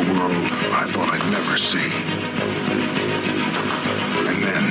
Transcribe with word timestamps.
A 0.00 0.12
world 0.12 0.46
I 0.72 0.84
thought 0.92 1.08
I'd 1.14 1.26
never 1.30 1.56
see. 1.56 1.90
And 4.30 4.38
then, 4.46 4.64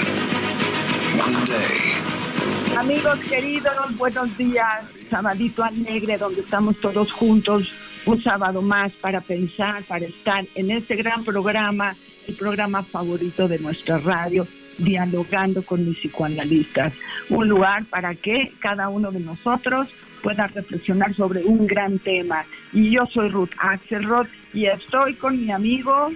one 1.20 1.46
day, 1.46 1.80
Amigos 2.78 3.20
queridos, 3.28 3.98
buenos 3.98 4.38
días. 4.38 4.90
Sabadito 5.10 5.64
alegre, 5.64 6.18
donde 6.18 6.42
estamos 6.42 6.80
todos 6.80 7.12
juntos. 7.12 7.70
Un 8.06 8.24
sábado 8.24 8.62
más 8.62 8.92
para 9.02 9.20
pensar, 9.22 9.84
para 9.84 10.06
estar 10.06 10.46
en 10.56 10.72
este 10.72 10.96
gran 10.96 11.26
programa, 11.26 11.96
el 12.28 12.36
programa 12.36 12.84
favorito 12.84 13.48
de 13.48 13.60
nuestra 13.60 13.98
radio, 13.98 14.48
dialogando 14.78 15.64
con 15.66 15.86
mis 15.86 15.98
psicoanalistas. 15.98 16.94
Un 17.30 17.50
lugar 17.50 17.86
para 17.88 18.16
que 18.16 18.54
cada 18.62 18.88
uno 18.88 19.12
de 19.12 19.20
nosotros 19.20 19.90
pueda 20.24 20.48
reflexionar 20.48 21.14
sobre 21.16 21.44
un 21.44 21.68
gran 21.68 22.00
tema. 22.00 22.46
Y 22.72 22.92
yo 22.92 23.06
soy 23.14 23.30
Ruth 23.30 23.52
Axelrod 23.58 24.28
y 24.54 24.66
estoy 24.66 25.16
con 25.16 25.40
mi 25.40 25.52
amigo. 25.52 26.12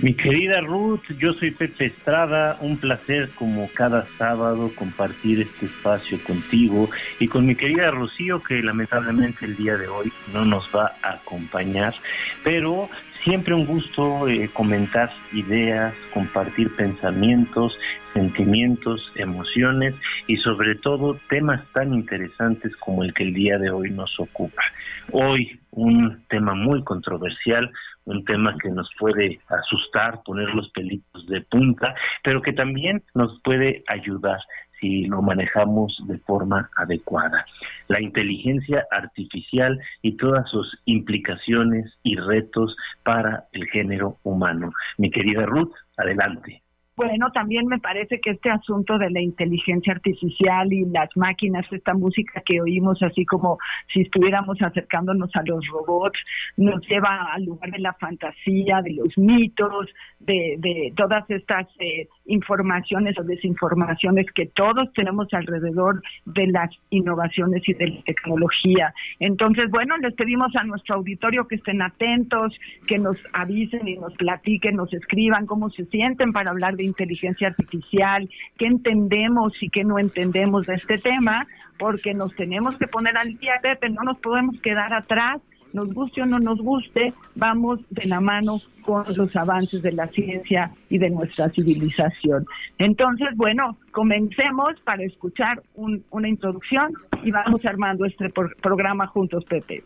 Mi 0.00 0.14
querida 0.14 0.60
Ruth, 0.62 1.02
yo 1.18 1.32
soy 1.34 1.50
Pepe 1.50 1.86
Estrada, 1.86 2.56
un 2.60 2.78
placer 2.78 3.30
como 3.34 3.68
cada 3.74 4.06
sábado 4.16 4.72
compartir 4.74 5.42
este 5.42 5.66
espacio 5.66 6.18
contigo 6.24 6.88
y 7.20 7.28
con 7.28 7.46
mi 7.46 7.54
querida 7.54 7.90
Rocío 7.90 8.42
que 8.42 8.62
lamentablemente 8.62 9.44
el 9.44 9.56
día 9.56 9.76
de 9.76 9.88
hoy 9.88 10.10
no 10.32 10.44
nos 10.44 10.64
va 10.74 10.92
a 11.02 11.16
acompañar, 11.16 11.94
pero 12.42 12.88
siempre 13.22 13.54
un 13.54 13.66
gusto 13.66 14.28
eh, 14.28 14.50
comentar 14.52 15.10
ideas, 15.32 15.94
compartir 16.12 16.74
pensamientos, 16.74 17.72
sentimientos, 18.14 19.00
emociones 19.14 19.94
y 20.26 20.36
sobre 20.38 20.74
todo 20.76 21.18
temas 21.28 21.64
tan 21.72 21.94
interesantes 21.94 22.74
como 22.76 23.04
el 23.04 23.12
que 23.14 23.24
el 23.24 23.34
día 23.34 23.58
de 23.58 23.70
hoy 23.70 23.90
nos 23.90 24.18
ocupa. 24.18 24.62
Hoy 25.10 25.58
un 25.72 26.22
tema 26.28 26.54
muy 26.54 26.84
controversial, 26.84 27.70
un 28.04 28.24
tema 28.24 28.56
que 28.62 28.70
nos 28.70 28.90
puede 28.98 29.40
asustar, 29.48 30.22
poner 30.24 30.48
los 30.54 30.68
pelitos 30.70 31.26
de 31.26 31.40
punta, 31.42 31.94
pero 32.22 32.42
que 32.42 32.52
también 32.52 33.02
nos 33.14 33.40
puede 33.42 33.82
ayudar 33.88 34.38
si 34.80 35.04
lo 35.06 35.22
manejamos 35.22 35.96
de 36.08 36.18
forma 36.18 36.68
adecuada. 36.76 37.46
La 37.88 38.00
inteligencia 38.00 38.84
artificial 38.90 39.78
y 40.02 40.16
todas 40.16 40.48
sus 40.50 40.76
implicaciones 40.86 41.92
y 42.02 42.16
retos 42.16 42.76
para 43.04 43.44
el 43.52 43.66
género 43.68 44.18
humano. 44.24 44.72
Mi 44.98 45.10
querida 45.10 45.46
Ruth, 45.46 45.72
adelante. 45.96 46.62
Bueno, 46.94 47.30
también 47.32 47.66
me 47.68 47.78
parece 47.78 48.20
que 48.20 48.32
este 48.32 48.50
asunto 48.50 48.98
de 48.98 49.10
la 49.10 49.22
inteligencia 49.22 49.94
artificial 49.94 50.70
y 50.70 50.84
las 50.84 51.08
máquinas, 51.16 51.64
esta 51.72 51.94
música 51.94 52.42
que 52.44 52.60
oímos 52.60 53.02
así 53.02 53.24
como 53.24 53.56
si 53.90 54.02
estuviéramos 54.02 54.60
acercándonos 54.60 55.34
a 55.34 55.42
los 55.42 55.66
robots, 55.68 56.18
nos 56.58 56.86
lleva 56.86 57.32
al 57.32 57.44
lugar 57.44 57.70
de 57.70 57.78
la 57.78 57.94
fantasía, 57.94 58.82
de 58.82 58.92
los 58.92 59.16
mitos, 59.16 59.86
de, 60.20 60.56
de 60.58 60.92
todas 60.94 61.28
estas 61.30 61.66
eh, 61.78 62.08
informaciones 62.26 63.18
o 63.18 63.24
desinformaciones 63.24 64.26
que 64.34 64.46
todos 64.46 64.92
tenemos 64.92 65.28
alrededor 65.32 66.02
de 66.26 66.46
las 66.48 66.70
innovaciones 66.90 67.62
y 67.66 67.72
de 67.72 67.88
la 67.88 68.02
tecnología. 68.02 68.92
Entonces, 69.18 69.70
bueno, 69.70 69.96
les 69.96 70.14
pedimos 70.14 70.54
a 70.56 70.64
nuestro 70.64 70.96
auditorio 70.96 71.48
que 71.48 71.54
estén 71.54 71.80
atentos, 71.80 72.54
que 72.86 72.98
nos 72.98 73.18
avisen 73.32 73.88
y 73.88 73.96
nos 73.96 74.12
platiquen, 74.14 74.76
nos 74.76 74.92
escriban 74.92 75.46
cómo 75.46 75.70
se 75.70 75.86
sienten 75.86 76.32
para 76.32 76.50
hablar 76.50 76.76
de 76.76 76.81
inteligencia 76.84 77.48
artificial, 77.48 78.28
qué 78.58 78.66
entendemos 78.66 79.52
y 79.62 79.68
qué 79.68 79.84
no 79.84 79.98
entendemos 79.98 80.66
de 80.66 80.74
este 80.74 80.98
tema, 80.98 81.46
porque 81.78 82.14
nos 82.14 82.34
tenemos 82.36 82.76
que 82.76 82.86
poner 82.86 83.16
al 83.16 83.36
día, 83.38 83.54
Pepe, 83.62 83.88
no 83.90 84.02
nos 84.02 84.18
podemos 84.18 84.60
quedar 84.60 84.92
atrás, 84.92 85.40
nos 85.72 85.88
guste 85.94 86.20
o 86.22 86.26
no 86.26 86.38
nos 86.38 86.58
guste, 86.60 87.14
vamos 87.34 87.80
de 87.88 88.06
la 88.06 88.20
mano 88.20 88.58
con 88.82 89.04
los 89.16 89.34
avances 89.36 89.80
de 89.80 89.92
la 89.92 90.06
ciencia 90.08 90.70
y 90.90 90.98
de 90.98 91.08
nuestra 91.08 91.48
civilización. 91.48 92.44
Entonces, 92.78 93.28
bueno, 93.36 93.78
comencemos 93.90 94.78
para 94.84 95.02
escuchar 95.04 95.62
un- 95.74 96.04
una 96.10 96.28
introducción 96.28 96.92
y 97.24 97.30
vamos 97.30 97.64
armando 97.64 98.04
este 98.04 98.28
pro- 98.28 98.50
programa 98.60 99.06
juntos, 99.06 99.44
Pepe. 99.46 99.82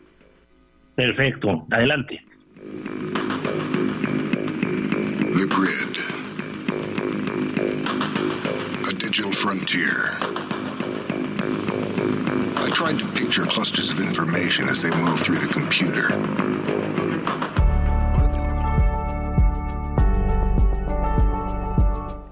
Perfecto, 0.95 1.65
adelante. 1.71 2.19
The 5.33 5.45
Grid. 5.45 6.16
I 12.59 12.69
tried 12.73 12.99
to 12.99 13.05
picture 13.13 13.45
clusters 13.45 13.89
of 13.89 14.01
information 14.01 14.67
as 14.67 14.81
they 14.81 14.91
move 14.91 15.21
through 15.21 15.39
the 15.39 15.47
computer. 15.47 16.09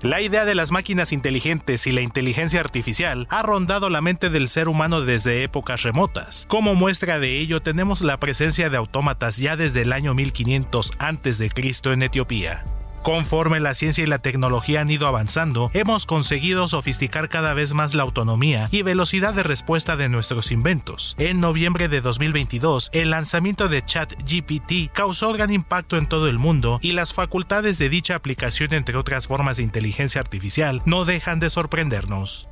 La 0.02 0.22
idea 0.22 0.44
de 0.44 0.54
las 0.54 0.72
máquinas 0.72 1.14
inteligentes 1.14 1.88
y 1.88 1.94
la 1.94 2.02
inteligencia 2.02 2.60
artificial 2.60 3.26
ha 3.32 3.42
rondado 3.42 3.90
la 3.90 4.02
mente 4.02 4.30
del 4.30 4.50
ser 4.50 4.68
humano 4.68 5.02
desde 5.02 5.44
épocas 5.44 5.82
remotas. 5.84 6.46
Como 6.50 6.76
muestra 6.76 7.20
de 7.20 7.40
ello 7.40 7.62
tenemos 7.62 8.02
la 8.02 8.20
presencia 8.20 8.70
de 8.70 8.78
autómatas 8.78 9.38
ya 9.38 9.56
desde 9.56 9.82
el 9.82 9.94
año 9.94 10.14
1500 10.14 10.92
a.C. 11.00 11.52
en 11.86 12.02
Etiopía. 12.02 12.66
Conforme 13.06 13.60
la 13.60 13.76
ciencia 13.76 14.04
y 14.04 14.08
la 14.08 14.18
tecnología 14.18 14.82
han 14.82 14.90
ido 14.90 15.06
avanzando, 15.06 15.70
hemos 15.76 16.08
conseguido 16.08 16.68
sofisticar 16.68 17.30
cada 17.30 17.54
vez 17.54 17.76
más 17.76 17.94
la 17.94 18.02
autonomía 18.02 18.68
y 18.72 18.82
velocidad 18.82 19.36
de 19.36 19.44
respuesta 19.44 19.96
de 19.96 20.10
nuestros 20.10 20.50
inventos. 20.52 21.16
En 21.20 21.40
noviembre 21.40 21.88
de 21.88 22.02
2022, 22.02 22.90
el 22.94 23.12
lanzamiento 23.12 23.68
de 23.68 23.86
ChatGPT 23.86 24.92
causó 24.92 25.32
gran 25.34 25.54
impacto 25.54 25.98
en 25.98 26.10
todo 26.10 26.28
el 26.28 26.40
mundo 26.40 26.80
y 26.82 26.94
las 26.94 27.14
facultades 27.14 27.78
de 27.78 27.90
dicha 27.90 28.16
aplicación, 28.16 28.74
entre 28.74 28.98
otras 28.98 29.28
formas 29.28 29.58
de 29.58 29.64
inteligencia 29.64 30.20
artificial, 30.20 30.82
no 30.86 31.06
dejan 31.06 31.40
de 31.40 31.52
sorprendernos. 31.52 32.50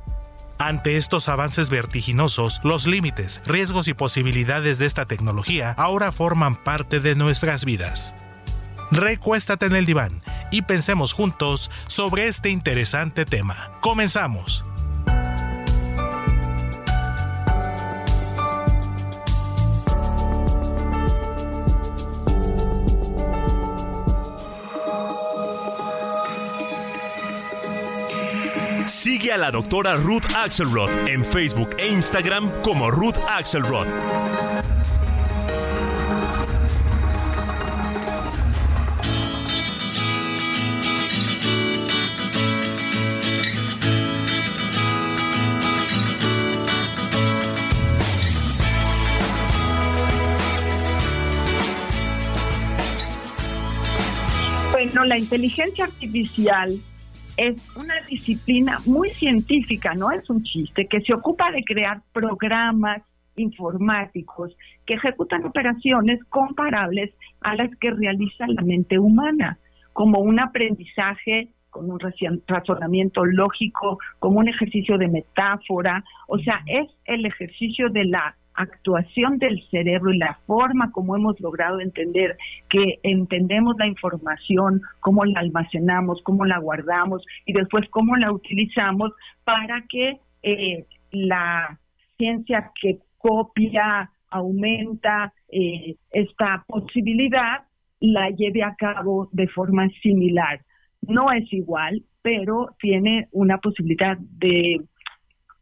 Ante 0.60 0.96
estos 0.96 1.28
avances 1.28 1.68
vertiginosos, 1.68 2.60
los 2.62 2.86
límites, 2.86 3.42
riesgos 3.44 3.88
y 3.88 3.94
posibilidades 3.94 4.78
de 4.78 4.86
esta 4.86 5.06
tecnología 5.06 5.72
ahora 5.72 6.12
forman 6.12 6.54
parte 6.54 7.00
de 7.00 7.16
nuestras 7.16 7.64
vidas. 7.64 8.14
Recuéstate 8.92 9.66
en 9.66 9.74
el 9.74 9.86
diván 9.86 10.22
y 10.54 10.62
pensemos 10.62 11.12
juntos 11.12 11.68
sobre 11.88 12.28
este 12.28 12.48
interesante 12.48 13.24
tema. 13.24 13.72
Comenzamos. 13.80 14.64
Sigue 28.86 29.32
a 29.32 29.38
la 29.38 29.50
doctora 29.50 29.96
Ruth 29.96 30.22
Axelrod 30.36 31.08
en 31.08 31.24
Facebook 31.24 31.70
e 31.78 31.88
Instagram 31.88 32.62
como 32.62 32.92
Ruth 32.92 33.16
Axelrod. 33.28 33.88
La 55.04 55.18
inteligencia 55.18 55.84
artificial 55.84 56.78
es 57.36 57.76
una 57.76 57.94
disciplina 58.08 58.78
muy 58.86 59.10
científica, 59.10 59.94
no 59.94 60.10
es 60.10 60.28
un 60.30 60.42
chiste, 60.42 60.86
que 60.86 61.02
se 61.02 61.12
ocupa 61.12 61.50
de 61.50 61.62
crear 61.62 62.00
programas 62.12 63.02
informáticos 63.36 64.56
que 64.86 64.94
ejecutan 64.94 65.44
operaciones 65.44 66.24
comparables 66.30 67.12
a 67.42 67.54
las 67.54 67.70
que 67.76 67.90
realiza 67.90 68.46
la 68.46 68.62
mente 68.62 68.98
humana, 68.98 69.58
como 69.92 70.20
un 70.20 70.40
aprendizaje 70.40 71.48
con 71.68 71.90
un 71.90 71.98
razonamiento 72.46 73.24
lógico, 73.24 73.98
como 74.20 74.38
un 74.38 74.48
ejercicio 74.48 74.96
de 74.96 75.08
metáfora, 75.08 76.04
o 76.28 76.38
sea, 76.38 76.62
es 76.66 76.88
el 77.04 77.26
ejercicio 77.26 77.90
de 77.90 78.04
la 78.04 78.36
actuación 78.54 79.38
del 79.38 79.62
cerebro 79.70 80.12
y 80.12 80.18
la 80.18 80.38
forma 80.46 80.90
como 80.92 81.16
hemos 81.16 81.40
logrado 81.40 81.80
entender 81.80 82.36
que 82.68 82.98
entendemos 83.02 83.76
la 83.78 83.86
información, 83.86 84.82
cómo 85.00 85.24
la 85.24 85.40
almacenamos, 85.40 86.22
cómo 86.22 86.44
la 86.44 86.58
guardamos 86.58 87.24
y 87.46 87.52
después 87.52 87.88
cómo 87.90 88.16
la 88.16 88.32
utilizamos 88.32 89.12
para 89.44 89.82
que 89.88 90.18
eh, 90.42 90.86
la 91.10 91.78
ciencia 92.16 92.70
que 92.80 92.98
copia, 93.18 94.10
aumenta 94.30 95.32
eh, 95.48 95.94
esta 96.10 96.64
posibilidad, 96.66 97.62
la 98.00 98.30
lleve 98.30 98.62
a 98.62 98.74
cabo 98.74 99.28
de 99.32 99.46
forma 99.48 99.88
similar. 100.02 100.60
No 101.02 101.30
es 101.32 101.50
igual, 101.52 102.02
pero 102.22 102.74
tiene 102.80 103.28
una 103.32 103.58
posibilidad 103.58 104.18
de 104.18 104.80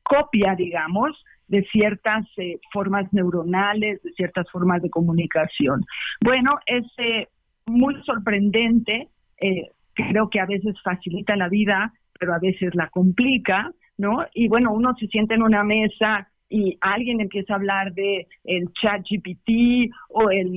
copia, 0.02 0.54
digamos, 0.54 1.22
de 1.52 1.62
ciertas 1.70 2.24
eh, 2.38 2.58
formas 2.72 3.12
neuronales, 3.12 4.02
de 4.02 4.12
ciertas 4.12 4.50
formas 4.50 4.80
de 4.80 4.88
comunicación. 4.88 5.84
Bueno, 6.22 6.52
es 6.64 6.86
eh, 6.96 7.28
muy 7.66 7.94
sorprendente, 8.04 9.08
eh, 9.38 9.68
creo 9.92 10.30
que 10.30 10.40
a 10.40 10.46
veces 10.46 10.74
facilita 10.82 11.36
la 11.36 11.50
vida, 11.50 11.92
pero 12.18 12.32
a 12.32 12.38
veces 12.38 12.74
la 12.74 12.88
complica, 12.88 13.70
¿no? 13.98 14.24
Y 14.32 14.48
bueno, 14.48 14.72
uno 14.72 14.94
se 14.98 15.06
siente 15.08 15.34
en 15.34 15.42
una 15.42 15.62
mesa 15.62 16.26
y 16.48 16.78
alguien 16.80 17.20
empieza 17.20 17.52
a 17.52 17.56
hablar 17.56 17.92
de 17.92 18.26
el 18.44 18.72
chat 18.72 19.02
GPT 19.02 19.92
o 20.08 20.30
el 20.30 20.52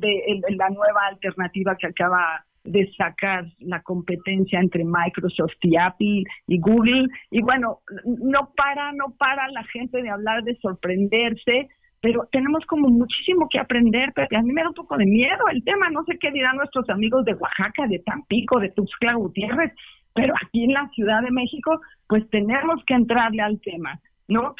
de 0.00 0.40
la 0.56 0.68
nueva 0.70 1.06
alternativa 1.10 1.76
que 1.76 1.86
acaba 1.86 2.44
de 2.64 2.90
sacar 2.96 3.44
la 3.58 3.80
competencia 3.82 4.60
entre 4.60 4.84
Microsoft 4.84 5.56
y 5.62 5.76
Apple 5.76 6.24
y 6.46 6.60
Google. 6.60 7.08
Y 7.30 7.42
bueno, 7.42 7.78
no 8.04 8.50
para, 8.56 8.92
no 8.92 9.14
para 9.18 9.48
la 9.48 9.64
gente 9.64 10.02
de 10.02 10.10
hablar 10.10 10.42
de 10.44 10.56
sorprenderse, 10.56 11.68
pero 12.00 12.26
tenemos 12.32 12.64
como 12.66 12.88
muchísimo 12.88 13.48
que 13.50 13.58
aprender, 13.58 14.12
pero 14.14 14.26
a 14.38 14.42
mí 14.42 14.52
me 14.52 14.62
da 14.62 14.68
un 14.68 14.74
poco 14.74 14.96
de 14.96 15.06
miedo 15.06 15.44
el 15.52 15.62
tema, 15.64 15.90
no 15.90 16.02
sé 16.04 16.18
qué 16.18 16.30
dirán 16.30 16.56
nuestros 16.56 16.88
amigos 16.88 17.24
de 17.24 17.34
Oaxaca, 17.34 17.86
de 17.88 17.98
Tampico, 18.00 18.58
de 18.58 18.70
Tuxtla 18.70 19.14
Gutiérrez, 19.14 19.72
pero 20.14 20.34
aquí 20.42 20.64
en 20.64 20.72
la 20.72 20.88
Ciudad 20.94 21.22
de 21.22 21.30
México, 21.30 21.78
pues 22.08 22.28
tenemos 22.30 22.82
que 22.86 22.94
entrarle 22.94 23.42
al 23.42 23.60
tema, 23.60 24.00
¿no, 24.28 24.54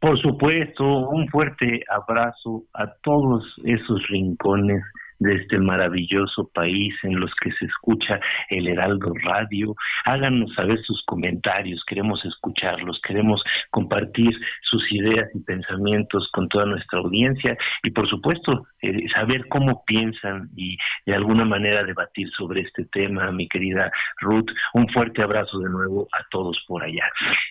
Por 0.00 0.20
supuesto, 0.20 0.84
un 1.08 1.26
fuerte 1.28 1.82
abrazo 1.88 2.64
a 2.74 2.92
todos 3.02 3.42
esos 3.64 4.06
rincones 4.08 4.82
de 5.18 5.36
este 5.36 5.58
maravilloso 5.58 6.50
país 6.52 6.94
en 7.02 7.20
los 7.20 7.30
que 7.40 7.50
se 7.52 7.66
escucha 7.66 8.20
el 8.50 8.68
Heraldo 8.68 9.12
Radio. 9.22 9.74
Háganos 10.04 10.52
saber 10.54 10.80
sus 10.82 11.02
comentarios, 11.06 11.84
queremos 11.86 12.24
escucharlos, 12.24 13.00
queremos 13.06 13.42
compartir 13.70 14.32
sus 14.62 14.82
ideas 14.92 15.28
y 15.34 15.40
pensamientos 15.40 16.28
con 16.32 16.48
toda 16.48 16.66
nuestra 16.66 16.98
audiencia 16.98 17.56
y 17.82 17.90
por 17.90 18.08
supuesto 18.08 18.66
eh, 18.82 19.06
saber 19.14 19.46
cómo 19.48 19.84
piensan 19.86 20.50
y 20.56 20.76
de 21.06 21.14
alguna 21.14 21.44
manera 21.44 21.84
debatir 21.84 22.28
sobre 22.36 22.62
este 22.62 22.84
tema, 22.86 23.30
mi 23.30 23.48
querida 23.48 23.90
Ruth. 24.20 24.50
Un 24.74 24.88
fuerte 24.88 25.22
abrazo 25.22 25.58
de 25.58 25.70
nuevo 25.70 26.08
a 26.12 26.24
todos 26.30 26.62
por 26.66 26.82
allá. 26.82 27.04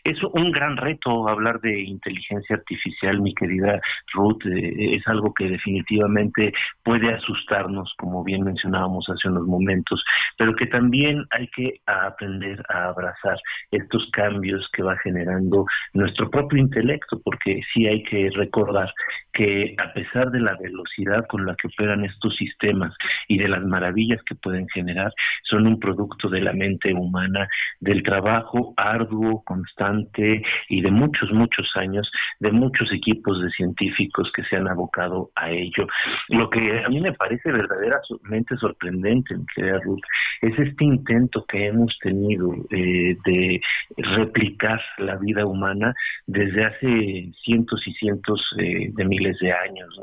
Es 0.04 0.18
un 0.24 0.52
gran 0.52 0.78
reto 0.78 1.28
hablar 1.28 1.60
de 1.62 1.82
inteligencia 1.82 2.56
artificial, 2.56 3.22
mi 3.22 3.34
querida 3.34 3.80
Ruth. 4.14 4.46
Eh, 4.46 4.96
es 4.96 5.08
algo 5.08 5.34
que 5.34 5.48
definitivamente 5.48 6.54
puede 6.84 7.14
asustar 7.14 7.53
como 7.98 8.24
bien 8.24 8.44
mencionábamos 8.44 9.06
hace 9.10 9.30
unos 9.30 9.46
momentos, 9.46 10.04
pero 10.38 10.56
que 10.56 10.68
también 10.68 11.26
hay 11.32 11.48
que 11.48 11.80
aprender 11.86 12.64
a 12.70 12.86
abrazar 12.90 13.38
estos 13.72 14.08
cambios 14.12 14.68
que 14.74 14.84
va 14.84 14.98
generando 15.04 15.66
nuestro 15.94 16.30
propio 16.30 16.60
intelecto, 16.60 17.22
porque 17.24 17.62
sí 17.74 17.88
hay 17.88 18.04
que 18.04 18.30
recordar 18.34 18.92
que 19.34 19.76
a 19.78 19.92
pesar 19.94 20.30
de 20.30 20.40
la 20.40 20.56
velocidad 20.56 21.26
con 21.28 21.46
la 21.46 21.56
que 21.56 21.68
operan 21.68 22.06
estos 22.06 22.36
sistemas 22.36 22.94
y 23.28 23.38
de 23.38 23.48
las 23.48 23.64
maravillas 23.64 24.22
que 24.24 24.36
pueden 24.36 24.68
generar, 24.70 25.12
son 25.44 25.66
un 25.68 25.80
producto 25.80 26.30
de 26.30 26.42
la 26.42 26.54
mente 26.54 26.94
humana, 26.94 27.48
del 27.80 28.04
trabajo 28.04 28.74
arduo, 28.78 29.44
constante 29.44 30.44
y 30.70 30.82
de 30.82 30.92
muchos, 30.92 31.32
muchos 31.32 31.68
años 31.76 32.10
de 32.40 32.52
muchos 32.52 32.92
equipos 32.92 33.42
de 33.42 33.50
científicos 33.52 34.32
que 34.36 34.44
se 34.44 34.56
han 34.56 34.68
abocado 34.68 35.32
a 35.36 35.50
ello. 35.50 35.88
Lo 36.30 36.50
que 36.50 36.84
a 36.84 36.90
mí 36.90 37.02
me 37.02 37.14
parece 37.14 37.43
verdaderamente 37.52 38.56
sorprendente, 38.58 39.36
querida 39.56 39.80
Ruth, 39.80 40.02
es 40.44 40.60
este 40.60 40.84
intento 40.84 41.46
que 41.48 41.68
hemos 41.68 41.98
tenido 42.00 42.54
eh, 42.70 43.16
de 43.26 43.62
replicar 43.98 44.82
la 44.98 45.16
vida 45.16 45.46
humana 45.46 45.94
desde 46.28 46.66
hace 46.66 47.32
cientos 47.44 47.82
y 47.88 47.94
cientos 47.94 48.42
eh, 48.60 48.90
de 48.92 49.06
miles 49.06 49.38
de 49.40 49.54
años. 49.54 49.98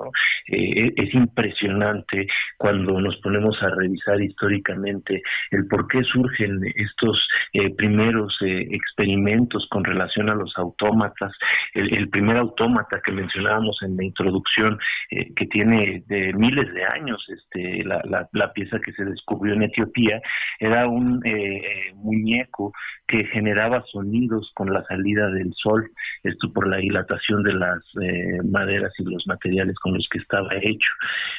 Eh, 0.47 0.93
es 0.97 1.15
impresionante 1.15 2.27
cuando 2.57 2.99
nos 3.01 3.17
ponemos 3.19 3.63
a 3.63 3.69
revisar 3.69 4.21
históricamente 4.23 5.23
el 5.51 5.67
por 5.69 5.87
qué 5.89 6.03
surgen 6.05 6.61
estos 6.75 7.27
primeros 7.77 8.37
experimentos 8.41 9.67
con 9.71 9.85
relación 9.85 10.31
a 10.31 10.35
los 10.35 10.53
autómatas. 10.57 11.33
El, 11.75 11.93
el, 11.95 12.09
primer 12.09 12.37
autómata 12.37 13.01
que 13.05 13.13
mencionábamos 13.13 13.79
en 13.83 13.97
la 13.97 14.05
introducción, 14.05 14.79
que 15.11 15.47
tiene 15.47 16.03
de 16.07 16.33
miles 16.33 16.73
de 16.73 16.85
años, 16.85 17.25
este, 17.31 17.85
la, 17.85 18.53
pieza 18.53 18.79
que 18.85 18.93
se 18.93 19.05
descubrió 19.05 19.55
en 19.55 19.63
Etiopía, 19.63 20.21
era 20.59 20.89
un 20.89 21.21
eh, 21.25 21.93
muñeco 21.95 22.73
que 23.07 23.25
generaba 23.27 23.83
sonidos 23.91 24.51
con 24.55 24.73
la 24.73 24.85
salida 24.85 25.31
del 25.31 25.53
sol, 25.55 25.91
esto 26.23 26.53
por 26.53 26.69
la 26.69 26.79
dilatación 26.79 27.43
de 27.43 27.55
las 27.55 27.79
eh, 28.03 28.39
maderas 28.45 28.93
y 28.99 29.05
los 29.05 29.27
materiales 29.27 29.77
con 29.79 29.95
los 29.95 30.07
que 30.11 30.19
estaba 30.19 30.49
hecho. 30.61 30.93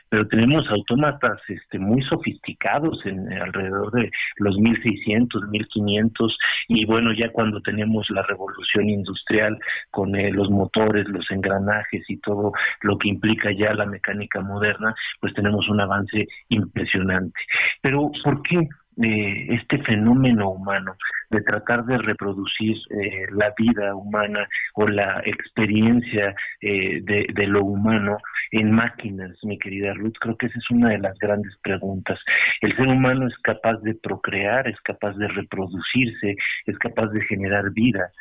Pero 0.10 0.28
tenemos 0.28 0.68
autómatas 0.70 1.40
este, 1.48 1.80
muy 1.80 2.02
sofisticados 2.04 3.06
en 3.06 3.32
alrededor 3.34 3.92
de 3.92 4.12
los 4.38 4.58
1600, 4.58 5.50
1500 5.50 6.38
y 6.68 6.86
bueno, 6.86 7.14
ya 7.14 7.30
cuando 7.30 7.62
tenemos 7.62 8.10
la 8.10 8.24
revolución 8.24 8.90
industrial 8.90 9.58
con 9.90 10.16
eh, 10.16 10.32
los 10.32 10.50
motores, 10.50 11.08
los 11.08 11.30
engranajes 11.32 12.04
y 12.10 12.18
todo 12.18 12.52
lo 12.82 12.98
que 12.98 13.10
implica 13.10 13.52
ya 13.52 13.74
la 13.74 13.86
mecánica 13.86 14.42
moderna, 14.42 14.94
pues 15.20 15.34
tenemos 15.34 15.68
avance 15.82 16.28
impresionante. 16.50 17.40
Pero 17.82 18.12
¿por 18.24 18.42
qué 18.44 18.68
eh, 19.02 19.48
este 19.50 19.82
fenómeno 19.84 20.52
humano 20.52 20.96
de 21.30 21.42
tratar 21.42 21.86
de 21.86 21.98
reproducir 21.98 22.76
eh, 22.90 23.26
la 23.32 23.54
vida 23.58 23.96
humana 23.96 24.46
o 24.74 24.86
la 24.86 25.22
experiencia 25.26 26.36
eh, 26.60 27.00
de, 27.02 27.26
de, 27.34 27.48
lo 27.48 27.64
humano 27.64 28.18
en 28.52 28.70
máquinas, 28.70 29.32
mi 29.44 29.58
querida 29.58 29.94
Ruth. 29.94 30.16
Creo 30.20 30.36
que 30.36 30.48
esa 30.48 30.60
es 30.60 30.70
una 30.72 30.90
de 30.90 31.00
las 31.00 31.18
grandes 31.20 31.54
preguntas. 31.64 32.20
El 32.60 32.76
ser 32.76 32.88
humano 32.88 33.28
es 33.28 33.38
capaz 33.38 33.78
de 33.82 33.96
procrear, 33.96 34.68
es 34.68 34.80
capaz 34.82 35.16
de 35.16 35.30
reproducirse, 35.30 36.36
es 36.66 36.78
capaz 36.78 37.08
de 37.08 37.22
generar 37.22 37.72
vida, 37.72 38.12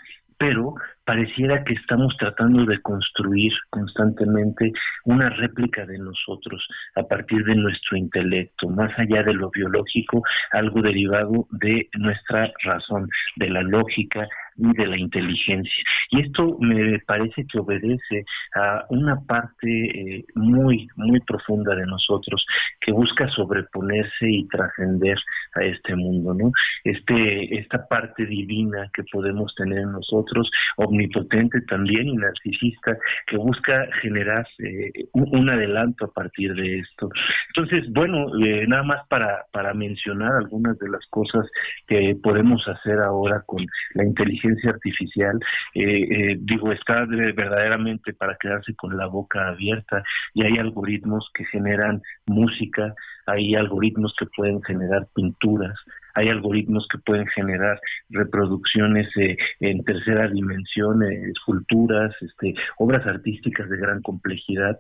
pero 0.41 0.73
pareciera 1.05 1.63
que 1.65 1.75
estamos 1.75 2.17
tratando 2.19 2.65
de 2.65 2.81
construir 2.81 3.53
constantemente 3.69 4.73
una 5.05 5.29
réplica 5.29 5.85
de 5.85 5.99
nosotros 5.99 6.67
a 6.97 7.03
partir 7.03 7.45
de 7.45 7.57
nuestro 7.57 7.99
intelecto, 7.99 8.71
más 8.71 8.91
allá 8.99 9.23
de 9.23 9.35
lo 9.35 9.51
biológico, 9.51 10.23
algo 10.53 10.81
derivado 10.81 11.47
de 11.51 11.91
nuestra 11.99 12.51
razón, 12.65 13.07
de 13.37 13.51
la 13.51 13.61
lógica 13.61 14.27
y 14.57 14.73
de 14.75 14.87
la 14.87 14.99
inteligencia. 14.99 15.85
Y 16.11 16.23
esto 16.23 16.57
me 16.61 16.99
parece 17.00 17.47
que 17.47 17.59
obedece 17.59 18.25
a 18.54 18.85
una 18.90 19.21
parte 19.26 19.69
eh, 19.69 20.25
muy, 20.35 20.88
muy 20.97 21.21
profunda 21.21 21.75
de 21.75 21.87
nosotros 21.87 22.45
que 22.80 22.92
busca 22.92 23.28
sobreponerse 23.28 24.28
y 24.28 24.49
trascender 24.49 25.19
a 25.54 25.64
este 25.64 25.95
mundo, 25.95 26.35
¿no? 26.35 26.50
Este, 26.85 27.59
esta 27.59 27.87
parte 27.88 28.26
divina 28.26 28.88
que 28.95 29.02
podemos 29.12 29.54
tener 29.54 29.78
en 29.78 29.92
nosotros, 29.92 30.50
omnipotente 30.76 31.61
también 31.62 32.09
y 32.09 32.16
narcisista, 32.16 32.97
que 33.26 33.37
busca 33.37 33.87
generar 34.00 34.47
eh, 34.59 34.90
un, 35.12 35.50
adelanto 35.50 36.07
a 36.07 36.12
partir 36.12 36.54
de 36.54 36.78
esto. 36.78 37.09
Entonces, 37.49 37.90
bueno, 37.92 38.26
eh, 38.45 38.66
nada 38.66 38.83
más 38.83 39.07
para, 39.09 39.45
para 39.52 39.75
mencionar 39.75 40.33
algunas 40.38 40.78
de 40.78 40.88
las 40.88 41.04
cosas 41.11 41.47
que 41.87 42.16
podemos 42.23 42.66
hacer 42.69 42.99
ahora 43.00 43.42
con 43.47 43.64
la 43.95 44.04
inteligencia 44.04 44.40
artificial, 44.69 45.39
eh, 45.75 46.37
digo, 46.41 46.73
está 46.73 47.05
verdaderamente 47.07 48.13
para 48.13 48.37
quedarse 48.37 48.75
con 48.75 48.97
la 48.97 49.07
boca 49.07 49.49
abierta 49.49 50.03
y 50.35 50.45
hay 50.45 50.59
algoritmos 50.59 51.31
que 51.35 51.45
generan 51.47 52.03
música, 52.27 52.95
hay 53.27 53.55
algoritmos 53.55 54.15
que 54.19 54.27
pueden 54.37 54.63
generar 54.63 55.07
pinturas, 55.15 55.75
hay 56.15 56.29
algoritmos 56.29 56.87
que 56.91 56.99
pueden 56.99 57.27
generar 57.29 57.81
reproducciones 58.11 59.09
eh, 59.17 59.37
en 59.61 59.85
tercera 59.85 60.29
dimensión, 60.29 61.03
eh, 61.03 61.31
esculturas, 61.31 62.15
este, 62.21 62.55
obras 62.79 63.07
artísticas 63.07 63.69
de 63.69 63.79
gran 63.79 64.03
complejidad. 64.03 64.79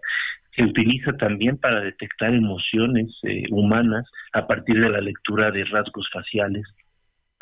Se 0.56 0.64
utiliza 0.64 1.12
también 1.16 1.56
para 1.58 1.80
detectar 1.80 2.34
emociones 2.34 3.16
eh, 3.22 3.44
humanas 3.50 4.04
a 4.32 4.46
partir 4.46 4.80
de 4.80 4.90
la 4.90 5.00
lectura 5.00 5.50
de 5.50 5.64
rasgos 5.64 6.08
faciales 6.12 6.66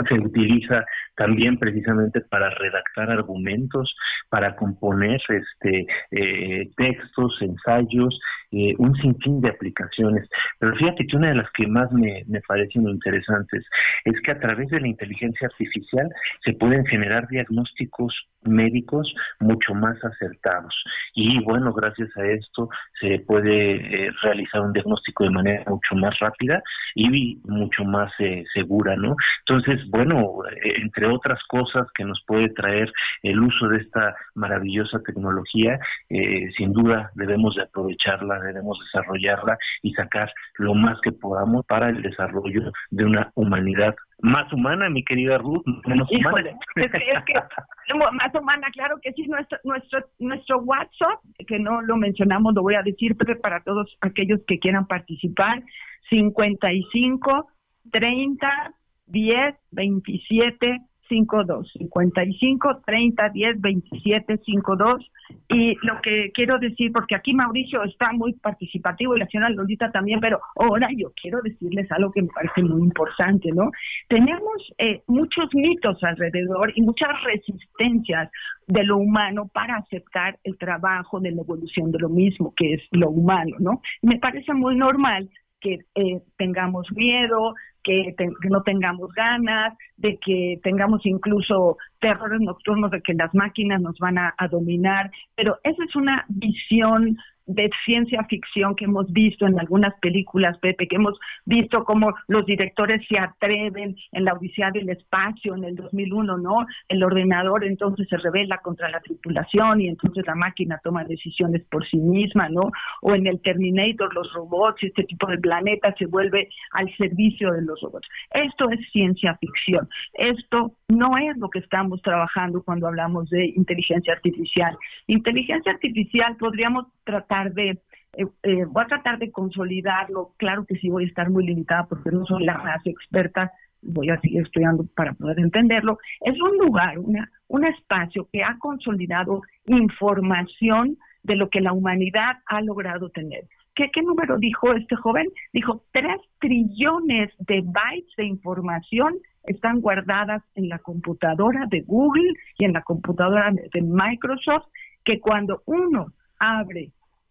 se 0.06 0.14
utiliza 0.14 0.84
también 1.18 1.58
precisamente 1.58 2.20
para 2.22 2.48
redactar 2.50 3.10
argumentos, 3.10 3.94
para 4.30 4.54
componer 4.56 5.20
este 5.28 5.86
eh, 6.12 6.70
textos, 6.76 7.36
ensayos, 7.42 8.18
eh, 8.52 8.74
un 8.78 8.94
sinfín 8.96 9.40
de 9.40 9.50
aplicaciones. 9.50 10.28
Pero 10.58 10.74
fíjate 10.76 11.06
que 11.06 11.16
una 11.16 11.28
de 11.28 11.36
las 11.36 11.50
que 11.52 11.66
más 11.66 11.90
me, 11.92 12.24
me 12.26 12.40
parecen 12.42 12.88
interesantes 12.88 13.64
es 14.04 14.20
que 14.22 14.32
a 14.32 14.40
través 14.40 14.68
de 14.68 14.80
la 14.80 14.88
inteligencia 14.88 15.48
artificial 15.48 16.08
se 16.44 16.52
pueden 16.54 16.84
generar 16.86 17.28
diagnósticos 17.28 18.14
médicos 18.42 19.12
mucho 19.40 19.74
más 19.74 20.02
acertados. 20.04 20.74
Y 21.14 21.42
bueno, 21.42 21.72
gracias 21.72 22.08
a 22.16 22.24
esto 22.24 22.68
se 23.00 23.18
puede 23.26 24.06
eh, 24.06 24.10
realizar 24.22 24.60
un 24.60 24.72
diagnóstico 24.72 25.24
de 25.24 25.30
manera 25.30 25.64
mucho 25.66 25.94
más 25.96 26.18
rápida 26.20 26.62
y 26.94 27.40
mucho 27.44 27.84
más 27.84 28.12
segura, 28.54 28.96
¿no? 28.96 29.16
Entonces, 29.46 29.88
bueno, 29.90 30.24
entre 30.62 31.06
otras 31.06 31.38
cosas 31.48 31.86
que 31.94 32.04
nos 32.04 32.22
puede 32.26 32.48
traer 32.50 32.90
el 33.22 33.40
uso 33.40 33.68
de 33.68 33.78
esta 33.78 34.14
maravillosa 34.34 35.00
tecnología, 35.04 35.78
eh, 36.08 36.50
sin 36.56 36.72
duda 36.72 37.10
debemos 37.14 37.54
de 37.56 37.62
aprovecharla, 37.62 38.37
debemos 38.40 38.78
desarrollarla 38.86 39.58
y 39.82 39.92
sacar 39.92 40.32
lo 40.56 40.74
más 40.74 40.98
que 41.02 41.12
podamos 41.12 41.64
para 41.66 41.88
el 41.88 42.02
desarrollo 42.02 42.72
de 42.90 43.04
una 43.04 43.30
humanidad 43.34 43.94
más 44.20 44.52
humana, 44.52 44.90
mi 44.90 45.04
querida 45.04 45.38
Ruth, 45.38 45.62
menos 45.86 46.08
humana. 46.10 46.50
Es 46.76 46.90
que, 46.90 47.34
más 47.94 48.34
humana, 48.34 48.68
claro 48.72 48.98
que 49.02 49.12
sí, 49.12 49.26
nuestro, 49.28 49.58
nuestro, 49.64 50.00
nuestro 50.18 50.58
WhatsApp, 50.60 51.20
que 51.46 51.58
no 51.58 51.82
lo 51.82 51.96
mencionamos, 51.96 52.54
lo 52.54 52.62
voy 52.62 52.74
a 52.74 52.82
decir, 52.82 53.16
pero 53.16 53.40
para 53.40 53.62
todos 53.62 53.96
aquellos 54.00 54.40
que 54.46 54.58
quieran 54.58 54.86
participar, 54.86 55.62
55 56.10 57.50
30 57.92 58.74
10 59.06 59.54
27 59.70 60.80
52 61.08 61.72
55 61.78 62.82
30 62.84 63.28
10 63.30 63.60
27 63.60 64.38
52 64.38 65.10
y 65.48 65.74
lo 65.86 66.00
que 66.02 66.30
quiero 66.32 66.58
decir 66.58 66.92
porque 66.92 67.14
aquí 67.14 67.34
Mauricio 67.34 67.82
está 67.84 68.12
muy 68.12 68.34
participativo 68.34 69.16
y 69.16 69.20
la 69.20 69.26
señora 69.26 69.50
Lolita 69.50 69.90
también 69.90 70.20
pero 70.20 70.40
ahora 70.56 70.88
yo 70.96 71.12
quiero 71.20 71.40
decirles 71.42 71.90
algo 71.92 72.12
que 72.12 72.22
me 72.22 72.28
parece 72.28 72.62
muy 72.62 72.82
importante 72.82 73.50
no 73.52 73.70
tenemos 74.08 74.72
eh, 74.78 75.02
muchos 75.06 75.48
mitos 75.54 76.02
alrededor 76.02 76.72
y 76.74 76.82
muchas 76.82 77.10
resistencias 77.24 78.30
de 78.66 78.84
lo 78.84 78.98
humano 78.98 79.48
para 79.52 79.76
aceptar 79.76 80.38
el 80.44 80.56
trabajo 80.58 81.20
de 81.20 81.30
la 81.30 81.42
evolución 81.42 81.90
de 81.90 81.98
lo 81.98 82.08
mismo 82.08 82.52
que 82.56 82.74
es 82.74 82.82
lo 82.90 83.10
humano 83.10 83.56
no 83.58 83.80
me 84.02 84.18
parece 84.18 84.52
muy 84.54 84.76
normal 84.76 85.28
que 85.60 85.78
eh, 85.94 86.22
tengamos 86.36 86.86
miedo, 86.92 87.54
que, 87.82 88.14
no 88.50 88.62
tengamos 88.62 89.12
ganas, 89.12 89.76
de 89.96 90.18
que 90.18 90.60
tengamos 90.62 91.04
incluso 91.06 91.78
terrores 92.00 92.40
nocturnos 92.40 92.90
de 92.90 93.00
que 93.00 93.14
las 93.14 93.34
máquinas 93.34 93.80
nos 93.80 93.98
van 93.98 94.18
a 94.18 94.48
dominar, 94.50 95.10
pero 95.34 95.58
esa 95.64 95.84
es 95.84 95.96
una 95.96 96.24
visión 96.28 97.16
de 97.48 97.70
ciencia 97.84 98.22
ficción 98.24 98.76
que 98.76 98.84
hemos 98.84 99.10
visto 99.12 99.46
en 99.46 99.58
algunas 99.58 99.94
películas, 100.00 100.58
Pepe, 100.58 100.86
que 100.86 100.96
hemos 100.96 101.18
visto 101.46 101.82
cómo 101.84 102.12
los 102.28 102.44
directores 102.46 103.04
se 103.08 103.18
atreven 103.18 103.96
en 104.12 104.24
la 104.24 104.34
Odisea 104.34 104.70
del 104.70 104.90
Espacio 104.90 105.54
en 105.56 105.64
el 105.64 105.74
2001, 105.74 106.36
¿no? 106.36 106.66
El 106.88 107.02
ordenador 107.02 107.64
entonces 107.64 108.06
se 108.08 108.18
revela 108.18 108.58
contra 108.58 108.90
la 108.90 109.00
tripulación 109.00 109.80
y 109.80 109.88
entonces 109.88 110.26
la 110.26 110.34
máquina 110.34 110.78
toma 110.84 111.04
decisiones 111.04 111.64
por 111.70 111.88
sí 111.88 111.96
misma, 111.96 112.48
¿no? 112.50 112.70
O 113.02 113.14
en 113.14 113.26
el 113.26 113.40
Terminator 113.40 114.14
los 114.14 114.30
robots, 114.34 114.82
este 114.82 115.04
tipo 115.04 115.26
de 115.26 115.38
planeta 115.38 115.94
se 115.98 116.06
vuelve 116.06 116.48
al 116.72 116.94
servicio 116.96 117.50
de 117.52 117.62
los 117.62 117.80
robots. 117.80 118.06
Esto 118.30 118.70
es 118.70 118.80
ciencia 118.92 119.36
ficción. 119.40 119.88
Esto 120.12 120.72
no 120.88 121.18
es 121.18 121.36
lo 121.36 121.50
que 121.50 121.58
estamos 121.58 122.00
trabajando 122.02 122.62
cuando 122.62 122.88
hablamos 122.88 123.28
de 123.28 123.46
inteligencia 123.46 124.14
artificial. 124.14 124.76
Inteligencia 125.06 125.72
artificial 125.72 126.36
podríamos 126.36 126.86
tratar 127.04 127.52
de 127.52 127.78
eh, 128.14 128.26
eh, 128.42 128.64
voy 128.64 128.82
a 128.84 128.86
tratar 128.86 129.18
de 129.18 129.30
consolidarlo. 129.30 130.32
Claro 130.38 130.64
que 130.64 130.76
sí 130.76 130.88
voy 130.88 131.04
a 131.04 131.08
estar 131.08 131.30
muy 131.30 131.46
limitada 131.46 131.86
porque 131.86 132.10
no 132.10 132.24
soy 132.24 132.44
la 132.44 132.58
más 132.58 132.84
experta, 132.86 133.52
voy 133.82 134.08
a 134.08 134.20
seguir 134.20 134.42
estudiando 134.42 134.84
para 134.96 135.12
poder 135.12 135.38
entenderlo. 135.40 135.98
Es 136.22 136.40
un 136.40 136.56
lugar, 136.56 136.98
una, 136.98 137.30
un 137.48 137.66
espacio 137.66 138.26
que 138.32 138.42
ha 138.42 138.58
consolidado 138.58 139.42
información 139.66 140.96
de 141.22 141.36
lo 141.36 141.50
que 141.50 141.60
la 141.60 141.72
humanidad 141.72 142.38
ha 142.46 142.62
logrado 142.62 143.10
tener. 143.10 143.44
¿Qué, 143.74 143.90
¿Qué 143.92 144.02
número 144.02 144.38
dijo 144.38 144.72
este 144.72 144.96
joven? 144.96 145.26
Dijo 145.52 145.84
tres 145.92 146.16
trillones 146.40 147.30
de 147.38 147.62
bytes 147.62 148.16
de 148.16 148.24
información 148.24 149.14
están 149.52 149.80
guardadas 149.80 150.42
en 150.54 150.68
la 150.68 150.78
computadora 150.78 151.66
de 151.68 151.80
Google 151.80 152.32
y 152.58 152.64
en 152.64 152.72
la 152.72 152.82
computadora 152.82 153.50
de 153.50 153.82
Microsoft, 153.82 154.66
que 155.04 155.20
cuando 155.20 155.62
uno 155.66 156.12
abre 156.38 156.90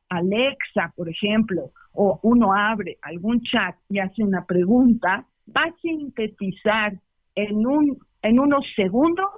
Alexa, 0.09 0.93
por 0.95 1.09
ejemplo, 1.09 1.71
o 1.93 2.19
uno 2.23 2.53
abre 2.53 2.97
algún 3.01 3.41
chat 3.41 3.75
y 3.89 3.99
hace 3.99 4.23
una 4.23 4.45
pregunta, 4.45 5.25
va 5.55 5.63
a 5.63 5.73
sintetizar 5.81 6.93
en, 7.35 7.65
un, 7.65 7.97
en 8.21 8.39
unos 8.39 8.65
segundos 8.75 9.29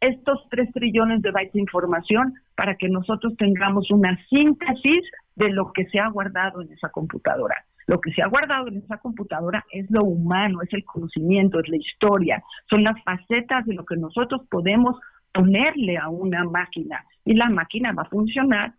estos 0.00 0.46
tres 0.50 0.70
trillones 0.72 1.22
de 1.22 1.30
bytes 1.30 1.52
de 1.54 1.60
información 1.60 2.34
para 2.54 2.76
que 2.76 2.88
nosotros 2.88 3.34
tengamos 3.36 3.90
una 3.90 4.18
síntesis 4.28 5.02
de 5.34 5.50
lo 5.50 5.72
que 5.72 5.86
se 5.86 5.98
ha 5.98 6.08
guardado 6.08 6.62
en 6.62 6.72
esa 6.72 6.90
computadora. 6.90 7.56
Lo 7.86 8.00
que 8.00 8.12
se 8.12 8.22
ha 8.22 8.28
guardado 8.28 8.68
en 8.68 8.78
esa 8.78 8.98
computadora 8.98 9.64
es 9.72 9.90
lo 9.90 10.04
humano, 10.04 10.62
es 10.62 10.72
el 10.72 10.84
conocimiento, 10.84 11.60
es 11.60 11.68
la 11.68 11.76
historia, 11.76 12.42
son 12.68 12.84
las 12.84 13.02
facetas 13.02 13.66
de 13.66 13.74
lo 13.74 13.84
que 13.84 13.96
nosotros 13.96 14.42
podemos 14.50 14.96
ponerle 15.32 15.98
a 15.98 16.08
una 16.08 16.44
máquina 16.44 17.04
y 17.24 17.34
la 17.34 17.48
máquina 17.50 17.92
va 17.92 18.02
a 18.02 18.08
funcionar 18.08 18.72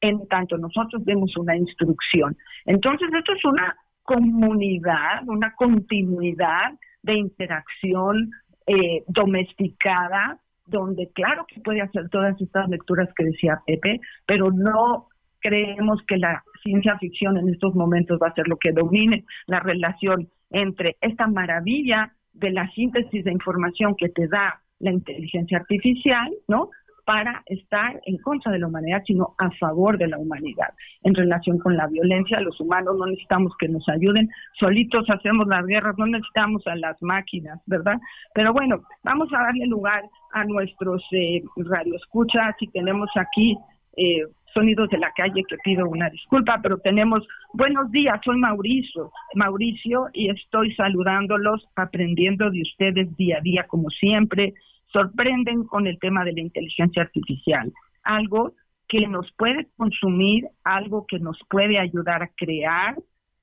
en 0.00 0.26
tanto 0.28 0.58
nosotros 0.58 1.04
demos 1.04 1.36
una 1.36 1.56
instrucción. 1.56 2.36
Entonces, 2.64 3.08
esto 3.12 3.32
es 3.32 3.44
una 3.44 3.76
comunidad, 4.02 5.26
una 5.26 5.52
continuidad 5.54 6.72
de 7.02 7.14
interacción 7.14 8.30
eh, 8.66 9.04
domesticada, 9.08 10.38
donde 10.66 11.10
claro 11.12 11.46
que 11.46 11.60
puede 11.60 11.80
hacer 11.80 12.08
todas 12.10 12.40
estas 12.40 12.68
lecturas 12.68 13.08
que 13.16 13.24
decía 13.24 13.60
Pepe, 13.66 14.00
pero 14.26 14.50
no 14.50 15.08
creemos 15.46 16.02
que 16.08 16.16
la 16.16 16.42
ciencia 16.64 16.98
ficción 16.98 17.36
en 17.36 17.48
estos 17.48 17.74
momentos 17.76 18.18
va 18.20 18.28
a 18.28 18.34
ser 18.34 18.48
lo 18.48 18.56
que 18.56 18.72
domine 18.72 19.24
la 19.46 19.60
relación 19.60 20.28
entre 20.50 20.96
esta 21.00 21.28
maravilla 21.28 22.12
de 22.32 22.50
la 22.50 22.68
síntesis 22.70 23.24
de 23.24 23.32
información 23.32 23.94
que 23.96 24.08
te 24.08 24.26
da 24.26 24.60
la 24.80 24.90
inteligencia 24.90 25.58
artificial, 25.58 26.32
¿no? 26.48 26.70
para 27.04 27.44
estar 27.46 28.00
en 28.04 28.18
contra 28.18 28.50
de 28.50 28.58
la 28.58 28.66
humanidad, 28.66 29.00
sino 29.06 29.36
a 29.38 29.48
favor 29.60 29.96
de 29.96 30.08
la 30.08 30.18
humanidad. 30.18 30.74
En 31.04 31.14
relación 31.14 31.60
con 31.60 31.76
la 31.76 31.86
violencia, 31.86 32.40
los 32.40 32.60
humanos 32.60 32.96
no 32.98 33.06
necesitamos 33.06 33.52
que 33.60 33.68
nos 33.68 33.88
ayuden, 33.88 34.28
solitos 34.58 35.08
hacemos 35.08 35.46
las 35.46 35.64
guerras, 35.66 35.94
no 35.98 36.06
necesitamos 36.06 36.66
a 36.66 36.74
las 36.74 37.00
máquinas, 37.00 37.60
¿verdad? 37.66 37.98
Pero 38.34 38.52
bueno, 38.52 38.82
vamos 39.04 39.28
a 39.32 39.38
darle 39.38 39.66
lugar 39.66 40.02
a 40.32 40.44
nuestros 40.46 41.00
eh, 41.12 41.44
radioescuchas 41.54 42.56
y 42.58 42.66
tenemos 42.66 43.08
aquí 43.14 43.56
eh, 43.96 44.24
sonidos 44.52 44.88
de 44.90 44.98
la 44.98 45.12
calle 45.12 45.42
que 45.48 45.56
pido 45.64 45.88
una 45.88 46.10
disculpa, 46.10 46.60
pero 46.62 46.78
tenemos 46.78 47.26
buenos 47.52 47.90
días, 47.90 48.20
soy 48.24 48.38
Mauricio, 48.38 49.10
Mauricio 49.34 50.08
y 50.12 50.30
estoy 50.30 50.74
saludándolos, 50.74 51.66
aprendiendo 51.76 52.50
de 52.50 52.62
ustedes 52.62 53.16
día 53.16 53.38
a 53.38 53.42
día 53.42 53.66
como 53.66 53.90
siempre. 53.90 54.54
Sorprenden 54.92 55.64
con 55.64 55.86
el 55.86 55.98
tema 55.98 56.24
de 56.24 56.32
la 56.32 56.40
inteligencia 56.40 57.02
artificial, 57.02 57.72
algo 58.02 58.52
que 58.88 59.06
nos 59.06 59.30
puede 59.32 59.66
consumir, 59.76 60.46
algo 60.64 61.06
que 61.06 61.18
nos 61.18 61.38
puede 61.50 61.78
ayudar 61.78 62.22
a 62.22 62.30
crear. 62.36 62.96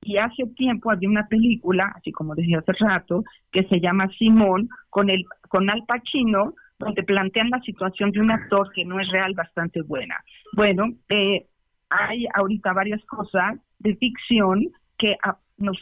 Y 0.06 0.18
hace 0.18 0.46
tiempo 0.56 0.92
había 0.92 1.10
una 1.10 1.28
película, 1.28 1.94
así 1.96 2.12
como 2.12 2.36
decía 2.36 2.60
hace 2.60 2.74
rato, 2.80 3.24
que 3.52 3.64
se 3.64 3.80
llama 3.80 4.10
Simón, 4.18 4.70
con, 4.90 5.10
el, 5.10 5.26
con 5.48 5.70
Al 5.70 5.86
Pacino, 5.86 6.54
donde 6.80 7.04
plantean 7.04 7.50
la 7.50 7.60
situación 7.62 8.12
de 8.12 8.20
un 8.20 8.32
actor 8.32 8.72
que 8.74 8.86
no 8.86 9.00
es 9.00 9.10
real 9.10 9.34
bastante 9.36 9.82
buena. 9.82 10.16
Bueno, 10.56 10.86
eh, 11.10 11.46
hay 11.90 12.26
ahorita 12.34 12.74
varias 12.74 13.04
cosas 13.06 13.60
de 13.80 13.96
ficción 13.96 14.68
que 14.98 15.16
nos 15.58 15.78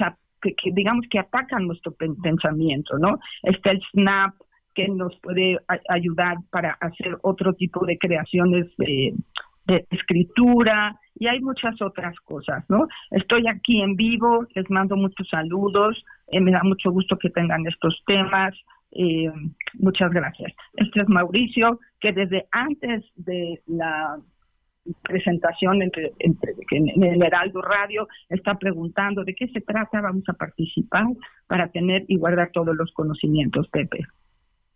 digamos 0.74 1.06
que 1.10 1.20
atacan 1.20 1.68
nuestro 1.68 1.94
pensamiento, 1.94 2.98
¿no? 2.98 3.20
Está 3.44 3.72
el 3.72 3.82
Snap 3.92 4.34
que 4.74 4.88
nos 4.88 5.18
puede 5.20 5.58
ayudar 5.90 6.38
para 6.50 6.72
hacer 6.80 7.18
otro 7.24 7.54
tipo 7.54 7.86
de 7.86 7.98
creaciones 7.98 8.68
de, 8.78 9.14
escritura 9.90 11.00
y 11.18 11.28
hay 11.28 11.40
muchas 11.40 11.82
otras 11.82 12.20
cosas, 12.26 12.66
¿no? 12.68 12.88
Estoy 13.12 13.48
aquí 13.48 13.82
en 13.82 13.96
vivo, 13.96 14.46
les 14.54 14.70
mando 14.70 14.98
muchos 14.98 15.30
saludos, 15.30 16.04
eh, 16.28 16.42
me 16.42 16.52
da 16.52 16.62
mucho 16.64 16.92
gusto 16.92 17.18
que 17.18 17.30
tengan 17.30 17.66
estos 17.66 18.02
temas. 18.06 18.54
Muchas 19.80 20.12
gracias. 20.12 20.52
Este 20.74 21.02
es 21.02 21.10
Mauricio, 21.10 21.80
que 22.00 22.12
desde 22.12 22.48
antes 22.52 23.04
de 23.16 23.62
la 23.68 24.20
presentación 25.04 25.82
entre, 25.82 26.12
en 26.20 27.04
el 27.04 27.22
Heraldo 27.22 27.62
Radio 27.62 28.08
está 28.30 28.56
preguntando 28.56 29.24
de 29.24 29.36
qué 29.36 29.48
se 29.50 29.62
trata, 29.62 30.02
vamos 30.02 30.24
a 30.28 30.34
participar 30.34 31.06
para 31.48 31.70
tener 31.70 32.04
y 32.08 32.18
guardar 32.18 32.52
todos 32.52 32.76
los 32.76 32.92
conocimientos, 32.94 33.68
Pepe. 33.70 34.00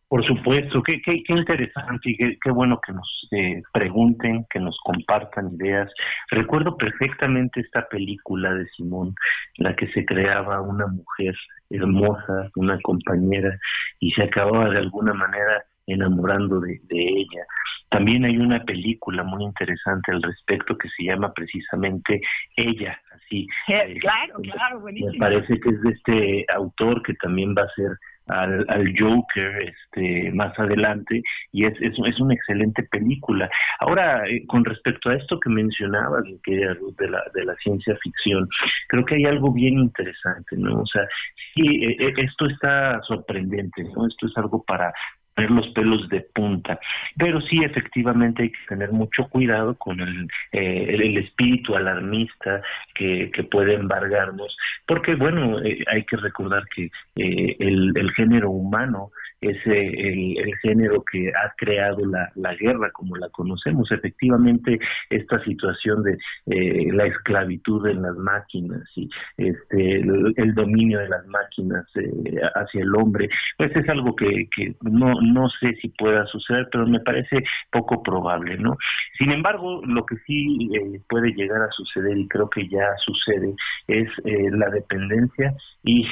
Por 0.08 0.26
supuesto, 0.26 0.84
qué, 0.84 1.02
qué, 1.02 1.24
qué 1.24 1.34
interesante 1.34 2.12
y 2.12 2.16
qué, 2.16 2.38
qué, 2.42 2.52
bueno 2.52 2.80
que 2.86 2.94
nos 2.94 3.28
eh, 3.32 3.62
pregunten, 3.74 4.46
que 4.50 4.60
nos 4.60 4.78
compartan 4.84 5.56
ideas. 5.56 5.92
Recuerdo 6.30 6.78
perfectamente 6.78 7.62
esta 7.62 7.88
película 7.88 8.54
de 8.54 8.68
Simón, 8.78 9.16
la 9.58 9.76
que 9.76 9.88
se 9.88 10.06
creaba 10.06 10.62
una 10.62 10.88
mujer 10.88 11.36
hermosa, 11.72 12.50
una 12.56 12.80
compañera, 12.82 13.58
y 14.00 14.12
se 14.12 14.24
acababa 14.24 14.70
de 14.70 14.78
alguna 14.78 15.14
manera 15.14 15.64
enamorando 15.88 16.60
de, 16.60 16.80
de 16.84 17.00
ella. 17.00 17.46
También 17.90 18.26
hay 18.26 18.38
una 18.38 18.64
película 18.64 19.24
muy 19.24 19.44
interesante 19.44 20.12
al 20.12 20.22
respecto 20.22 20.78
que 20.78 20.90
se 20.90 21.04
llama 21.04 21.32
precisamente 21.34 22.20
Ella, 22.58 23.00
así. 23.14 23.48
Eh, 23.68 23.98
claro, 24.00 24.36
claro, 24.42 24.80
buenísimo. 24.82 25.14
Me 25.14 25.20
parece 25.20 25.60
que 25.60 25.70
es 25.70 25.82
de 25.82 25.90
este 25.92 26.46
autor 26.54 27.02
que 27.04 27.14
también 27.16 27.56
va 27.58 27.64
a 27.64 27.76
ser 27.76 27.98
al, 28.28 28.66
al 28.70 28.94
Joker 28.98 29.62
este 29.62 30.32
más 30.32 30.58
adelante 30.58 31.22
y 31.52 31.66
es, 31.66 31.74
es, 31.82 31.94
es 32.06 32.20
una 32.20 32.34
excelente 32.34 32.84
película. 32.84 33.50
Ahora, 33.80 34.28
eh, 34.28 34.46
con 34.48 34.66
respecto 34.66 35.10
a 35.10 35.16
esto 35.16 35.40
que 35.40 35.50
mencionabas, 35.50 36.24
de 36.46 37.10
la, 37.10 37.24
de 37.34 37.46
la 37.46 37.56
ciencia 37.56 37.96
ficción, 38.02 38.48
creo 38.88 39.06
que 39.06 39.16
hay 39.16 39.26
algo 39.26 39.52
bien 39.52 39.80
interesante, 39.80 40.56
¿no? 40.58 40.82
O 40.82 40.86
sea, 40.86 41.08
sí, 41.54 41.84
eh, 41.84 42.14
esto 42.18 42.48
está 42.48 43.02
sorprendente, 43.04 43.84
¿no? 43.96 44.08
Esto 44.08 44.28
es 44.28 44.38
algo 44.38 44.64
para 44.64 44.94
tener 45.36 45.52
los 45.52 45.68
pelos 45.70 46.08
de 46.10 46.22
punta. 46.22 46.80
Pero 47.18 47.42
sí, 47.42 47.64
efectivamente, 47.64 48.44
hay 48.44 48.52
que 48.52 48.66
tener 48.68 48.92
mucho 48.92 49.28
cuidado 49.30 49.76
con 49.76 50.00
el, 50.00 50.28
eh, 50.52 50.88
el, 50.90 51.18
espíritu 51.18 51.76
alarmista 51.76 52.62
que, 52.94 53.30
que 53.32 53.44
puede 53.44 53.76
embargarnos, 53.76 54.56
porque, 54.88 55.16
bueno, 55.16 55.62
eh, 55.64 55.84
hay 55.88 56.04
que 56.04 56.18
recordar 56.18 56.64
que 56.74 56.86
eh, 57.16 57.56
el, 57.60 57.92
el 57.96 58.12
género 58.12 58.50
humano 58.50 59.12
es 59.42 59.58
el, 59.66 60.38
el, 60.38 60.56
género 60.62 61.04
que 61.12 61.30
ha 61.30 61.54
creado 61.58 62.06
la, 62.06 62.32
la, 62.36 62.56
guerra 62.56 62.92
como 62.92 63.16
la 63.16 63.30
conocemos. 63.30 63.92
Efectivamente, 63.92 64.80
esta 65.10 65.44
situación 65.44 66.04
de 66.04 66.18
eh, 66.48 66.92
la 66.92 67.06
esclavitud 67.06 67.86
en 67.88 68.02
las 68.02 68.16
máquinas 68.16 68.82
y 68.96 69.10
este 69.38 70.00
el, 70.00 70.54
dominio 70.56 71.00
de 71.00 71.10
las 71.10 71.26
máquinas 71.28 71.86
eh, 71.96 72.40
hacia 72.56 72.82
el 72.82 72.96
hombre, 72.96 73.30
pues 73.58 73.76
es 73.76 73.88
algo 73.90 74.16
que, 74.16 74.48
que 74.56 74.76
no, 74.82 75.14
no 75.22 75.50
sé 75.60 75.76
si 75.82 75.90
pueda 75.90 76.26
suceder, 76.28 76.68
pero 76.72 76.88
me 76.88 77.00
parece 77.00 77.44
poco 77.72 78.02
probable, 78.02 78.58
¿no? 78.58 78.78
Sin 79.18 79.32
embargo, 79.32 79.82
lo 79.86 80.06
que 80.06 80.16
sí 80.26 80.70
eh, 80.74 81.02
puede 81.10 81.34
llegar 81.34 81.62
a 81.62 81.72
suceder 81.72 82.18
y 82.18 82.28
creo 82.28 82.50
que 82.50 82.68
ya 82.68 82.86
sucede 83.06 83.54
es 83.88 84.10
eh, 84.26 84.50
la 84.52 84.70
dependencia 84.70 85.54
y 85.84 86.06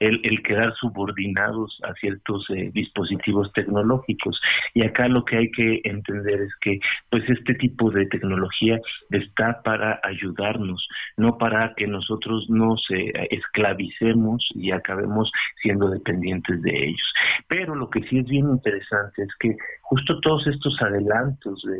el, 0.00 0.20
el 0.24 0.42
quedar 0.42 0.74
subordinados 0.74 1.78
a 1.84 1.92
ciertos 1.94 2.46
eh, 2.50 2.67
dispositivos 2.72 3.52
tecnológicos. 3.52 4.40
Y 4.74 4.82
acá 4.82 5.08
lo 5.08 5.24
que 5.24 5.36
hay 5.36 5.50
que 5.50 5.80
entender 5.84 6.40
es 6.42 6.54
que 6.60 6.78
pues 7.10 7.28
este 7.28 7.54
tipo 7.54 7.90
de 7.90 8.06
tecnología 8.06 8.78
está 9.10 9.62
para 9.62 10.00
ayudarnos, 10.02 10.86
no 11.16 11.38
para 11.38 11.74
que 11.74 11.86
nosotros 11.86 12.46
nos 12.48 12.82
esclavicemos 13.30 14.46
y 14.54 14.70
acabemos 14.70 15.30
siendo 15.62 15.88
dependientes 15.90 16.60
de 16.62 16.88
ellos. 16.88 17.12
Pero 17.48 17.74
lo 17.74 17.88
que 17.90 18.02
sí 18.08 18.18
es 18.18 18.26
bien 18.26 18.48
interesante 18.50 19.22
es 19.22 19.34
que 19.38 19.56
justo 19.82 20.20
todos 20.20 20.46
estos 20.46 20.76
adelantos 20.82 21.62
de, 21.62 21.78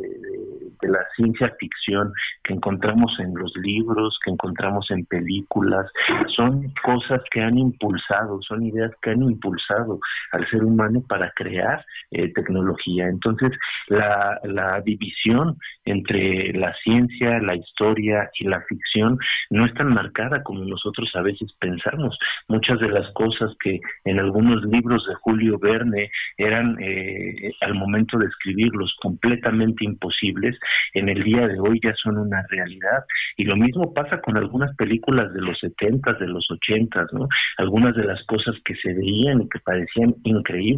de, 0.81 0.89
la 0.89 0.99
ciencia 1.15 1.53
ficción 1.59 2.11
que 2.43 2.53
encontramos 2.53 3.11
en 3.19 3.35
los 3.35 3.55
libros, 3.57 4.17
que 4.23 4.31
encontramos 4.31 4.89
en 4.89 5.05
películas, 5.05 5.85
son 6.35 6.73
cosas 6.83 7.21
que 7.31 7.41
han 7.41 7.57
impulsado, 7.57 8.41
son 8.41 8.65
ideas 8.65 8.91
que 9.01 9.11
han 9.11 9.21
impulsado 9.21 9.99
al 10.31 10.49
ser 10.49 10.63
humano 10.63 10.78
para 11.07 11.31
crear 11.35 11.85
eh, 12.11 12.31
tecnología. 12.33 13.07
Entonces, 13.07 13.51
la, 13.87 14.39
la 14.43 14.81
división 14.81 15.57
entre 15.85 16.53
la 16.53 16.73
ciencia, 16.83 17.39
la 17.39 17.55
historia 17.55 18.29
y 18.39 18.45
la 18.45 18.61
ficción 18.61 19.17
no 19.49 19.65
es 19.65 19.73
tan 19.73 19.93
marcada 19.93 20.43
como 20.43 20.63
nosotros 20.63 21.09
a 21.15 21.21
veces 21.21 21.51
pensamos. 21.59 22.17
Muchas 22.47 22.79
de 22.79 22.89
las 22.89 23.11
cosas 23.13 23.51
que 23.63 23.79
en 24.05 24.19
algunos 24.19 24.63
libros 24.63 25.05
de 25.07 25.15
Julio 25.15 25.59
Verne 25.59 26.11
eran 26.37 26.77
eh, 26.79 27.51
al 27.61 27.73
momento 27.75 28.17
de 28.17 28.27
escribirlos 28.27 28.95
completamente 29.01 29.85
imposibles, 29.85 30.57
en 30.93 31.09
el 31.09 31.23
día 31.23 31.47
de 31.47 31.59
hoy 31.59 31.79
ya 31.83 31.93
son 31.95 32.17
una 32.17 32.43
realidad. 32.49 33.03
Y 33.37 33.43
lo 33.43 33.55
mismo 33.55 33.93
pasa 33.93 34.21
con 34.21 34.37
algunas 34.37 34.75
películas 34.75 35.33
de 35.33 35.41
los 35.41 35.59
70, 35.59 36.13
de 36.13 36.27
los 36.27 36.49
80, 36.49 37.07
¿no? 37.13 37.27
Algunas 37.57 37.95
de 37.95 38.03
las 38.03 38.23
cosas 38.25 38.55
que 38.63 38.75
se 38.75 38.93
veían 38.93 39.41
y 39.41 39.49
que 39.49 39.59
parecían 39.59 40.15
increíbles, 40.23 40.68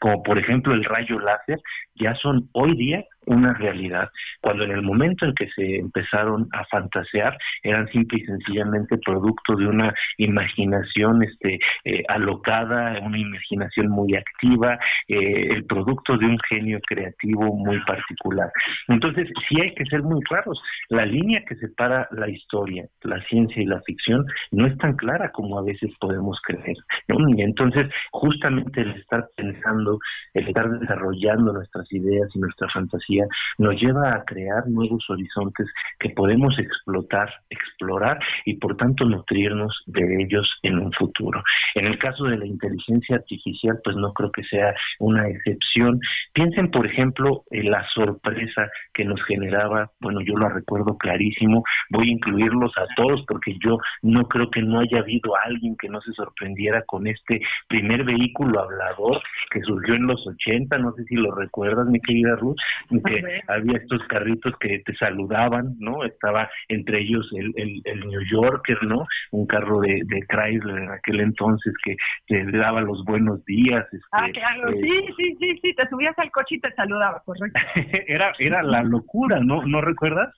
como 0.00 0.22
por 0.22 0.38
ejemplo 0.38 0.74
el 0.74 0.84
rayo 0.84 1.18
láser, 1.18 1.58
ya 1.94 2.14
son 2.16 2.48
hoy 2.52 2.76
día 2.76 3.04
una 3.28 3.54
realidad, 3.54 4.08
cuando 4.40 4.64
en 4.64 4.72
el 4.72 4.82
momento 4.82 5.24
en 5.24 5.34
que 5.34 5.48
se 5.50 5.76
empezaron 5.76 6.48
a 6.52 6.64
fantasear 6.66 7.36
eran 7.62 7.88
simple 7.88 8.18
y 8.20 8.24
sencillamente 8.24 8.98
producto 9.04 9.56
de 9.56 9.66
una 9.66 9.94
imaginación 10.18 11.22
este 11.22 11.58
eh, 11.84 12.02
alocada, 12.08 12.98
una 13.00 13.18
imaginación 13.18 13.88
muy 13.88 14.14
activa, 14.14 14.78
eh, 15.08 15.48
el 15.50 15.64
producto 15.64 16.16
de 16.16 16.26
un 16.26 16.38
genio 16.48 16.78
creativo 16.86 17.54
muy 17.54 17.78
particular. 17.84 18.50
Entonces, 18.88 19.28
sí 19.48 19.60
hay 19.60 19.74
que 19.74 19.84
ser 19.86 20.02
muy 20.02 20.20
claros, 20.22 20.60
la 20.88 21.04
línea 21.04 21.42
que 21.46 21.56
separa 21.56 22.08
la 22.12 22.28
historia, 22.28 22.86
la 23.02 23.22
ciencia 23.24 23.62
y 23.62 23.66
la 23.66 23.80
ficción 23.82 24.24
no 24.52 24.66
es 24.66 24.76
tan 24.78 24.96
clara 24.96 25.30
como 25.32 25.58
a 25.58 25.62
veces 25.62 25.90
podemos 26.00 26.38
creer. 26.42 26.76
Y 27.08 27.42
entonces, 27.42 27.88
justamente 28.10 28.80
el 28.80 28.90
estar 28.92 29.28
pensando, 29.36 29.98
el 30.34 30.48
estar 30.48 30.68
desarrollando 30.78 31.52
nuestras 31.52 31.90
ideas 31.92 32.28
y 32.34 32.38
nuestra 32.38 32.68
fantasía, 32.68 33.17
nos 33.58 33.80
lleva 33.80 34.14
a 34.14 34.24
crear 34.24 34.66
nuevos 34.68 35.04
horizontes 35.08 35.66
que 35.98 36.10
podemos 36.10 36.58
explotar, 36.58 37.32
explorar 37.50 38.18
y 38.44 38.54
por 38.54 38.76
tanto 38.76 39.04
nutrirnos 39.04 39.82
de 39.86 40.22
ellos 40.22 40.48
en 40.62 40.78
un 40.78 40.92
futuro. 40.92 41.42
En 41.74 41.86
el 41.86 41.98
caso 41.98 42.24
de 42.24 42.38
la 42.38 42.46
inteligencia 42.46 43.16
artificial, 43.16 43.78
pues 43.82 43.96
no 43.96 44.12
creo 44.12 44.30
que 44.32 44.44
sea 44.44 44.74
una 44.98 45.28
excepción. 45.28 46.00
Piensen, 46.32 46.70
por 46.70 46.86
ejemplo, 46.86 47.44
en 47.50 47.70
la 47.70 47.86
sorpresa 47.94 48.68
que 48.94 49.04
nos 49.04 49.22
generaba, 49.24 49.90
bueno, 50.00 50.20
yo 50.20 50.36
lo 50.36 50.48
recuerdo 50.48 50.96
clarísimo, 50.96 51.62
voy 51.90 52.08
a 52.08 52.12
incluirlos 52.12 52.72
a 52.76 52.86
todos 52.96 53.24
porque 53.26 53.56
yo 53.64 53.78
no 54.02 54.26
creo 54.28 54.50
que 54.50 54.62
no 54.62 54.80
haya 54.80 54.98
habido 54.98 55.32
alguien 55.44 55.76
que 55.76 55.88
no 55.88 56.00
se 56.00 56.12
sorprendiera 56.12 56.82
con 56.86 57.06
este 57.06 57.40
primer 57.68 58.04
vehículo 58.04 58.60
hablador 58.60 59.20
que 59.50 59.60
surgió 59.60 59.94
en 59.94 60.06
los 60.06 60.26
80, 60.26 60.78
no 60.78 60.92
sé 60.92 61.04
si 61.04 61.14
lo 61.14 61.34
recuerdas, 61.34 61.86
mi 61.86 62.00
querida 62.00 62.36
Ruth, 62.36 62.56
que 63.02 63.42
había 63.46 63.78
estos 63.78 64.02
carritos 64.08 64.54
que 64.58 64.80
te 64.80 64.94
saludaban, 64.96 65.76
¿no? 65.78 66.04
Estaba 66.04 66.50
entre 66.68 67.00
ellos 67.00 67.28
el, 67.34 67.52
el, 67.84 68.00
New 68.00 68.22
Yorker, 68.30 68.82
¿no? 68.84 69.06
Un 69.32 69.46
carro 69.46 69.80
de, 69.80 70.02
de 70.04 70.20
Chrysler 70.28 70.78
en 70.78 70.90
aquel 70.90 71.20
entonces 71.20 71.72
que 71.84 71.96
te 72.26 72.44
daba 72.56 72.80
los 72.80 73.04
buenos 73.04 73.44
días. 73.44 73.84
Este, 73.92 74.06
ah, 74.12 74.28
claro, 74.32 74.70
eh, 74.70 74.80
sí, 74.80 75.14
sí, 75.16 75.36
sí, 75.38 75.58
sí, 75.62 75.74
te 75.74 75.88
subías 75.88 76.18
al 76.18 76.30
coche 76.30 76.56
y 76.56 76.60
te 76.60 76.72
saludaba, 76.72 77.22
correcto. 77.24 77.58
era, 78.06 78.32
era 78.38 78.62
la 78.62 78.82
locura, 78.82 79.40
¿no? 79.40 79.62
¿No 79.66 79.80
recuerdas? 79.80 80.34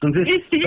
Entonces, 0.00 0.44
sí, 0.50 0.58
sí 0.58 0.62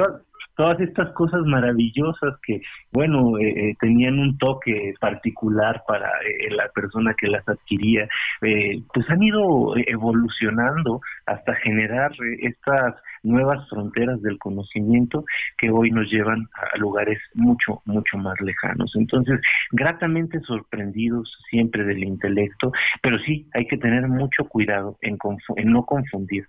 todas 0.58 0.80
estas 0.82 1.12
cosas 1.14 1.42
maravillosas 1.46 2.34
que, 2.46 2.62
bueno, 2.92 3.38
eh, 3.38 3.48
eh, 3.48 3.76
tenían 3.80 4.20
un 4.20 4.38
toque 4.40 4.96
particular 5.00 5.84
para 5.88 6.08
eh, 6.08 6.50
la 6.50 6.68
persona 6.70 7.14
que 7.18 7.28
las 7.28 7.48
adquiría, 7.48 8.08
pues 8.40 9.10
han 9.10 9.22
ido 9.22 9.76
evolucionando 9.86 11.00
hasta 11.28 11.54
generar 11.56 12.12
estas 12.42 12.96
nuevas 13.24 13.70
fronteras 13.70 14.22
del 14.22 14.40
conocimiento 14.40 15.24
que 15.58 15.70
hoy 15.70 15.92
nos 15.92 16.10
llevan 16.10 16.48
a 16.54 16.78
lugares 16.78 17.20
mucho, 17.36 17.82
mucho 17.86 18.18
más 18.18 18.40
lejanos. 18.42 18.92
Entonces, 18.96 19.40
gratamente 19.72 20.40
sorprendidos 20.42 21.32
siempre 21.50 21.84
del 21.84 22.04
intelecto, 22.04 22.72
pero 23.02 23.20
sí 23.20 23.48
hay 23.54 23.68
que 23.68 23.78
tener 23.78 24.08
mucho 24.08 24.46
cuidado 24.46 24.98
en, 25.02 25.18
en 25.56 25.72
no 25.72 25.84
confundir 25.86 26.46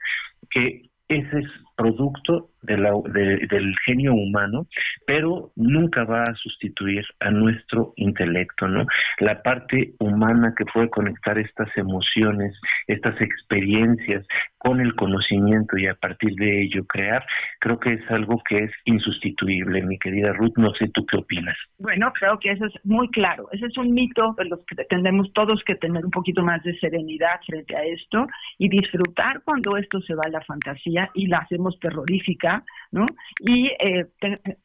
que 0.50 0.88
ese 1.08 1.38
es 1.38 1.48
producto 1.76 2.50
del 2.62 3.74
genio 3.84 4.14
humano, 4.14 4.66
pero 5.06 5.50
nunca 5.56 6.04
va 6.04 6.22
a 6.22 6.34
sustituir 6.34 7.04
a 7.20 7.30
nuestro 7.30 7.92
intelecto, 7.96 8.68
¿no? 8.68 8.84
La 9.20 9.42
parte 9.42 9.92
humana 10.00 10.54
que 10.56 10.64
puede 10.72 10.90
conectar 10.90 11.38
estas 11.38 11.68
emociones, 11.76 12.58
estas 12.86 13.20
experiencias 13.20 14.26
con 14.58 14.80
el 14.80 14.94
conocimiento 14.96 15.78
y 15.78 15.86
a 15.86 15.94
partir 15.94 16.34
de 16.34 16.62
ello 16.62 16.84
crear, 16.86 17.24
creo 17.60 17.78
que 17.78 17.94
es 17.94 18.10
algo 18.10 18.42
que 18.48 18.64
es 18.64 18.72
insustituible, 18.84 19.82
mi 19.82 19.98
querida 19.98 20.32
Ruth, 20.32 20.56
no 20.56 20.72
sé 20.74 20.88
tú 20.92 21.06
qué 21.06 21.18
opinas. 21.18 21.56
Bueno, 21.78 22.12
creo 22.18 22.38
que 22.38 22.50
eso 22.50 22.66
es 22.66 22.74
muy 22.84 23.08
claro, 23.10 23.48
ese 23.52 23.66
es 23.66 23.78
un 23.78 23.92
mito 23.92 24.34
de 24.36 24.46
los 24.46 24.60
que 24.66 24.84
tenemos 24.84 25.32
todos 25.32 25.62
que 25.64 25.76
tener 25.76 26.04
un 26.04 26.10
poquito 26.10 26.42
más 26.42 26.62
de 26.64 26.76
serenidad 26.78 27.40
frente 27.46 27.76
a 27.76 27.84
esto 27.84 28.26
y 28.58 28.68
disfrutar 28.68 29.42
cuando 29.44 29.76
esto 29.76 30.00
se 30.00 30.14
va 30.14 30.22
a 30.26 30.30
la 30.30 30.40
fantasía 30.40 31.08
y 31.14 31.28
la 31.28 31.38
hacemos 31.38 31.78
terrorífica 31.78 32.47
¿no? 32.92 33.06
Y, 33.40 33.66
eh, 33.66 34.06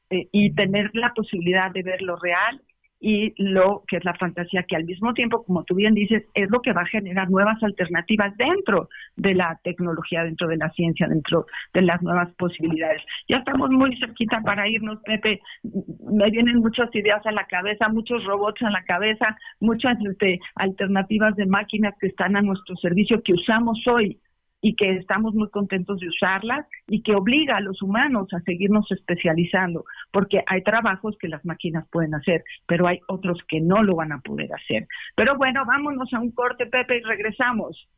eh, 0.09 0.27
y 0.31 0.53
tener 0.53 0.91
la 0.93 1.13
posibilidad 1.13 1.71
de 1.71 1.83
ver 1.83 2.01
lo 2.01 2.15
real 2.17 2.61
y 3.05 3.33
lo 3.35 3.83
que 3.85 3.97
es 3.97 4.05
la 4.05 4.13
fantasía, 4.13 4.63
que 4.63 4.77
al 4.77 4.85
mismo 4.85 5.13
tiempo, 5.13 5.43
como 5.43 5.65
tú 5.65 5.75
bien 5.75 5.93
dices, 5.93 6.23
es 6.33 6.49
lo 6.49 6.61
que 6.61 6.71
va 6.71 6.83
a 6.83 6.85
generar 6.85 7.29
nuevas 7.29 7.61
alternativas 7.61 8.33
dentro 8.37 8.87
de 9.17 9.33
la 9.35 9.59
tecnología, 9.61 10.23
dentro 10.23 10.47
de 10.47 10.55
la 10.55 10.69
ciencia, 10.69 11.05
dentro 11.09 11.45
de 11.73 11.81
las 11.81 12.01
nuevas 12.01 12.33
posibilidades. 12.35 13.01
Ya 13.27 13.39
estamos 13.39 13.69
muy 13.71 13.93
cerquita 13.97 14.39
para 14.39 14.69
irnos, 14.69 14.99
Pepe. 15.03 15.41
Me 15.63 16.31
vienen 16.31 16.59
muchas 16.59 16.95
ideas 16.95 17.25
a 17.25 17.33
la 17.33 17.45
cabeza, 17.45 17.89
muchos 17.89 18.23
robots 18.23 18.61
a 18.61 18.69
la 18.69 18.85
cabeza, 18.85 19.35
muchas 19.59 19.97
este, 20.09 20.39
alternativas 20.55 21.35
de 21.35 21.45
máquinas 21.45 21.93
que 21.99 22.07
están 22.07 22.37
a 22.37 22.41
nuestro 22.41 22.77
servicio 22.77 23.21
que 23.21 23.33
usamos 23.33 23.85
hoy 23.85 24.17
y 24.63 24.76
que 24.76 24.95
estamos 24.95 25.36
muy 25.36 25.49
contentos 25.49 25.99
de 25.99 26.08
usarlas 26.08 26.65
y 26.88 27.04
que 27.04 27.13
obliga 27.13 27.58
a 27.58 27.62
los 27.62 27.82
humanos 27.82 28.30
a 28.34 28.39
seguirnos 28.39 28.89
especializando, 28.91 29.84
porque 30.10 30.41
hay 30.47 30.63
trabajos 30.63 31.17
que 31.19 31.28
las 31.28 31.43
máquinas 31.45 31.86
pueden 31.91 32.15
hacer, 32.15 32.43
pero 32.65 32.88
hay 32.88 33.02
otros 33.10 33.39
que 33.49 33.60
no 33.60 33.84
lo 33.84 33.97
van 33.97 34.13
a 34.13 34.21
poder 34.21 34.49
hacer. 34.54 34.88
Pero 35.17 35.38
bueno, 35.38 35.65
vámonos 35.65 36.12
a 36.13 36.19
un 36.19 36.32
corte, 36.32 36.65
Pepe, 36.65 36.97
y 36.97 37.02
regresamos. 37.02 37.89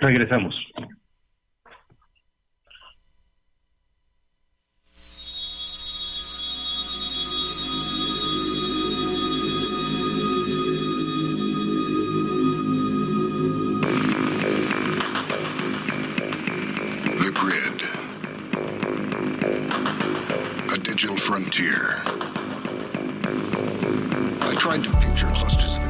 Regresamos. 0.00 0.54
Frontier. 21.16 22.02
I 24.40 24.54
tried 24.58 24.82
to 24.84 24.90
picture 24.98 25.30
clusters 25.34 25.76
of 25.76 25.87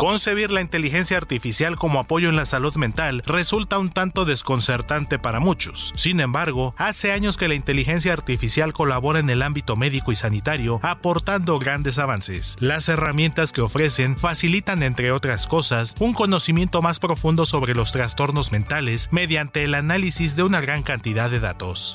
Concebir 0.00 0.50
la 0.50 0.62
inteligencia 0.62 1.18
artificial 1.18 1.76
como 1.76 2.00
apoyo 2.00 2.30
en 2.30 2.36
la 2.36 2.46
salud 2.46 2.74
mental 2.76 3.22
resulta 3.26 3.78
un 3.78 3.90
tanto 3.90 4.24
desconcertante 4.24 5.18
para 5.18 5.40
muchos. 5.40 5.92
Sin 5.94 6.20
embargo, 6.20 6.74
hace 6.78 7.12
años 7.12 7.36
que 7.36 7.48
la 7.48 7.54
inteligencia 7.54 8.14
artificial 8.14 8.72
colabora 8.72 9.18
en 9.18 9.28
el 9.28 9.42
ámbito 9.42 9.76
médico 9.76 10.10
y 10.10 10.16
sanitario, 10.16 10.80
aportando 10.82 11.58
grandes 11.58 11.98
avances. 11.98 12.56
Las 12.60 12.88
herramientas 12.88 13.52
que 13.52 13.60
ofrecen 13.60 14.16
facilitan, 14.16 14.82
entre 14.82 15.12
otras 15.12 15.46
cosas, 15.46 15.94
un 15.98 16.14
conocimiento 16.14 16.80
más 16.80 16.98
profundo 16.98 17.44
sobre 17.44 17.74
los 17.74 17.92
trastornos 17.92 18.52
mentales 18.52 19.10
mediante 19.12 19.64
el 19.64 19.74
análisis 19.74 20.34
de 20.34 20.44
una 20.44 20.62
gran 20.62 20.82
cantidad 20.82 21.28
de 21.30 21.40
datos. 21.40 21.94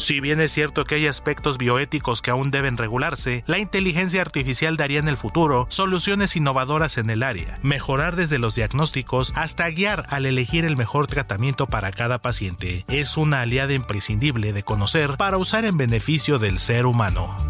Si 0.00 0.18
bien 0.18 0.40
es 0.40 0.50
cierto 0.50 0.86
que 0.86 0.94
hay 0.94 1.06
aspectos 1.06 1.58
bioéticos 1.58 2.22
que 2.22 2.30
aún 2.30 2.50
deben 2.50 2.78
regularse, 2.78 3.44
la 3.46 3.58
inteligencia 3.58 4.22
artificial 4.22 4.78
daría 4.78 4.98
en 4.98 5.08
el 5.08 5.18
futuro 5.18 5.66
soluciones 5.68 6.36
innovadoras 6.36 6.96
en 6.96 7.10
el 7.10 7.22
área, 7.22 7.58
mejorar 7.62 8.16
desde 8.16 8.38
los 8.38 8.54
diagnósticos 8.54 9.34
hasta 9.36 9.68
guiar 9.68 10.06
al 10.08 10.24
elegir 10.24 10.64
el 10.64 10.78
mejor 10.78 11.06
tratamiento 11.06 11.66
para 11.66 11.92
cada 11.92 12.22
paciente. 12.22 12.86
Es 12.88 13.18
una 13.18 13.42
aliada 13.42 13.74
imprescindible 13.74 14.54
de 14.54 14.62
conocer 14.62 15.18
para 15.18 15.36
usar 15.36 15.66
en 15.66 15.76
beneficio 15.76 16.38
del 16.38 16.58
ser 16.58 16.86
humano. 16.86 17.49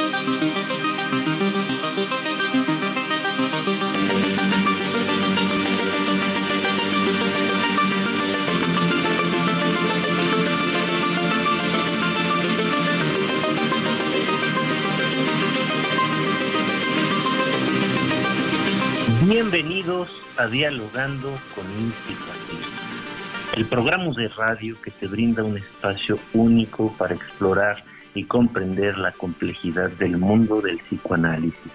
Bienvenidos 19.31 20.09
a 20.35 20.47
Dialogando 20.47 21.29
con 21.55 21.65
psicoanalista, 21.65 23.55
el 23.55 23.65
programa 23.69 24.11
de 24.17 24.27
radio 24.27 24.75
que 24.81 24.91
te 24.91 25.07
brinda 25.07 25.41
un 25.41 25.57
espacio 25.57 26.19
único 26.33 26.93
para 26.97 27.15
explorar 27.15 27.81
y 28.13 28.25
comprender 28.25 28.97
la 28.97 29.13
complejidad 29.13 29.89
del 29.91 30.17
mundo 30.17 30.59
del 30.59 30.79
psicoanálisis. 30.79 31.71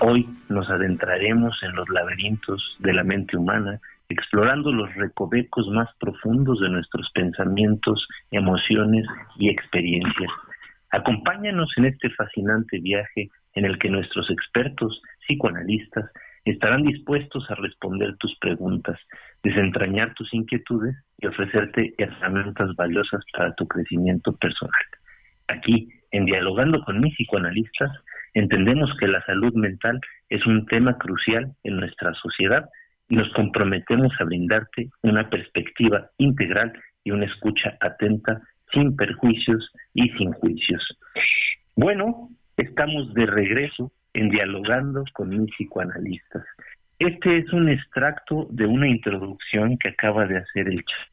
Hoy 0.00 0.28
nos 0.50 0.68
adentraremos 0.68 1.56
en 1.62 1.74
los 1.74 1.88
laberintos 1.88 2.76
de 2.80 2.92
la 2.92 3.02
mente 3.02 3.38
humana, 3.38 3.80
explorando 4.10 4.70
los 4.70 4.94
recovecos 4.94 5.66
más 5.68 5.88
profundos 5.98 6.60
de 6.60 6.68
nuestros 6.68 7.10
pensamientos, 7.14 8.06
emociones 8.30 9.06
y 9.38 9.48
experiencias. 9.48 10.30
Acompáñanos 10.90 11.72
en 11.78 11.86
este 11.86 12.10
fascinante 12.10 12.78
viaje 12.80 13.30
en 13.54 13.64
el 13.64 13.78
que 13.78 13.88
nuestros 13.88 14.30
expertos 14.30 15.00
psicoanalistas 15.26 16.10
estarán 16.44 16.82
dispuestos 16.82 17.50
a 17.50 17.54
responder 17.54 18.16
tus 18.18 18.36
preguntas, 18.38 18.98
desentrañar 19.42 20.14
tus 20.14 20.32
inquietudes 20.34 20.94
y 21.18 21.26
ofrecerte 21.26 21.94
herramientas 21.98 22.74
valiosas 22.76 23.22
para 23.32 23.54
tu 23.54 23.66
crecimiento 23.66 24.36
personal. 24.36 24.72
Aquí, 25.48 25.88
en 26.10 26.26
Dialogando 26.26 26.82
con 26.84 27.00
mis 27.00 27.14
psicoanalistas, 27.14 27.90
entendemos 28.34 28.90
que 28.98 29.08
la 29.08 29.24
salud 29.24 29.54
mental 29.54 30.00
es 30.28 30.44
un 30.46 30.66
tema 30.66 30.96
crucial 30.98 31.52
en 31.64 31.76
nuestra 31.76 32.12
sociedad 32.14 32.68
y 33.08 33.16
nos 33.16 33.32
comprometemos 33.32 34.12
a 34.18 34.24
brindarte 34.24 34.90
una 35.02 35.28
perspectiva 35.28 36.10
integral 36.18 36.72
y 37.04 37.10
una 37.10 37.26
escucha 37.26 37.76
atenta, 37.80 38.40
sin 38.72 38.96
perjuicios 38.96 39.70
y 39.92 40.08
sin 40.10 40.32
juicios. 40.32 40.82
Bueno, 41.76 42.30
estamos 42.56 43.12
de 43.14 43.26
regreso 43.26 43.92
en 44.14 44.30
Dialogando 44.30 45.04
con 45.12 45.28
mis 45.28 45.50
psicoanalistas. 45.52 46.44
Este 46.98 47.38
es 47.38 47.52
un 47.52 47.68
extracto 47.68 48.46
de 48.50 48.66
una 48.66 48.88
introducción 48.88 49.76
que 49.78 49.88
acaba 49.88 50.26
de 50.26 50.38
hacer 50.38 50.68
el 50.68 50.84
chat 50.84 51.08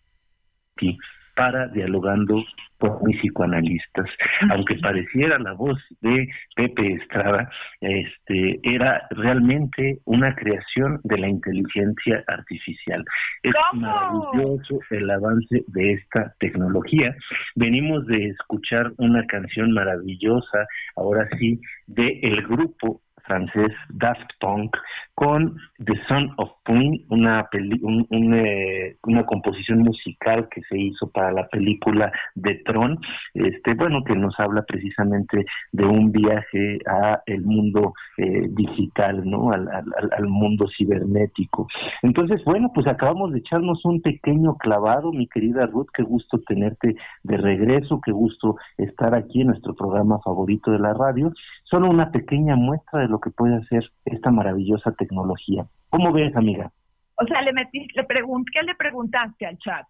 para 1.41 1.67
Dialogando 1.69 2.43
con 2.77 2.99
mis 3.03 3.19
psicoanalistas. 3.19 4.05
Aunque 4.51 4.75
pareciera 4.75 5.39
la 5.39 5.53
voz 5.53 5.79
de 6.01 6.27
Pepe 6.55 6.93
Estrada, 6.93 7.49
este 7.79 8.59
era 8.61 9.07
realmente 9.09 9.97
una 10.05 10.35
creación 10.35 10.99
de 11.03 11.17
la 11.17 11.27
inteligencia 11.29 12.23
artificial. 12.27 13.03
Es 13.41 13.53
maravilloso 13.73 14.81
el 14.91 15.09
avance 15.09 15.63
de 15.67 15.93
esta 15.93 16.31
tecnología. 16.39 17.15
Venimos 17.55 18.05
de 18.05 18.27
escuchar 18.27 18.91
una 18.97 19.25
canción 19.25 19.71
maravillosa, 19.71 20.67
ahora 20.95 21.27
sí, 21.39 21.59
de 21.87 22.19
el 22.21 22.43
grupo 22.43 23.01
francés 23.25 23.71
Daft 23.89 24.29
Punk 24.39 24.75
con 25.13 25.55
The 25.77 25.93
Son 26.07 26.31
of 26.37 26.49
Queen, 26.65 27.05
una, 27.09 27.47
eh, 27.51 28.95
una 29.03 29.25
composición 29.25 29.79
musical 29.79 30.47
que 30.49 30.61
se 30.61 30.79
hizo 30.79 31.11
para 31.11 31.31
la 31.31 31.47
película 31.47 32.11
de 32.33 32.55
Tron, 32.65 32.97
este, 33.35 33.75
bueno, 33.75 34.03
que 34.03 34.15
nos 34.15 34.39
habla 34.39 34.63
precisamente 34.63 35.45
de 35.71 35.85
un 35.85 36.11
viaje 36.11 36.79
a 36.87 37.21
el 37.25 37.43
mundo 37.43 37.93
eh, 38.17 38.47
digital, 38.49 39.21
¿no? 39.29 39.51
Al, 39.51 39.67
al, 39.69 40.27
mundo 40.27 40.67
cibernético. 40.75 41.67
Entonces, 42.01 42.43
bueno, 42.45 42.71
pues 42.73 42.87
acabamos 42.87 43.31
de 43.31 43.39
echarnos 43.39 43.83
un 43.85 44.01
pequeño 44.01 44.55
clavado, 44.55 45.11
mi 45.11 45.27
querida 45.27 45.65
Ruth, 45.67 45.89
qué 45.93 46.03
gusto 46.03 46.39
tenerte 46.47 46.95
de 47.23 47.37
regreso, 47.37 48.01
qué 48.03 48.11
gusto 48.11 48.55
estar 48.77 49.13
aquí 49.13 49.41
en 49.41 49.47
nuestro 49.47 49.75
programa 49.75 50.19
favorito 50.23 50.71
de 50.71 50.79
la 50.79 50.93
radio. 50.93 51.31
Solo 51.63 51.89
una 51.89 52.11
pequeña 52.11 52.55
muestra 52.55 53.01
de 53.01 53.07
lo 53.11 53.19
que 53.19 53.29
puede 53.29 53.55
hacer 53.57 53.83
esta 54.05 54.31
maravillosa 54.31 54.91
tecnología. 54.93 55.65
¿Cómo 55.89 56.11
ves, 56.11 56.35
amiga? 56.35 56.71
O 57.15 57.25
sea, 57.25 57.41
le 57.41 57.53
metí, 57.53 57.87
le 57.93 58.05
¿qué 58.07 58.63
le 58.63 58.75
preguntaste 58.75 59.45
al 59.45 59.57
chat? 59.59 59.85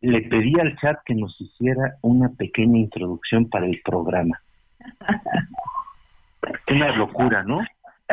Le 0.00 0.22
pedí 0.22 0.58
al 0.58 0.76
chat 0.78 0.98
que 1.04 1.14
nos 1.14 1.40
hiciera 1.40 1.94
una 2.02 2.28
pequeña 2.30 2.78
introducción 2.78 3.48
para 3.48 3.66
el 3.66 3.80
programa. 3.84 4.40
una 6.68 6.96
locura, 6.96 7.44
¿no? 7.44 7.60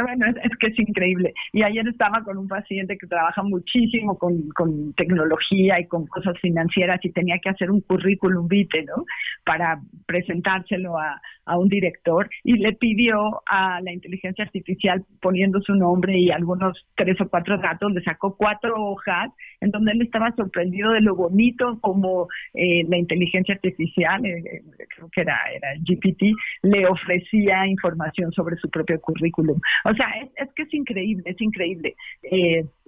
Bueno, 0.02 0.26
es, 0.28 0.58
que 0.60 0.68
es 0.68 0.80
increíble. 0.80 1.34
Y 1.54 1.64
ayer 1.64 1.88
estaba 1.88 2.24
con 2.24 2.38
un 2.38 2.48
paciente 2.48 2.98
que 2.98 3.08
trabaja 3.08 3.44
muchísimo 3.44 4.18
con, 4.18 4.50
tecnología 4.96 5.80
y 5.80 5.88
con 5.88 6.06
cosas 6.08 6.38
financieras 6.42 7.00
y 7.04 7.12
tenía 7.12 7.40
que 7.40 7.50
hacer 7.50 7.72
un 7.72 7.82
currículum 7.82 8.48
vitae, 8.48 8.84
¿no? 8.84 9.06
Para 9.46 9.80
presentárselo 10.06 10.98
a, 10.98 11.20
a 11.46 11.58
un 11.58 11.68
director 11.68 12.30
y 12.44 12.54
le 12.54 12.74
pidió 12.74 13.42
a 13.46 13.82
la 13.82 13.92
inteligencia 13.92 14.46
artificial 14.46 15.04
poniendo 15.22 15.60
su 15.62 15.74
nombre 15.74 16.18
y 16.18 16.30
algunos 16.30 16.86
tres 16.96 17.20
o 17.22 17.28
cuatro 17.28 17.58
datos, 17.58 17.92
le 17.92 18.02
sacó 18.04 18.36
cuatro 18.38 18.76
hojas 18.76 19.32
en 19.62 19.72
donde 19.72 19.92
él 19.92 20.02
estaba 20.02 20.32
sorprendido 20.36 20.92
de 20.92 21.02
lo 21.02 21.16
bonito 21.16 21.80
como 21.82 22.28
eh, 22.54 22.84
la 22.88 22.98
inteligencia 22.98 23.56
artificial, 23.56 24.26
eh, 24.26 24.38
eh, 24.38 24.62
creo 24.96 25.10
que 25.10 25.22
era, 25.22 25.38
era 25.54 25.70
GPT, 25.80 26.36
le 26.64 26.88
ofrecía 26.88 27.68
información 27.68 28.32
sobre 28.32 28.56
su 28.58 28.70
propio 28.70 29.00
currículum. 29.02 29.60
O 29.90 29.94
sea, 29.94 30.08
es, 30.22 30.30
es 30.36 30.54
que 30.56 30.64
es 30.64 30.74
increíble, 30.74 31.24
es 31.26 31.42
increíble. 31.42 31.96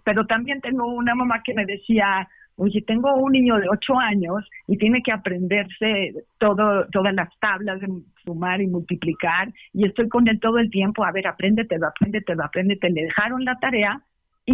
pero 0.04 0.26
también 0.26 0.62
tengo 0.62 0.86
una 0.94 1.16
mamá 1.16 1.42
que 1.44 1.54
me 1.54 1.66
decía, 1.66 2.28
oye, 2.56 2.82
tengo 2.86 3.14
un 3.16 3.32
niño 3.32 3.58
de 3.58 3.68
ocho 3.70 3.98
años 3.98 4.48
y 4.68 4.78
tiene 4.78 5.02
que 5.02 5.12
aprenderse 5.12 6.14
todo, 6.38 6.86
todas 6.92 7.14
las 7.14 7.30
tablas 7.40 7.80
de 7.80 7.88
sumar 8.24 8.62
y 8.62 8.68
multiplicar 8.68 9.52
y 9.74 9.86
estoy 9.88 10.08
con 10.10 10.28
él 10.28 10.40
todo 10.40 10.60
el 10.60 10.70
tiempo, 10.70 11.04
a 11.04 11.12
ver, 11.12 11.28
apréndetelo, 11.28 11.88
apréndetelo, 11.88 12.44
apréndete. 12.44 12.90
Le 12.90 13.04
dejaron 13.04 13.44
la 13.46 13.56
tarea 13.60 14.02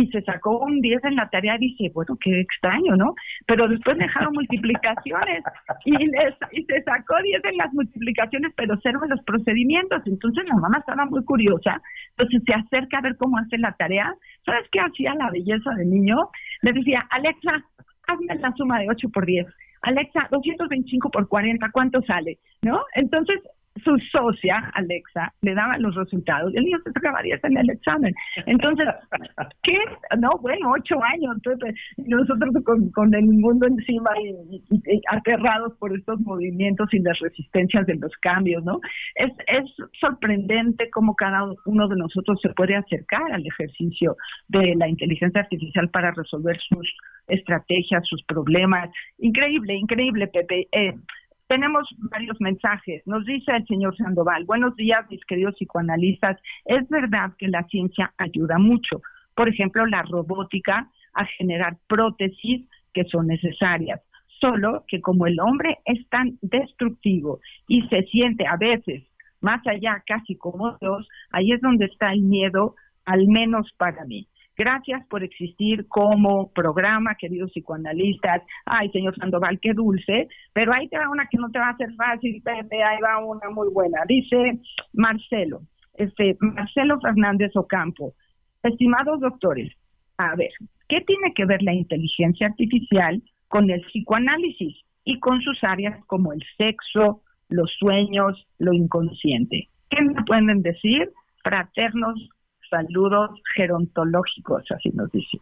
y 0.01 0.07
se 0.11 0.21
sacó 0.21 0.59
un 0.59 0.79
10 0.81 1.03
en 1.05 1.15
la 1.15 1.29
tarea, 1.29 1.57
dije, 1.57 1.91
bueno, 1.93 2.17
qué 2.21 2.41
extraño, 2.41 2.95
¿no? 2.95 3.15
Pero 3.45 3.67
después 3.67 3.97
dejaron 3.97 4.33
multiplicaciones 4.33 5.43
y, 5.85 5.95
y 5.95 6.63
se 6.65 6.83
sacó 6.83 7.15
10 7.21 7.43
en 7.45 7.57
las 7.57 7.73
multiplicaciones, 7.73 8.53
pero 8.55 8.77
cero 8.83 8.99
en 9.03 9.09
los 9.09 9.23
procedimientos. 9.23 10.01
Entonces 10.05 10.45
la 10.47 10.55
mamá 10.55 10.77
estaba 10.79 11.05
muy 11.05 11.23
curiosa, 11.25 11.81
entonces 12.17 12.41
se 12.45 12.53
acerca 12.53 12.99
a 12.99 13.01
ver 13.01 13.17
cómo 13.17 13.37
hace 13.37 13.57
la 13.57 13.71
tarea. 13.73 14.13
¿Sabes 14.45 14.67
qué 14.71 14.79
hacía 14.79 15.15
la 15.15 15.31
belleza 15.31 15.71
del 15.77 15.89
niño? 15.89 16.15
Le 16.61 16.73
decía, 16.73 17.05
Alexa, 17.09 17.63
hazme 18.07 18.35
la 18.35 18.53
suma 18.53 18.79
de 18.79 18.89
8 18.89 19.09
por 19.09 19.25
10. 19.25 19.45
Alexa, 19.81 20.27
225 20.31 21.09
por 21.09 21.27
40, 21.27 21.69
¿cuánto 21.71 22.01
sale? 22.01 22.39
¿No? 22.61 22.81
Entonces, 22.95 23.39
su 23.83 23.97
socia, 24.11 24.71
Alexa, 24.73 25.33
le 25.41 25.53
daba 25.53 25.77
los 25.77 25.95
resultados 25.95 26.53
y 26.53 26.57
el 26.57 26.65
niño 26.65 26.77
se 26.83 26.91
sacaba 26.91 27.21
10 27.21 27.43
en 27.43 27.57
el 27.57 27.69
examen. 27.69 28.13
Entonces, 28.45 28.87
¿qué? 29.63 29.77
No, 30.17 30.29
bueno, 30.41 30.71
ocho 30.71 30.95
años. 31.03 31.35
Entonces, 31.35 31.75
nosotros 31.97 32.53
con, 32.93 33.13
el 33.13 33.25
mundo 33.25 33.67
encima 33.67 34.11
y, 34.21 34.61
aterrados 35.09 35.73
por 35.79 35.95
estos 35.95 36.19
movimientos 36.21 36.93
y 36.93 36.99
las 36.99 37.17
resistencias 37.19 37.85
de 37.85 37.95
los 37.95 38.11
cambios, 38.21 38.63
¿no? 38.63 38.79
Es, 39.15 39.31
es 39.47 39.65
sorprendente 39.99 40.89
cómo 40.91 41.15
cada 41.15 41.43
uno 41.65 41.87
de 41.87 41.95
nosotros 41.95 42.39
se 42.41 42.49
puede 42.49 42.75
acercar 42.75 43.31
al 43.31 43.45
ejercicio 43.45 44.15
de 44.47 44.75
la 44.75 44.87
inteligencia 44.87 45.41
artificial 45.41 45.89
para 45.89 46.11
resolver 46.11 46.57
sus 46.59 46.93
estrategias, 47.27 48.05
sus 48.07 48.23
problemas. 48.23 48.89
Increíble, 49.17 49.75
increíble, 49.75 50.27
Pepe. 50.27 50.67
Eh, 50.71 50.93
tenemos 51.47 51.87
varios 52.11 52.39
mensajes. 52.39 53.01
Nos 53.05 53.25
dice 53.25 53.51
el 53.55 53.65
señor 53.67 53.95
Sandoval, 53.97 54.45
buenos 54.45 54.75
días, 54.75 55.05
mis 55.09 55.23
queridos 55.25 55.55
psicoanalistas. 55.55 56.37
Es 56.65 56.87
verdad 56.89 57.31
que 57.37 57.47
la 57.47 57.63
ciencia 57.63 58.13
ayuda 58.17 58.57
mucho. 58.57 59.01
Por 59.35 59.49
ejemplo, 59.49 59.85
la 59.85 60.03
robótica 60.03 60.89
a 61.13 61.25
generar 61.37 61.77
prótesis 61.87 62.67
que 62.93 63.05
son 63.05 63.27
necesarias. 63.27 64.01
Solo 64.39 64.83
que 64.87 65.01
como 65.01 65.25
el 65.25 65.39
hombre 65.39 65.77
es 65.85 66.07
tan 66.09 66.37
destructivo 66.41 67.39
y 67.67 67.81
se 67.87 68.03
siente 68.03 68.45
a 68.45 68.57
veces 68.57 69.03
más 69.41 69.65
allá 69.67 70.03
casi 70.05 70.35
como 70.35 70.77
Dios, 70.79 71.07
ahí 71.31 71.51
es 71.51 71.61
donde 71.61 71.85
está 71.85 72.11
el 72.11 72.21
miedo, 72.21 72.75
al 73.05 73.27
menos 73.27 73.71
para 73.77 74.03
mí. 74.05 74.27
Gracias 74.57 75.05
por 75.07 75.23
existir 75.23 75.87
como 75.87 76.51
programa, 76.51 77.13
queridos 77.15 77.51
psicoanalistas. 77.51 78.41
Ay, 78.65 78.89
señor 78.89 79.15
Sandoval, 79.15 79.59
qué 79.61 79.73
dulce. 79.73 80.27
Pero 80.53 80.73
ahí 80.73 80.87
te 80.89 80.97
va 80.97 81.09
una 81.09 81.27
que 81.27 81.37
no 81.37 81.51
te 81.51 81.59
va 81.59 81.67
a 81.67 81.71
hacer 81.71 81.93
fácil, 81.93 82.41
Pepe. 82.41 82.83
Ahí 82.83 82.97
va 82.99 83.23
una 83.23 83.49
muy 83.51 83.69
buena. 83.71 84.01
Dice 84.07 84.59
Marcelo, 84.93 85.61
este, 85.93 86.35
Marcelo 86.39 86.99
Fernández 86.99 87.55
Ocampo. 87.55 88.13
Estimados 88.63 89.19
doctores, 89.19 89.71
a 90.17 90.35
ver, 90.35 90.49
¿qué 90.89 91.01
tiene 91.01 91.33
que 91.35 91.45
ver 91.45 91.61
la 91.61 91.73
inteligencia 91.73 92.47
artificial 92.47 93.21
con 93.49 93.69
el 93.69 93.81
psicoanálisis 93.81 94.75
y 95.03 95.19
con 95.19 95.39
sus 95.41 95.63
áreas 95.63 96.03
como 96.07 96.33
el 96.33 96.43
sexo, 96.57 97.21
los 97.49 97.71
sueños, 97.77 98.47
lo 98.57 98.73
inconsciente? 98.73 99.69
¿Qué 99.91 100.01
me 100.01 100.23
pueden 100.25 100.63
decir? 100.63 101.11
Fraternos 101.43 102.29
saludos 102.69 103.31
gerontológicos, 103.55 104.63
así 104.71 104.89
nos 104.93 105.11
dice. 105.11 105.39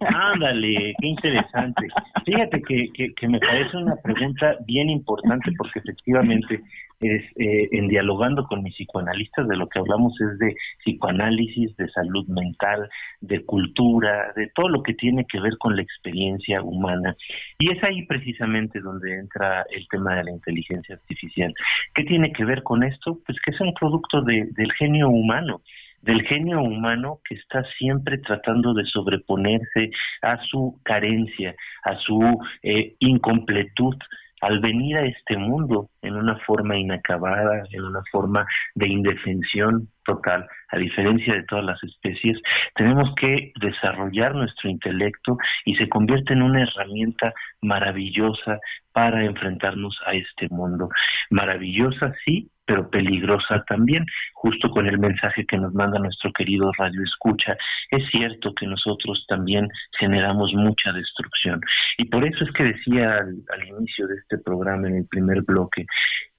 Ándale, 0.00 0.94
qué 1.00 1.06
interesante. 1.06 1.88
Fíjate 2.24 2.62
que, 2.62 2.88
que, 3.16 3.28
me 3.28 3.38
parece 3.38 3.76
una 3.76 3.96
pregunta 3.96 4.56
bien 4.66 4.90
importante 4.90 5.50
porque 5.56 5.78
efectivamente 5.80 6.62
es 7.00 7.22
eh, 7.36 7.68
en 7.72 7.88
dialogando 7.88 8.44
con 8.44 8.62
mis 8.62 8.74
psicoanalistas 8.74 9.48
de 9.48 9.56
lo 9.56 9.68
que 9.68 9.78
hablamos 9.78 10.12
es 10.20 10.38
de 10.38 10.54
psicoanálisis, 10.80 11.74
de 11.76 11.88
salud 11.90 12.26
mental, 12.28 12.88
de 13.20 13.44
cultura, 13.44 14.32
de 14.36 14.48
todo 14.54 14.68
lo 14.68 14.82
que 14.82 14.94
tiene 14.94 15.24
que 15.26 15.40
ver 15.40 15.56
con 15.58 15.76
la 15.76 15.82
experiencia 15.82 16.62
humana. 16.62 17.16
Y 17.58 17.70
es 17.70 17.82
ahí 17.82 18.04
precisamente 18.06 18.80
donde 18.80 19.18
entra 19.18 19.64
el 19.70 19.88
tema 19.88 20.16
de 20.16 20.24
la 20.24 20.30
inteligencia 20.30 20.96
artificial. 20.96 21.54
¿Qué 21.94 22.04
tiene 22.04 22.32
que 22.32 22.44
ver 22.44 22.62
con 22.62 22.82
esto? 22.82 23.18
Pues 23.24 23.38
que 23.40 23.52
es 23.52 23.60
un 23.60 23.72
producto 23.72 24.20
de, 24.22 24.48
del 24.52 24.72
genio 24.72 25.08
humano 25.08 25.62
del 26.02 26.22
genio 26.22 26.62
humano 26.62 27.20
que 27.28 27.34
está 27.34 27.62
siempre 27.78 28.18
tratando 28.18 28.74
de 28.74 28.84
sobreponerse 28.84 29.90
a 30.22 30.38
su 30.44 30.80
carencia, 30.84 31.54
a 31.84 31.96
su 31.96 32.20
eh, 32.62 32.94
incompletud, 33.00 33.96
al 34.40 34.60
venir 34.60 34.96
a 34.96 35.04
este 35.04 35.36
mundo 35.36 35.90
en 36.02 36.16
una 36.16 36.36
forma 36.46 36.76
inacabada, 36.76 37.62
en 37.72 37.82
una 37.82 38.00
forma 38.10 38.46
de 38.74 38.88
indefensión 38.88 39.88
total, 40.04 40.46
a 40.70 40.78
diferencia 40.78 41.34
de 41.34 41.42
todas 41.44 41.64
las 41.64 41.82
especies, 41.84 42.38
tenemos 42.74 43.14
que 43.16 43.52
desarrollar 43.60 44.34
nuestro 44.34 44.70
intelecto 44.70 45.36
y 45.64 45.76
se 45.76 45.88
convierte 45.88 46.32
en 46.32 46.42
una 46.42 46.62
herramienta 46.62 47.34
maravillosa 47.60 48.58
para 48.92 49.24
enfrentarnos 49.24 49.98
a 50.06 50.14
este 50.14 50.48
mundo. 50.50 50.88
Maravillosa, 51.30 52.14
sí, 52.24 52.50
pero 52.70 52.88
peligrosa 52.88 53.64
también, 53.66 54.06
justo 54.32 54.70
con 54.70 54.86
el 54.86 54.96
mensaje 54.96 55.44
que 55.44 55.56
nos 55.56 55.74
manda 55.74 55.98
nuestro 55.98 56.30
querido 56.32 56.70
Radio 56.78 57.02
Escucha. 57.02 57.56
Es 57.90 58.08
cierto 58.12 58.54
que 58.54 58.64
nosotros 58.64 59.24
también 59.26 59.66
generamos 59.98 60.54
mucha 60.54 60.92
destrucción. 60.92 61.60
Y 61.98 62.04
por 62.04 62.24
eso 62.24 62.44
es 62.44 62.52
que 62.52 62.62
decía 62.62 63.16
al, 63.16 63.68
inicio 63.68 64.06
de 64.06 64.14
este 64.14 64.38
programa, 64.38 64.86
en 64.86 64.98
el 64.98 65.06
primer 65.08 65.42
bloque, 65.42 65.84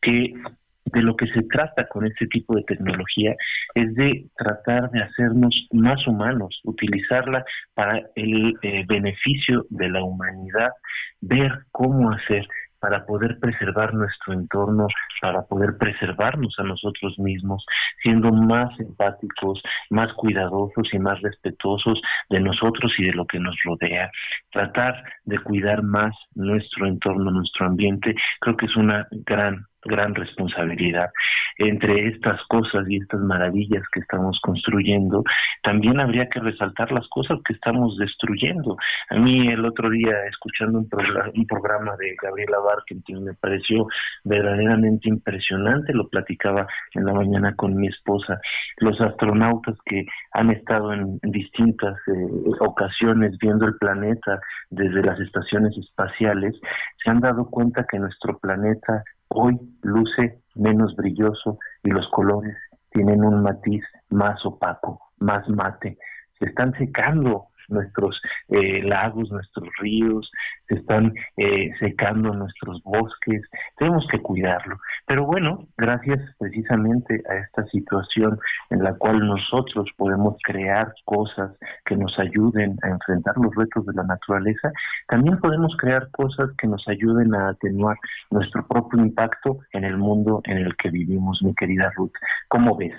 que 0.02 0.34
de 0.86 1.02
lo 1.02 1.17
que 1.17 1.28
se 1.28 1.44
trata 1.44 1.86
con 1.89 2.06
este 2.06 2.26
tipo 2.28 2.56
de 2.56 2.63
tecnología 2.63 3.36
es 3.76 3.94
de 3.96 4.28
tratar 4.38 4.89
de 4.91 5.04
hacernos 5.04 5.67
más 5.74 6.08
humanos, 6.08 6.62
utilizarla 6.63 7.44
para 7.74 8.02
el 8.15 8.54
eh, 8.62 8.86
beneficio 8.88 9.65
de 9.70 9.89
la 9.89 10.02
humanidad, 10.02 10.70
ver 11.20 11.52
cómo 11.72 12.10
hacer 12.12 12.48
para 12.82 13.06
poder 13.06 13.39
preservar 13.39 13.94
nuestro 13.94 14.34
entorno, 14.34 14.88
para 15.22 15.44
poder 15.44 15.78
preservarnos 15.78 16.54
a 16.58 16.63
nosotros 16.63 17.17
mismos, 17.20 17.63
siendo 18.02 18.32
más 18.32 18.78
empáticos, 18.80 19.62
más 19.91 20.12
cuidadosos 20.13 20.89
y 20.91 21.00
más 21.00 21.22
respetuosos 21.22 22.02
de 22.30 22.39
nosotros 22.39 22.91
y 22.98 23.06
de 23.06 23.13
lo 23.13 23.26
que 23.26 23.39
nos 23.39 23.56
rodea. 23.63 24.10
Tratar 24.52 25.04
de 25.26 25.38
cuidar 25.39 25.84
más 25.84 26.13
nuestro 26.36 26.88
entorno, 26.88 27.32
nuestro 27.32 27.67
ambiente, 27.67 28.15
creo 28.39 28.58
que 28.58 28.65
es 28.65 28.76
una 28.76 29.08
gran 29.12 29.67
gran 29.86 30.15
responsabilidad. 30.15 31.10
Entre 31.58 32.08
estas 32.08 32.39
cosas 32.48 32.89
y 32.89 32.98
estas 32.98 33.22
maravillas 33.22 33.84
que 33.91 34.00
estamos 34.00 34.39
construyendo, 34.41 35.24
también 35.63 36.00
habría 36.00 36.28
que 36.30 36.39
resaltar 36.39 36.91
las 36.91 37.08
cosas 37.10 37.39
que 37.46 37.54
estamos 37.54 37.98
destruyendo. 37.98 38.78
A 39.10 39.15
mí 39.15 39.48
el 39.48 39.65
otro 39.65 39.89
día, 39.89 40.13
escuchando 40.30 40.80
un, 40.80 40.89
programa, 40.89 41.32
un 41.36 41.46
programa 41.46 41.96
de 41.98 42.15
Gabriela 42.22 42.58
Barkentin, 42.60 43.24
me 43.24 43.34
pareció 43.34 43.88
verdaderamente 44.24 45.10
impresionante, 45.10 45.94
lo 45.94 46.08
platicaba 46.10 46.67
en 46.94 47.06
la 47.06 47.13
mañana 47.13 47.56
con 47.56 47.76
mi 47.76 47.88
esposa, 47.88 48.39
los 48.78 49.00
astronautas 49.02 49.78
que 49.86 50.06
han 50.34 50.52
estado 50.52 50.94
en, 50.94 51.20
distintas 51.24 51.96
eh, 52.08 52.52
ocasiones 52.60 53.38
viendo 53.39 53.65
el 53.65 53.76
planeta 53.78 54.39
desde 54.70 55.04
las 55.04 55.20
estaciones 55.20 55.78
espaciales, 55.78 56.60
se 57.04 57.10
han 57.10 57.20
dado 57.20 57.50
cuenta 57.50 57.86
que 57.89 58.00
nuestro 58.00 58.38
planeta 58.39 59.04
Hoy 59.34 59.58
luce 59.82 60.41
menos 60.56 60.94
brilloso 60.98 61.58
y 61.84 61.89
los 61.89 62.06
colores 62.10 62.58
tienen 62.91 63.24
un 63.24 63.41
matiz 63.41 63.82
más 64.10 64.46
opaco, 64.46 65.00
más 65.20 65.48
mate. 65.48 65.98
Se 66.38 66.46
están 66.48 66.74
secando 66.74 67.46
nuestros 67.69 68.21
eh, 68.50 68.82
lagos, 68.84 69.32
nuestros 69.32 69.67
ríos, 69.80 70.30
se 70.67 70.76
están 70.76 71.13
eh, 71.38 71.71
secando 71.80 72.34
nuestros 72.34 72.82
bosques, 72.84 73.41
tenemos 73.78 74.06
que 74.12 74.19
cuidarlo. 74.19 74.78
Pero 75.06 75.26
bueno, 75.26 75.67
gracias 75.78 76.19
precisamente 76.39 77.21
a 77.30 77.38
esta 77.38 77.65
situación 77.67 78.39
en 78.69 78.84
la 78.84 78.93
cual 78.95 79.19
nosotros 79.19 79.89
podemos 79.97 80.36
crear 80.43 80.93
cosas 81.06 81.52
que 81.86 81.95
nos 81.95 82.17
ayuden 82.19 82.78
a 82.84 82.89
enfrentar 82.89 83.36
los 83.38 83.54
retos 83.56 83.86
de 83.86 83.93
la 83.93 84.04
naturaleza, 84.04 84.71
también 85.08 85.38
podemos 85.39 85.76
crear 85.78 86.10
cosas 86.12 86.52
que 86.58 86.67
nos 86.67 86.88
ayuden 86.88 87.34
a 87.36 87.50
atenuar 87.50 87.97
nuestro 88.30 88.65
propio 88.67 89.00
impacto 89.00 89.60
en 89.74 89.84
el 89.84 89.97
mundo 89.97 90.41
en 90.45 90.58
el 90.58 90.76
que 90.78 90.89
vivimos, 90.89 91.41
mi 91.43 91.54
querida 91.56 91.91
Ruth. 91.95 92.13
¿Cómo 92.47 92.76
ves? 92.78 92.93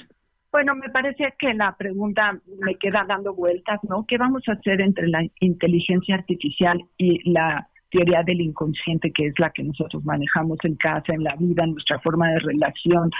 Bueno, 0.53 0.75
me 0.75 0.91
parece 0.91 1.33
que 1.39 1.55
la 1.55 1.75
pregunta 1.79 2.39
me 2.61 2.75
queda 2.75 3.07
dando 3.09 3.35
vueltas, 3.35 3.81
¿no? 3.89 4.05
¿Qué 4.07 4.19
vamos 4.19 4.43
a 4.47 4.53
hacer 4.53 4.83
entre 4.83 5.09
la 5.09 5.25
inteligencia 5.41 6.15
artificial 6.15 6.79
y 6.99 7.31
la 7.31 7.67
teoría 7.91 8.23
del 8.23 8.43
inconsciente, 8.43 9.13
que 9.13 9.29
es 9.29 9.39
la 9.39 9.49
que 9.49 9.63
nosotros 9.63 10.05
manejamos 10.05 10.59
en 10.65 10.77
casa, 10.77 11.15
en 11.15 11.25
la 11.25 11.37
vida, 11.37 11.65
en 11.65 11.73
nuestra 11.73 11.99
forma 12.01 12.31
de 12.33 12.41
relación? 12.41 13.11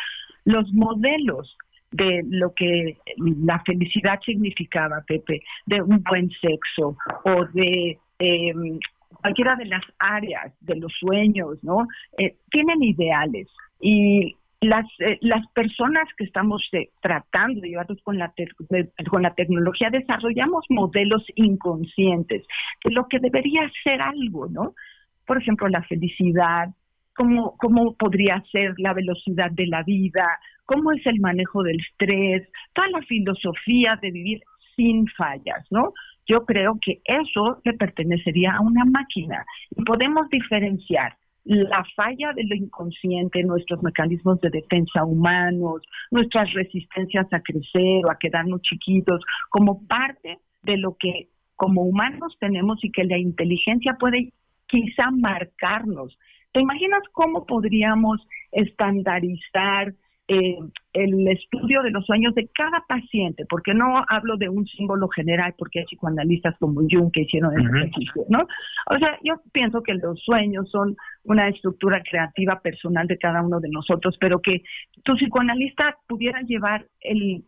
Los 0.45 0.71
modelos 0.75 1.57
de 1.91 2.23
lo 2.29 2.53
que 2.53 2.99
la 3.17 3.63
felicidad 3.65 4.21
significaba, 4.25 5.03
Pepe, 5.07 5.43
de 5.65 5.81
un 5.81 6.03
buen 6.03 6.31
sexo 6.33 6.99
o 7.25 7.47
de 7.55 7.99
em, 8.19 8.79
cualquiera 9.23 9.57
de 9.57 9.67
las 9.67 9.85
áreas 9.99 10.53
de 10.61 10.77
los 10.77 10.93
sueños, 11.01 11.59
¿no? 11.63 11.87
Eh, 12.19 12.37
tienen 12.51 12.83
ideales 12.83 13.49
y 13.81 14.37
las, 14.63 14.87
eh, 15.01 15.19
las 15.21 15.45
personas 15.49 16.09
que 16.17 16.25
estamos 16.25 16.67
eh, 16.73 16.91
tratando 17.01 17.61
de 17.61 17.69
llevarnos 17.69 18.01
con 18.03 18.17
la, 18.17 18.33
con 19.11 19.23
la 19.23 19.35
tecnología 19.35 19.91
desarrollamos 19.91 20.65
modelos 20.71 21.25
inconscientes 21.35 22.45
de 22.85 22.91
lo 22.93 23.07
que 23.09 23.19
debería 23.19 23.71
ser 23.83 24.01
algo, 24.01 24.49
¿no? 24.49 24.75
Por 25.27 25.43
ejemplo, 25.43 25.69
la 25.69 25.83
felicidad, 25.83 26.69
cómo, 27.15 27.57
cómo 27.59 27.97
podría 27.97 28.43
ser 28.53 28.75
la 28.79 28.95
velocidad 28.95 29.51
de 29.51 29.67
la 29.67 29.83
vida, 29.83 30.27
cómo 30.65 30.93
es 30.93 31.05
el 31.07 31.21
manejo 31.21 31.63
del 31.65 31.81
estrés, 31.81 32.49
toda 32.73 32.89
la 32.89 33.03
filosofía 33.03 33.99
de 34.01 34.11
vivir 34.13 34.41
sin 34.77 35.09
fallas, 35.09 35.67
¿no? 35.71 35.93
Yo 36.27 36.45
creo 36.47 36.79
que 36.81 37.01
eso 37.05 37.61
le 37.65 37.73
pertenecería 37.73 38.53
a 38.53 38.61
una 38.61 38.85
máquina 38.85 39.45
y 39.77 39.83
podemos 39.83 40.29
diferenciar 40.31 41.17
la 41.45 41.85
falla 41.97 42.33
de 42.35 42.45
lo 42.45 42.55
inconsciente, 42.55 43.43
nuestros 43.43 43.83
mecanismos 43.83 44.41
de 44.41 44.51
defensa 44.51 45.05
humanos, 45.05 45.83
nuestras 46.11 46.53
resistencias 46.53 47.27
a 47.33 47.41
crecer 47.41 48.05
o 48.07 48.11
a 48.11 48.19
quedarnos 48.19 48.63
chiquitos, 48.63 49.21
como 49.51 49.87
parte 49.87 50.39
de 50.63 50.77
lo 50.77 50.97
que 50.99 51.29
como 51.57 51.83
humanos 51.83 52.37
tenemos 52.41 52.83
y 52.83 52.91
que 52.91 53.05
la 53.05 53.19
inteligencia 53.19 53.97
puede 53.99 54.33
quizá 54.67 55.11
marcarnos. 55.11 56.17
¿Te 56.53 56.61
imaginas 56.61 57.03
cómo 57.13 57.47
podríamos 57.47 58.21
estandarizar 58.51 59.95
eh, 60.29 60.59
el 60.93 61.27
estudio 61.29 61.83
de 61.83 61.91
los 61.91 62.05
sueños 62.05 62.35
de 62.35 62.49
cada 62.55 62.85
paciente, 62.87 63.45
porque 63.49 63.75
no 63.75 64.05
hablo 64.09 64.37
de 64.37 64.49
un 64.49 64.67
símbolo 64.67 65.09
general, 65.09 65.55
porque 65.57 65.81
hay 65.81 65.85
psicoanalistas 65.87 66.57
como 66.59 66.81
Jung 66.81 67.11
que 67.13 67.23
hicieron 67.23 67.59
ese 67.59 67.69
ejercicio, 67.69 68.25
¿no? 68.29 68.41
O 68.91 68.99
sea, 68.99 69.19
yo 69.23 69.35
pienso 69.53 69.83
que 69.83 69.95
los 69.95 70.21
sueños 70.23 70.71
son 70.71 70.97
una 71.25 71.49
estructura 71.49 72.03
creativa 72.03 72.61
personal 72.61 73.07
de 73.07 73.19
cada 73.19 73.43
uno 73.43 73.61
de 73.61 73.69
nosotros, 73.71 74.17
pero 74.21 74.41
que 74.41 74.63
tu 75.05 75.15
psicoanalista 75.15 75.97
pudiera 76.09 76.41
llevar 76.43 76.85
el, 77.01 77.45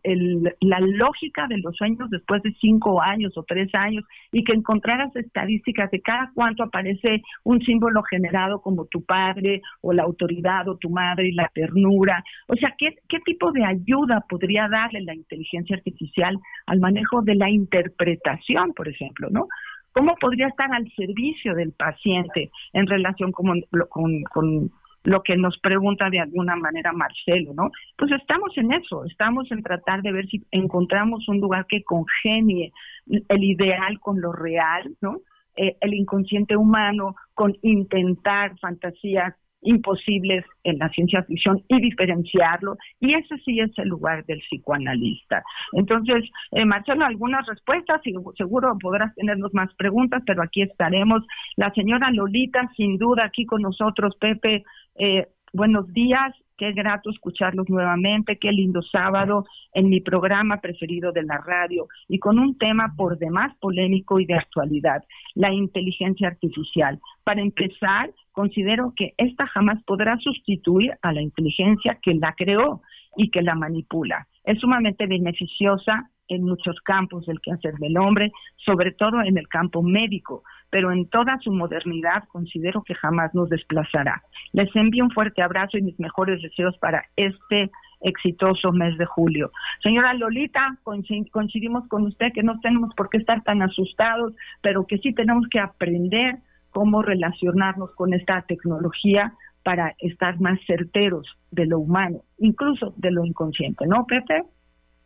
la 0.61 0.79
lógica 0.79 1.47
de 1.47 1.57
los 1.57 1.75
sueños 1.75 2.09
después 2.09 2.41
de 2.43 2.53
cinco 2.59 3.01
años 3.01 3.37
o 3.37 3.43
tres 3.43 3.73
años 3.73 4.03
y 4.31 4.43
que 4.43 4.53
encontraras 4.53 5.15
estadísticas 5.15 5.91
de 5.91 6.01
cada 6.01 6.31
cuánto 6.33 6.63
aparece 6.63 7.21
un 7.43 7.61
símbolo 7.61 8.01
generado 8.03 8.61
como 8.61 8.85
tu 8.85 9.03
padre 9.03 9.61
o 9.81 9.93
la 9.93 10.03
autoridad 10.03 10.67
o 10.67 10.77
tu 10.77 10.89
madre 10.89 11.27
y 11.27 11.33
la 11.33 11.49
ternura. 11.53 12.23
O 12.47 12.55
sea, 12.55 12.73
¿qué, 12.77 12.95
qué 13.09 13.19
tipo 13.19 13.34
de 13.53 13.65
ayuda 13.65 14.23
podría 14.27 14.67
darle 14.67 15.01
la 15.01 15.13
inteligencia 15.13 15.75
artificial 15.75 16.37
al 16.65 16.79
manejo 16.79 17.21
de 17.21 17.35
la 17.35 17.49
interpretación, 17.49 18.73
por 18.73 18.87
ejemplo, 18.87 19.29
¿no? 19.29 19.47
¿Cómo 19.91 20.15
podría 20.19 20.47
estar 20.47 20.71
al 20.73 20.91
servicio 20.95 21.55
del 21.55 21.71
paciente 21.71 22.51
en 22.73 22.87
relación 22.87 23.31
con, 23.31 23.61
con, 23.89 24.71
lo 25.03 25.21
que 25.21 25.37
nos 25.37 25.57
pregunta 25.59 26.09
de 26.09 26.19
alguna 26.19 26.55
manera 26.55 26.91
Marcelo, 26.91 27.53
¿no? 27.53 27.69
Pues 27.95 28.11
estamos 28.11 28.57
en 28.57 28.73
eso, 28.73 29.05
estamos 29.05 29.49
en 29.51 29.61
tratar 29.61 30.01
de 30.01 30.11
ver 30.11 30.27
si 30.27 30.43
encontramos 30.51 31.27
un 31.29 31.39
lugar 31.39 31.67
que 31.67 31.83
congenie 31.83 32.73
el 33.05 33.43
ideal 33.43 33.99
con 33.99 34.19
lo 34.19 34.33
real, 34.33 34.95
¿no? 35.01 35.21
Eh, 35.55 35.77
el 35.79 35.93
inconsciente 35.93 36.57
humano 36.57 37.15
con 37.33 37.55
intentar 37.61 38.57
fantasías 38.59 39.35
imposibles 39.65 40.45
en 40.63 40.77
la 40.77 40.89
ciencia 40.89 41.23
ficción 41.23 41.61
y 41.67 41.81
diferenciarlo, 41.81 42.77
y 42.99 43.13
ese 43.13 43.37
sí 43.39 43.59
es 43.59 43.71
el 43.77 43.89
lugar 43.89 44.25
del 44.25 44.39
psicoanalista. 44.39 45.43
Entonces, 45.73 46.23
eh, 46.51 46.65
Marcelo, 46.65 47.05
algunas 47.05 47.45
respuestas, 47.45 48.01
y 48.05 48.13
seguro 48.37 48.77
podrás 48.79 49.13
tenernos 49.15 49.53
más 49.53 49.73
preguntas, 49.75 50.23
pero 50.25 50.41
aquí 50.43 50.61
estaremos. 50.61 51.23
La 51.57 51.71
señora 51.73 52.11
Lolita, 52.11 52.69
sin 52.77 52.97
duda, 52.97 53.25
aquí 53.25 53.45
con 53.45 53.61
nosotros, 53.61 54.15
Pepe, 54.19 54.63
eh, 54.97 55.27
buenos 55.53 55.91
días, 55.93 56.33
qué 56.57 56.71
grato 56.71 57.09
escucharlos 57.09 57.69
nuevamente, 57.69 58.37
qué 58.37 58.51
lindo 58.51 58.81
sábado 58.81 59.45
en 59.73 59.89
mi 59.89 60.01
programa 60.01 60.61
preferido 60.61 61.11
de 61.11 61.23
la 61.23 61.37
radio 61.37 61.87
y 62.07 62.19
con 62.19 62.39
un 62.39 62.57
tema 62.57 62.93
por 62.95 63.17
demás 63.17 63.55
polémico 63.59 64.19
y 64.19 64.25
de 64.25 64.35
actualidad, 64.35 65.03
la 65.33 65.51
inteligencia 65.51 66.27
artificial. 66.27 66.99
Para 67.23 67.41
empezar, 67.41 68.11
considero 68.31 68.93
que 68.95 69.13
esta 69.17 69.47
jamás 69.47 69.83
podrá 69.83 70.17
sustituir 70.17 70.93
a 71.01 71.13
la 71.13 71.21
inteligencia 71.21 71.99
que 72.01 72.13
la 72.13 72.33
creó 72.37 72.81
y 73.17 73.29
que 73.29 73.41
la 73.41 73.55
manipula. 73.55 74.27
Es 74.43 74.59
sumamente 74.59 75.07
beneficiosa 75.07 76.09
en 76.27 76.43
muchos 76.43 76.79
campos 76.81 77.25
del 77.25 77.39
quehacer 77.41 77.75
del 77.75 77.97
hombre, 77.97 78.31
sobre 78.57 78.91
todo 78.91 79.21
en 79.21 79.37
el 79.37 79.47
campo 79.47 79.83
médico, 79.83 80.43
pero 80.75 80.91
en 80.91 81.07
toda 81.07 81.39
su 81.39 81.53
modernidad 81.53 82.25
considero 82.27 82.83
que 82.83 82.95
jamás 82.95 83.33
nos 83.33 83.47
desplazará. 83.47 84.21
Les 84.51 84.75
envío 84.75 85.05
un 85.05 85.11
fuerte 85.11 85.41
abrazo 85.41 85.77
y 85.77 85.81
mis 85.81 85.97
mejores 86.01 86.41
deseos 86.41 86.77
para 86.79 87.05
este 87.15 87.71
exitoso 88.01 88.73
mes 88.73 88.97
de 88.97 89.05
julio. 89.05 89.51
Señora 89.81 90.13
Lolita, 90.13 90.77
coincidimos 90.83 91.87
con 91.87 92.03
usted 92.03 92.33
que 92.33 92.43
no 92.43 92.59
tenemos 92.59 92.93
por 92.93 93.09
qué 93.09 93.19
estar 93.19 93.41
tan 93.43 93.61
asustados, 93.61 94.33
pero 94.61 94.85
que 94.85 94.97
sí 94.97 95.13
tenemos 95.13 95.47
que 95.49 95.61
aprender 95.61 96.39
cómo 96.71 97.01
relacionarnos 97.01 97.95
con 97.95 98.13
esta 98.13 98.41
tecnología 98.41 99.31
para 99.63 99.95
estar 99.99 100.41
más 100.41 100.59
certeros 100.67 101.25
de 101.51 101.67
lo 101.67 101.79
humano, 101.79 102.19
incluso 102.37 102.93
de 102.97 103.11
lo 103.11 103.23
inconsciente, 103.23 103.87
¿no, 103.87 104.05
Pepe? 104.05 104.43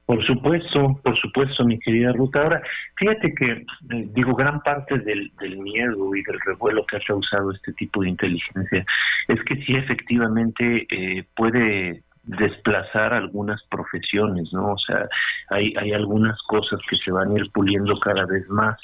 Por 0.10 0.26
supuesto, 0.26 1.00
por 1.04 1.16
supuesto, 1.20 1.64
mi 1.64 1.78
querida 1.78 2.12
Ruta. 2.14 2.42
Ahora, 2.42 2.64
fíjate 2.98 3.32
que, 3.32 3.52
eh, 3.52 4.08
digo, 4.16 4.34
gran 4.34 4.60
parte 4.62 4.98
del, 4.98 5.32
del, 5.40 5.60
miedo 5.60 6.16
y 6.16 6.24
del 6.24 6.40
revuelo 6.48 6.84
que 6.88 6.98
ha 6.98 7.00
causado 7.02 7.52
este 7.52 7.74
tipo 7.74 8.02
de 8.02 8.10
inteligencia 8.10 8.84
es 9.28 9.44
que 9.44 9.58
sí 9.58 9.76
efectivamente 9.76 10.88
eh, 10.90 11.26
puede 11.36 12.02
desplazar 12.30 13.14
algunas 13.14 13.62
profesiones, 13.72 14.54
¿no? 14.54 14.74
O 14.74 14.78
sea, 14.78 15.08
hay, 15.50 15.74
hay 15.78 15.94
algunas 15.94 16.40
cosas 16.44 16.80
que 16.88 16.96
se 16.98 17.12
van 17.12 17.32
a 17.32 17.40
ir 17.40 17.50
puliendo 17.52 18.00
cada 18.00 18.26
vez 18.26 18.48
más. 18.50 18.78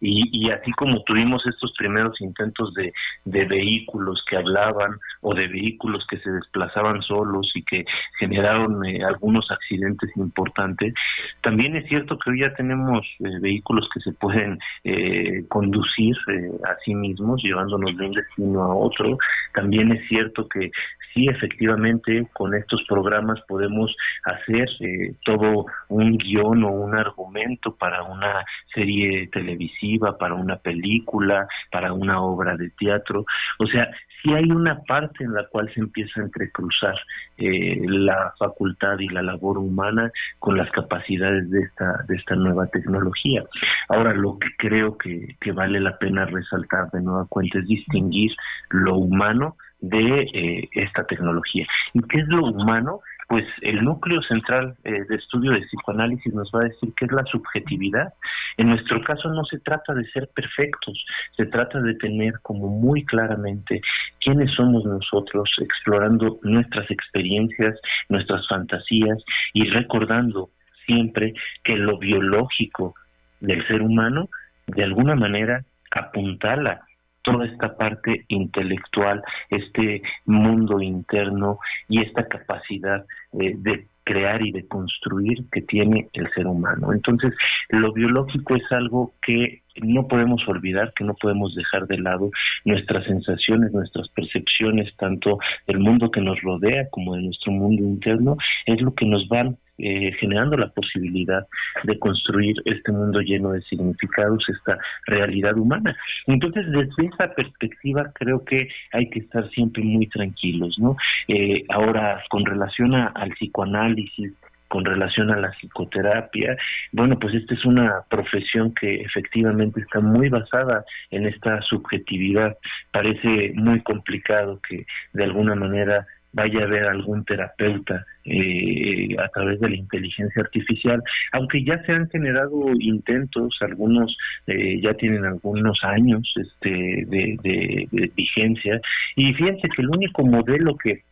Y, 0.00 0.28
y 0.32 0.50
así 0.50 0.70
como 0.72 1.02
tuvimos 1.02 1.44
estos 1.46 1.72
primeros 1.76 2.20
intentos 2.20 2.72
de, 2.74 2.92
de 3.24 3.44
vehículos 3.44 4.22
que 4.28 4.36
hablaban 4.36 4.98
o 5.20 5.34
de 5.34 5.48
vehículos 5.48 6.06
que 6.08 6.18
se 6.18 6.30
desplazaban 6.30 7.02
solos 7.02 7.50
y 7.54 7.64
que 7.64 7.84
generaron 8.20 8.84
eh, 8.86 9.02
algunos 9.04 9.50
accidentes 9.50 10.10
importantes, 10.16 10.94
también 11.42 11.74
es 11.74 11.88
cierto 11.88 12.16
que 12.18 12.30
hoy 12.30 12.40
ya 12.40 12.54
tenemos 12.54 13.04
eh, 13.18 13.38
vehículos 13.40 13.88
que 13.92 14.00
se 14.00 14.12
pueden 14.12 14.60
eh, 14.84 15.44
conducir 15.48 16.16
a 16.64 16.76
sí 16.84 16.94
mismos, 16.94 17.42
llevándonos 17.42 17.96
de 17.96 18.06
un 18.06 18.12
destino 18.12 18.62
a 18.62 18.74
otro. 18.74 19.18
También 19.54 19.90
es 19.90 20.06
cierto 20.08 20.46
que 20.48 20.70
sí, 21.12 21.26
efectivamente, 21.28 22.26
con 22.32 22.54
estos 22.54 22.82
programas 22.92 23.40
podemos 23.48 23.96
hacer 24.24 24.68
eh, 24.80 25.14
todo 25.24 25.64
un 25.88 26.18
guion 26.18 26.62
o 26.64 26.70
un 26.70 26.94
argumento 26.94 27.74
para 27.74 28.02
una 28.02 28.44
serie 28.74 29.28
televisiva, 29.28 30.18
para 30.18 30.34
una 30.34 30.56
película, 30.56 31.46
para 31.70 31.94
una 31.94 32.20
obra 32.20 32.54
de 32.56 32.68
teatro. 32.78 33.24
O 33.58 33.66
sea, 33.66 33.88
sí 34.22 34.32
hay 34.34 34.50
una 34.50 34.82
parte 34.82 35.24
en 35.24 35.32
la 35.32 35.46
cual 35.46 35.72
se 35.72 35.80
empieza 35.80 36.20
a 36.20 36.24
entrecruzar 36.24 36.94
eh, 37.38 37.80
la 37.86 38.34
facultad 38.38 38.98
y 38.98 39.08
la 39.08 39.22
labor 39.22 39.56
humana 39.56 40.10
con 40.38 40.58
las 40.58 40.70
capacidades 40.70 41.50
de 41.50 41.60
esta, 41.60 42.04
de 42.08 42.16
esta 42.16 42.34
nueva 42.34 42.66
tecnología. 42.66 43.42
Ahora, 43.88 44.12
lo 44.12 44.38
que 44.38 44.48
creo 44.58 44.98
que, 44.98 45.36
que 45.40 45.52
vale 45.52 45.80
la 45.80 45.96
pena 45.96 46.26
resaltar 46.26 46.90
de 46.90 47.00
nueva 47.00 47.26
cuenta 47.28 47.58
es 47.58 47.66
distinguir 47.66 48.32
lo 48.70 48.96
humano 48.96 49.56
de 49.82 50.20
eh, 50.32 50.68
esta 50.72 51.04
tecnología. 51.04 51.66
¿Y 51.92 52.00
qué 52.02 52.20
es 52.20 52.28
lo 52.28 52.46
humano? 52.46 53.00
Pues 53.28 53.44
el 53.62 53.82
núcleo 53.82 54.22
central 54.22 54.76
eh, 54.84 55.04
de 55.08 55.16
estudio 55.16 55.52
de 55.52 55.62
psicoanálisis 55.62 56.32
nos 56.32 56.50
va 56.54 56.60
a 56.60 56.68
decir 56.68 56.92
que 56.96 57.06
es 57.06 57.12
la 57.12 57.24
subjetividad. 57.24 58.14
En 58.56 58.68
nuestro 58.68 59.02
caso 59.02 59.28
no 59.28 59.44
se 59.44 59.58
trata 59.58 59.94
de 59.94 60.04
ser 60.10 60.28
perfectos, 60.34 61.04
se 61.36 61.46
trata 61.46 61.80
de 61.80 61.94
tener 61.94 62.34
como 62.42 62.68
muy 62.68 63.04
claramente 63.04 63.80
quiénes 64.20 64.52
somos 64.54 64.84
nosotros, 64.84 65.50
explorando 65.60 66.38
nuestras 66.42 66.90
experiencias, 66.90 67.78
nuestras 68.08 68.46
fantasías 68.48 69.18
y 69.52 69.64
recordando 69.68 70.50
siempre 70.86 71.34
que 71.64 71.76
lo 71.76 71.98
biológico 71.98 72.94
del 73.40 73.66
ser 73.66 73.82
humano 73.82 74.28
de 74.66 74.84
alguna 74.84 75.16
manera 75.16 75.64
apuntala 75.90 76.82
toda 77.22 77.46
esta 77.46 77.76
parte 77.76 78.24
intelectual, 78.28 79.22
este 79.50 80.02
mundo 80.24 80.80
interno 80.80 81.58
y 81.88 82.02
esta 82.02 82.26
capacidad 82.26 83.04
eh, 83.40 83.54
de 83.56 83.86
crear 84.04 84.44
y 84.44 84.52
de 84.52 84.66
construir 84.66 85.44
que 85.50 85.62
tiene 85.62 86.08
el 86.12 86.28
ser 86.34 86.46
humano. 86.46 86.92
Entonces, 86.92 87.32
lo 87.68 87.92
biológico 87.92 88.56
es 88.56 88.72
algo 88.72 89.14
que 89.22 89.62
no 89.80 90.06
podemos 90.06 90.46
olvidar, 90.48 90.92
que 90.94 91.04
no 91.04 91.14
podemos 91.14 91.54
dejar 91.54 91.86
de 91.86 91.98
lado 91.98 92.30
nuestras 92.64 93.04
sensaciones, 93.04 93.72
nuestras 93.72 94.08
percepciones, 94.08 94.94
tanto 94.96 95.38
del 95.66 95.78
mundo 95.78 96.10
que 96.10 96.20
nos 96.20 96.40
rodea 96.42 96.88
como 96.90 97.14
de 97.14 97.22
nuestro 97.22 97.52
mundo 97.52 97.82
interno, 97.82 98.36
es 98.66 98.80
lo 98.80 98.94
que 98.94 99.06
nos 99.06 99.28
van 99.28 99.56
eh, 99.78 100.12
generando 100.20 100.56
la 100.56 100.68
posibilidad 100.68 101.46
de 101.84 101.98
construir 101.98 102.56
este 102.66 102.92
mundo 102.92 103.20
lleno 103.20 103.52
de 103.52 103.62
significados, 103.62 104.44
esta 104.48 104.78
realidad 105.06 105.56
humana. 105.56 105.96
Entonces, 106.26 106.66
desde 106.70 107.06
esa 107.06 107.34
perspectiva, 107.34 108.10
creo 108.14 108.44
que 108.44 108.68
hay 108.92 109.08
que 109.08 109.20
estar 109.20 109.48
siempre 109.50 109.82
muy 109.82 110.06
tranquilos, 110.08 110.78
¿no? 110.78 110.96
Eh, 111.28 111.64
ahora, 111.70 112.22
con 112.28 112.44
relación 112.44 112.94
al 112.94 113.30
psicoanálisis, 113.30 114.32
con 114.72 114.86
relación 114.86 115.30
a 115.30 115.36
la 115.36 115.50
psicoterapia. 115.50 116.56
Bueno, 116.92 117.18
pues 117.18 117.34
esta 117.34 117.52
es 117.52 117.64
una 117.66 118.04
profesión 118.08 118.72
que 118.74 119.02
efectivamente 119.02 119.82
está 119.82 120.00
muy 120.00 120.30
basada 120.30 120.82
en 121.10 121.26
esta 121.26 121.60
subjetividad. 121.60 122.56
Parece 122.90 123.52
muy 123.54 123.82
complicado 123.82 124.60
que 124.66 124.86
de 125.12 125.24
alguna 125.24 125.54
manera 125.54 126.06
vaya 126.32 126.60
a 126.60 126.64
haber 126.64 126.84
algún 126.84 127.24
terapeuta 127.24 128.04
eh, 128.24 129.08
a 129.18 129.28
través 129.28 129.60
de 129.60 129.70
la 129.70 129.76
inteligencia 129.76 130.42
artificial, 130.42 131.02
aunque 131.32 131.64
ya 131.64 131.82
se 131.84 131.92
han 131.92 132.08
generado 132.10 132.72
intentos, 132.78 133.56
algunos 133.60 134.16
eh, 134.46 134.80
ya 134.80 134.94
tienen 134.94 135.24
algunos 135.24 135.78
años 135.82 136.32
este, 136.36 137.04
de, 137.06 137.38
de 137.42 138.10
vigencia, 138.16 138.80
y 139.16 139.32
fíjense 139.34 139.68
que 139.68 139.82
el 139.82 139.90
único 139.90 140.24
modelo 140.24 140.76
que 140.76 141.02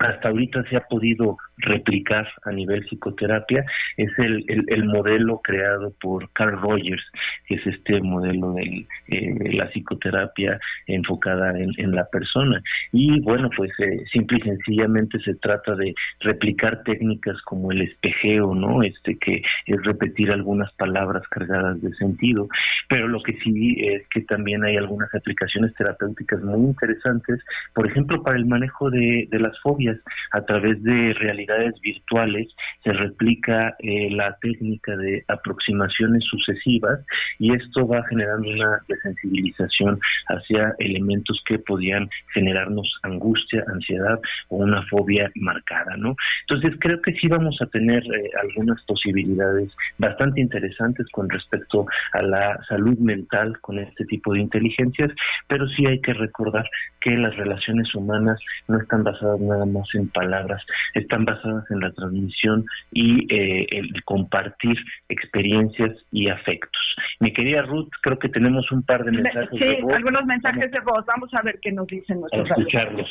hasta 0.00 0.30
ahorita 0.30 0.64
se 0.64 0.76
ha 0.76 0.80
podido 0.80 1.36
replicar 1.58 2.26
a 2.44 2.52
nivel 2.52 2.84
psicoterapia 2.86 3.64
es 3.98 4.10
el, 4.18 4.44
el, 4.48 4.84
modelo 4.84 5.40
creado 5.44 5.92
por 6.00 6.30
Carl 6.32 6.58
Rogers, 6.58 7.02
que 7.46 7.56
es 7.56 7.66
este 7.66 8.00
modelo 8.00 8.54
de 8.54 8.86
eh, 9.08 9.52
la 9.52 9.68
psicoterapia 9.68 10.58
enfocada 10.86 11.52
en, 11.58 11.90
la 11.90 12.06
persona. 12.06 12.62
Y 12.92 13.20
bueno, 13.20 13.50
pues 13.54 13.70
eh, 13.80 14.04
simple 14.10 14.38
y 14.38 14.42
sencillamente 14.42 15.18
se 15.20 15.34
trata 15.34 15.74
de 15.74 15.94
replicar 16.20 16.82
técnicas 16.84 17.36
como 17.42 17.70
el 17.70 17.82
espejeo, 17.82 18.54
¿no? 18.54 18.82
Este 18.82 19.18
que 19.18 19.42
es 19.66 19.82
repetir 19.84 20.30
algunas 20.30 20.72
palabras 20.74 21.26
cargadas 21.28 21.80
de 21.82 21.92
sentido, 21.96 22.48
pero 22.88 23.06
lo 23.06 23.22
que 23.22 23.34
sí 23.44 23.76
es 23.80 24.06
que 24.08 24.22
también 24.22 24.64
hay 24.64 24.76
algunas 24.76 25.14
aplicaciones 25.14 25.74
terapéuticas 25.74 26.40
muy 26.42 26.60
interesantes, 26.60 27.40
por 27.74 27.86
ejemplo, 27.86 28.22
para 28.22 28.38
el 28.38 28.46
manejo 28.46 28.88
de, 28.88 29.28
de 29.30 29.38
las 29.40 29.58
fobias 29.60 29.89
a 30.32 30.40
través 30.42 30.82
de 30.82 31.14
realidades 31.14 31.74
virtuales 31.80 32.48
se 32.84 32.92
replica 32.92 33.74
eh, 33.78 34.10
la 34.10 34.36
técnica 34.40 34.96
de 34.96 35.24
aproximaciones 35.28 36.24
sucesivas 36.24 37.00
y 37.38 37.54
esto 37.54 37.86
va 37.86 38.04
generando 38.08 38.48
una 38.50 38.80
desensibilización 38.88 40.00
hacia 40.28 40.74
elementos 40.78 41.42
que 41.46 41.58
podían 41.58 42.08
generarnos 42.32 42.88
angustia, 43.02 43.64
ansiedad 43.68 44.20
o 44.48 44.56
una 44.56 44.82
fobia 44.86 45.30
marcada, 45.34 45.96
¿no? 45.96 46.14
Entonces 46.48 46.78
creo 46.80 47.00
que 47.02 47.12
sí 47.14 47.28
vamos 47.28 47.56
a 47.60 47.66
tener 47.66 48.02
eh, 48.04 48.30
algunas 48.42 48.82
posibilidades 48.84 49.70
bastante 49.98 50.40
interesantes 50.40 51.06
con 51.12 51.28
respecto 51.28 51.86
a 52.12 52.22
la 52.22 52.60
salud 52.68 52.98
mental 52.98 53.58
con 53.60 53.78
este 53.78 54.04
tipo 54.06 54.32
de 54.32 54.40
inteligencias, 54.40 55.10
pero 55.48 55.68
sí 55.68 55.86
hay 55.86 56.00
que 56.00 56.14
recordar 56.14 56.68
que 57.00 57.10
las 57.16 57.36
relaciones 57.36 57.94
humanas 57.94 58.38
no 58.68 58.78
están 58.78 59.04
basadas 59.04 59.40
nada 59.40 59.64
más 59.66 59.79
en 59.94 60.08
palabras, 60.08 60.62
están 60.94 61.24
basadas 61.24 61.64
en 61.70 61.80
la 61.80 61.92
transmisión 61.92 62.64
y 62.92 63.32
eh, 63.34 63.66
el 63.70 64.02
compartir 64.04 64.76
experiencias 65.08 65.96
y 66.12 66.28
afectos. 66.28 66.82
Mi 67.20 67.32
querida 67.32 67.62
Ruth, 67.62 67.90
creo 68.02 68.18
que 68.18 68.28
tenemos 68.28 68.70
un 68.72 68.82
par 68.82 69.04
de 69.04 69.12
mensajes 69.12 69.58
de 69.58 69.82
voz. 69.82 69.94
algunos 69.94 70.24
mensajes 70.26 70.70
de 70.70 70.80
voz. 70.80 71.04
Vamos 71.06 71.32
a 71.34 71.42
ver 71.42 71.58
qué 71.60 71.72
nos 71.72 71.86
dicen 71.86 72.20
nuestros 72.20 72.50
a 72.50 72.54
escucharlos. 72.54 73.08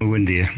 Muy 0.00 0.08
buen 0.08 0.24
día. 0.24 0.48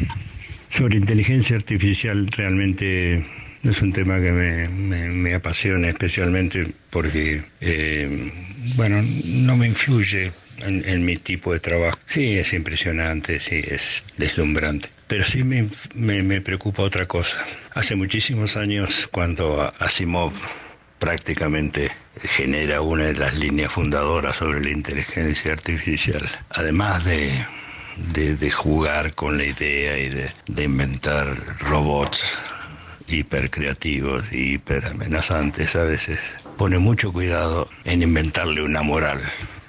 Sobre 0.69 0.97
inteligencia 0.97 1.55
artificial, 1.55 2.27
realmente 2.35 3.25
es 3.63 3.81
un 3.81 3.93
tema 3.93 4.19
que 4.19 4.31
me, 4.31 5.33
apasiona 5.33 5.89
especialmente 5.89 6.67
porque, 6.89 7.43
eh, 7.61 8.31
bueno, 8.75 8.97
no 9.25 9.55
me 9.55 9.67
influye 9.67 10.31
en, 10.59 11.05
mi 11.05 11.17
tipo 11.17 11.53
de 11.53 11.59
trabajo. 11.59 11.97
Sí, 12.05 12.37
es 12.37 12.53
impresionante, 12.53 13.39
sí, 13.39 13.63
es 13.65 14.05
deslumbrante. 14.17 14.89
Pero 15.07 15.23
sí 15.23 15.43
me, 15.43 15.69
me, 15.95 16.41
preocupa 16.41 16.83
otra 16.83 17.05
cosa. 17.05 17.37
Hace 17.73 17.95
muchísimos 17.95 18.57
años, 18.57 19.07
cuando 19.11 19.73
Asimov 19.79 20.33
prácticamente 20.99 21.91
genera 22.21 22.81
una 22.81 23.05
de 23.05 23.13
las 23.13 23.35
líneas 23.35 23.73
fundadoras 23.73 24.37
sobre 24.37 24.61
la 24.61 24.69
inteligencia 24.69 25.51
artificial, 25.51 26.27
además 26.49 27.03
de, 27.03 27.45
de, 28.13 28.51
jugar 28.51 29.13
con 29.13 29.37
la 29.37 29.45
idea 29.45 29.97
y 29.97 30.09
de, 30.09 30.29
de 30.47 30.63
inventar 30.63 31.35
robots 31.59 32.39
hiper 33.07 33.49
creativos 33.49 34.31
y 34.31 34.53
hiper 34.53 34.85
amenazantes 34.85 35.75
a 35.75 35.83
veces, 35.83 36.19
pone 36.57 36.77
mucho 36.77 37.11
cuidado 37.11 37.67
en 37.83 38.01
inventarle 38.01 38.63
una 38.63 38.81
moral 38.81 39.21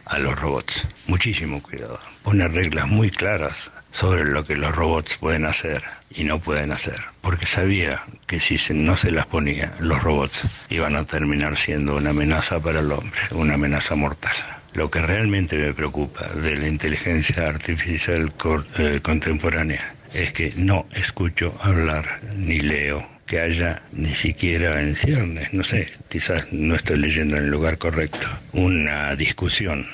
a 0.07 0.19
los 0.19 0.39
robots. 0.39 0.87
Muchísimo 1.07 1.63
cuidado. 1.63 1.99
Pone 2.23 2.49
reglas 2.49 2.89
muy 2.89 3.11
claras 3.11 3.71
sobre 3.91 4.25
lo 4.25 4.45
que 4.45 4.57
los 4.57 4.75
robots 4.75 5.17
pueden 5.17 5.45
hacer 5.45 5.83
y 6.11 6.25
no 6.25 6.41
pueden 6.41 6.73
hacer. 6.73 7.01
Porque 7.21 7.47
sabía 7.47 8.03
que 8.27 8.41
si 8.41 8.57
no 8.75 8.97
se 8.97 9.11
las 9.11 9.27
ponía, 9.27 9.73
los 9.79 10.03
robots 10.03 10.43
iban 10.69 10.97
a 10.97 11.05
terminar 11.05 11.57
siendo 11.57 11.97
una 11.97 12.11
amenaza 12.11 12.61
para 12.61 12.81
el 12.81 12.91
hombre, 12.93 13.21
una 13.31 13.55
amenaza 13.55 13.95
mortal. 13.95 14.35
Lo 14.73 14.91
que 14.91 15.01
realmente 15.01 15.57
me 15.57 15.73
preocupa 15.73 16.27
de 16.29 16.57
la 16.57 16.67
inteligencia 16.67 17.49
artificial 17.49 18.33
eh, 18.79 19.01
contemporánea 19.03 19.95
es 20.13 20.33
que 20.33 20.53
no 20.57 20.87
escucho 20.93 21.57
hablar 21.63 22.21
ni 22.37 22.59
leo 22.59 23.14
que 23.27 23.41
haya 23.41 23.83
ni 23.93 24.15
siquiera 24.15 24.81
en 24.81 24.95
ciernes, 24.95 25.53
no 25.53 25.63
sé, 25.63 25.93
quizás 26.09 26.53
no 26.53 26.75
estoy 26.75 26.99
leyendo 26.99 27.37
en 27.37 27.45
el 27.45 27.51
lugar 27.51 27.79
correcto, 27.79 28.27
una 28.53 29.15
discusión 29.17 29.87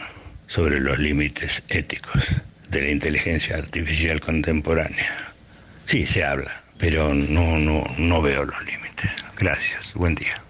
sobre 0.47 0.81
los 0.81 0.99
límites 0.99 1.63
éticos 1.69 2.23
de 2.69 2.83
la 2.83 2.91
inteligencia 2.91 3.57
artificial 3.57 4.21
contemporánea. 4.21 5.33
Sí, 5.85 6.07
se 6.07 6.25
habla, 6.25 6.63
pero 6.79 7.15
no, 7.15 7.59
no, 7.59 7.85
no 7.99 8.23
veo 8.23 8.45
los 8.45 8.65
límites. 8.65 9.11
Gracias, 9.37 9.95
buen 9.95 10.15
día. 10.15 10.43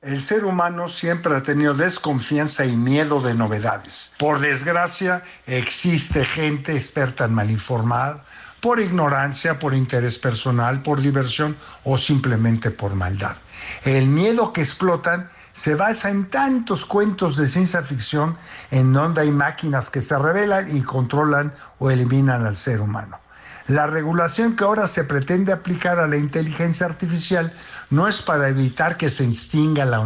El 0.00 0.20
ser 0.20 0.44
humano 0.44 0.88
siempre 0.88 1.34
ha 1.34 1.42
tenido 1.42 1.74
desconfianza 1.74 2.64
y 2.64 2.76
miedo 2.76 3.20
de 3.20 3.34
novedades. 3.34 4.14
Por 4.18 4.38
desgracia, 4.38 5.24
existe 5.46 6.24
gente 6.24 6.72
experta 6.72 7.24
en 7.24 7.34
mal 7.34 7.50
informada 7.50 8.24
por 8.60 8.80
ignorancia, 8.80 9.58
por 9.58 9.74
interés 9.74 10.18
personal, 10.18 10.82
por 10.82 11.00
diversión 11.00 11.56
o 11.84 11.98
simplemente 11.98 12.70
por 12.70 12.94
maldad. 12.94 13.36
El 13.84 14.08
miedo 14.08 14.52
que 14.52 14.60
explotan 14.60 15.28
se 15.52 15.74
basa 15.74 16.10
en 16.10 16.30
tantos 16.30 16.84
cuentos 16.84 17.36
de 17.36 17.48
ciencia 17.48 17.82
ficción 17.82 18.36
en 18.70 18.92
donde 18.92 19.22
hay 19.22 19.30
máquinas 19.32 19.90
que 19.90 20.00
se 20.00 20.16
rebelan 20.16 20.74
y 20.74 20.82
controlan 20.82 21.52
o 21.78 21.90
eliminan 21.90 22.46
al 22.46 22.56
ser 22.56 22.80
humano. 22.80 23.18
La 23.66 23.86
regulación 23.86 24.56
que 24.56 24.64
ahora 24.64 24.86
se 24.86 25.04
pretende 25.04 25.52
aplicar 25.52 25.98
a 25.98 26.08
la 26.08 26.16
inteligencia 26.16 26.86
artificial 26.86 27.52
no 27.90 28.08
es 28.08 28.22
para 28.22 28.48
evitar 28.48 28.96
que 28.96 29.10
se 29.10 29.24
extinga 29.24 29.84
la, 29.84 30.02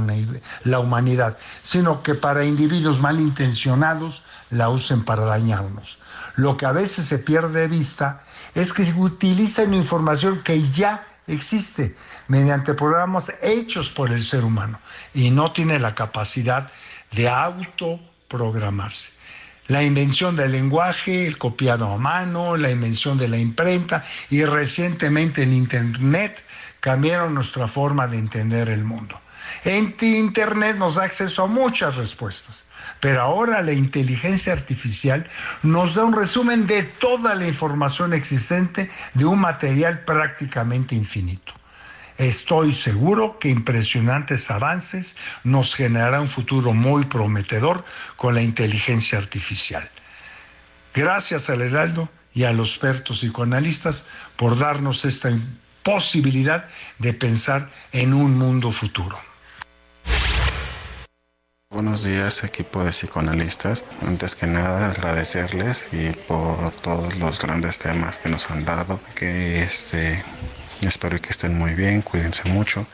la 0.64 0.78
humanidad, 0.80 1.36
sino 1.62 2.02
que 2.02 2.14
para 2.14 2.44
individuos 2.44 2.98
malintencionados 2.98 4.24
la 4.50 4.68
usen 4.68 5.04
para 5.04 5.26
dañarnos. 5.26 5.98
Lo 6.34 6.56
que 6.56 6.66
a 6.66 6.72
veces 6.72 7.04
se 7.04 7.20
pierde 7.20 7.60
de 7.60 7.68
vista 7.68 8.24
es 8.54 8.72
que 8.72 8.82
utilizan 8.96 9.74
información 9.74 10.42
que 10.42 10.62
ya 10.70 11.06
existe 11.26 11.96
mediante 12.28 12.74
programas 12.74 13.32
hechos 13.42 13.90
por 13.90 14.10
el 14.10 14.22
ser 14.22 14.44
humano 14.44 14.80
y 15.14 15.30
no 15.30 15.52
tiene 15.52 15.78
la 15.78 15.94
capacidad 15.94 16.70
de 17.12 17.28
autoprogramarse. 17.28 19.10
La 19.68 19.82
invención 19.84 20.34
del 20.34 20.52
lenguaje, 20.52 21.26
el 21.26 21.38
copiado 21.38 21.86
a 21.86 21.96
mano, 21.96 22.56
la 22.56 22.70
invención 22.70 23.16
de 23.16 23.28
la 23.28 23.38
imprenta 23.38 24.04
y 24.28 24.44
recientemente 24.44 25.44
el 25.44 25.52
Internet 25.52 26.44
cambiaron 26.80 27.34
nuestra 27.34 27.68
forma 27.68 28.08
de 28.08 28.18
entender 28.18 28.68
el 28.68 28.84
mundo. 28.84 29.20
En 29.64 29.94
Internet 30.00 30.76
nos 30.76 30.96
da 30.96 31.04
acceso 31.04 31.44
a 31.44 31.46
muchas 31.46 31.96
respuestas 31.96 32.64
pero 33.02 33.20
ahora 33.20 33.62
la 33.62 33.72
inteligencia 33.72 34.52
artificial 34.52 35.26
nos 35.64 35.96
da 35.96 36.04
un 36.04 36.14
resumen 36.14 36.68
de 36.68 36.84
toda 36.84 37.34
la 37.34 37.48
información 37.48 38.12
existente 38.12 38.92
de 39.14 39.24
un 39.24 39.40
material 39.40 40.04
prácticamente 40.04 40.94
infinito. 40.94 41.52
Estoy 42.16 42.72
seguro 42.72 43.40
que 43.40 43.48
impresionantes 43.48 44.52
avances 44.52 45.16
nos 45.42 45.74
generará 45.74 46.20
un 46.20 46.28
futuro 46.28 46.74
muy 46.74 47.06
prometedor 47.06 47.84
con 48.14 48.36
la 48.36 48.42
inteligencia 48.42 49.18
artificial. 49.18 49.90
Gracias 50.94 51.50
al 51.50 51.62
Heraldo 51.62 52.08
y 52.32 52.44
a 52.44 52.52
los 52.52 52.68
expertos 52.68 53.18
psicoanalistas 53.18 54.04
por 54.36 54.56
darnos 54.56 55.04
esta 55.04 55.36
posibilidad 55.82 56.68
de 57.00 57.14
pensar 57.14 57.68
en 57.90 58.14
un 58.14 58.38
mundo 58.38 58.70
futuro. 58.70 59.31
Buenos 61.72 62.04
días 62.04 62.44
equipo 62.44 62.84
de 62.84 62.90
psicoanalistas. 62.90 63.86
Antes 64.06 64.34
que 64.34 64.46
nada 64.46 64.90
agradecerles 64.90 65.88
y 65.90 66.10
por 66.10 66.70
todos 66.82 67.16
los 67.16 67.40
grandes 67.40 67.78
temas 67.78 68.18
que 68.18 68.28
nos 68.28 68.50
han 68.50 68.66
dado. 68.66 69.00
Que 69.14 69.62
este 69.62 70.22
espero 70.82 71.18
que 71.18 71.30
estén 71.30 71.56
muy 71.56 71.72
bien, 71.72 72.02
cuídense 72.02 72.46
mucho. 72.46 72.86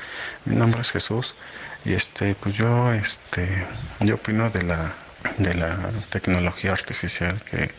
Mi 0.45 0.55
nombre 0.55 0.83
es 0.83 0.93
Jesús 0.93 1.35
y 1.85 1.95
este 1.95 2.37
pues 2.37 2.55
yo 2.55 2.93
este 2.93 3.67
yo 3.99 4.15
opino 4.15 4.49
de 4.49 4.63
la 4.63 4.95
de 5.39 5.55
la 5.55 5.91
tecnología 6.11 6.71
artificial 6.71 7.43
que, 7.43 7.73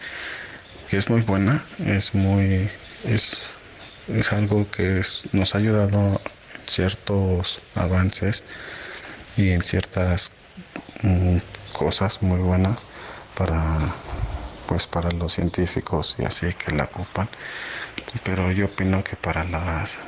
que 0.90 0.98
es 0.98 1.10
muy 1.10 1.22
buena, 1.22 1.64
es 1.86 2.14
muy 2.14 2.70
es 3.06 3.40
es 4.10 4.34
algo 4.34 4.70
que 4.70 5.02
nos 5.32 5.56
ha 5.56 5.60
ayudado 5.60 6.22
en 6.56 6.68
ciertos 6.68 7.62
avances 7.76 8.44
y 9.38 9.52
en 9.52 9.64
ciertas 9.64 10.34
cosas 11.74 12.22
muy 12.22 12.40
buenas 12.40 12.84
para 13.38 13.78
pues 14.68 14.86
para 14.88 15.12
los 15.12 15.34
científicos 15.34 16.16
y 16.20 16.26
así 16.26 16.54
que 16.54 16.72
la 16.72 16.86
ocupan 16.86 17.30
pero 18.24 18.52
yo 18.52 18.66
opino 18.66 19.04
que 19.04 19.16
para 19.16 19.44
las 19.44 20.00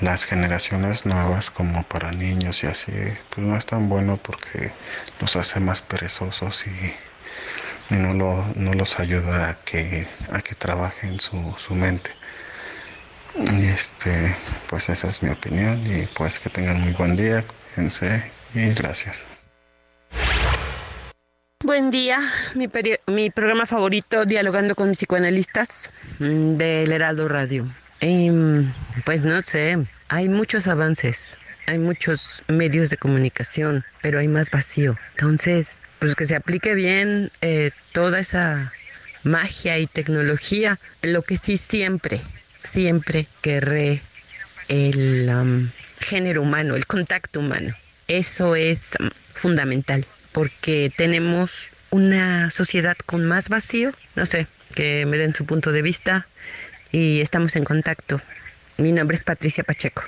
las 0.00 0.24
generaciones 0.24 1.06
nuevas 1.06 1.50
como 1.50 1.82
para 1.82 2.12
niños 2.12 2.62
y 2.62 2.68
así 2.68 2.92
pues 3.30 3.46
no 3.46 3.56
es 3.56 3.66
tan 3.66 3.88
bueno 3.88 4.16
porque 4.16 4.72
los 5.20 5.36
hace 5.36 5.60
más 5.60 5.82
perezosos 5.82 6.66
y, 6.66 6.94
no, 7.94 8.12
lo, 8.14 8.44
no 8.54 8.74
los 8.74 8.98
ayuda 9.00 9.48
a 9.50 9.54
que 9.64 10.06
a 10.32 10.40
que 10.40 10.54
trabajen 10.54 11.20
su, 11.20 11.54
su 11.58 11.74
mente 11.74 12.10
Este, 13.74 14.36
pues 14.68 14.88
esa 14.88 15.08
es 15.08 15.22
mi 15.22 15.30
opinión 15.30 15.84
y 15.86 16.06
pues 16.06 16.38
que 16.38 16.50
tengan 16.50 16.80
muy 16.80 16.92
buen 16.92 17.14
día, 17.16 17.44
cuídense 17.46 18.30
y 18.54 18.70
gracias. 18.74 19.37
Buen 21.68 21.90
día, 21.90 22.18
mi, 22.54 22.66
mi 23.08 23.28
programa 23.28 23.66
favorito, 23.66 24.24
Dialogando 24.24 24.74
con 24.74 24.92
psicoanalistas 24.92 26.00
mm, 26.18 26.54
del 26.54 26.90
Heraldo 26.90 27.28
Radio. 27.28 27.66
Mm, 28.00 28.62
pues 29.04 29.26
no 29.26 29.42
sé, 29.42 29.76
hay 30.08 30.30
muchos 30.30 30.66
avances, 30.66 31.38
hay 31.66 31.78
muchos 31.78 32.42
medios 32.48 32.88
de 32.88 32.96
comunicación, 32.96 33.84
pero 34.00 34.18
hay 34.18 34.28
más 34.28 34.48
vacío. 34.50 34.96
Entonces, 35.10 35.76
pues 35.98 36.14
que 36.14 36.24
se 36.24 36.36
aplique 36.36 36.74
bien 36.74 37.30
eh, 37.42 37.70
toda 37.92 38.20
esa 38.20 38.72
magia 39.22 39.76
y 39.76 39.86
tecnología, 39.86 40.80
lo 41.02 41.20
que 41.20 41.36
sí 41.36 41.58
siempre, 41.58 42.22
siempre 42.56 43.26
querré 43.42 44.00
el 44.68 45.30
género 46.00 46.40
humano, 46.40 46.76
el 46.76 46.86
contacto 46.86 47.40
humano. 47.40 47.74
Eso 48.06 48.56
es 48.56 48.96
fundamental, 49.34 50.06
porque 50.32 50.90
tenemos 50.96 51.72
una 51.90 52.50
sociedad 52.50 52.96
con 53.06 53.24
más 53.26 53.48
vacío, 53.48 53.92
no 54.14 54.26
sé, 54.26 54.46
que 54.74 55.06
me 55.06 55.18
den 55.18 55.32
su 55.32 55.46
punto 55.46 55.72
de 55.72 55.82
vista 55.82 56.26
y 56.92 57.20
estamos 57.20 57.56
en 57.56 57.64
contacto. 57.64 58.20
Mi 58.76 58.92
nombre 58.92 59.16
es 59.16 59.24
Patricia 59.24 59.64
Pacheco. 59.64 60.02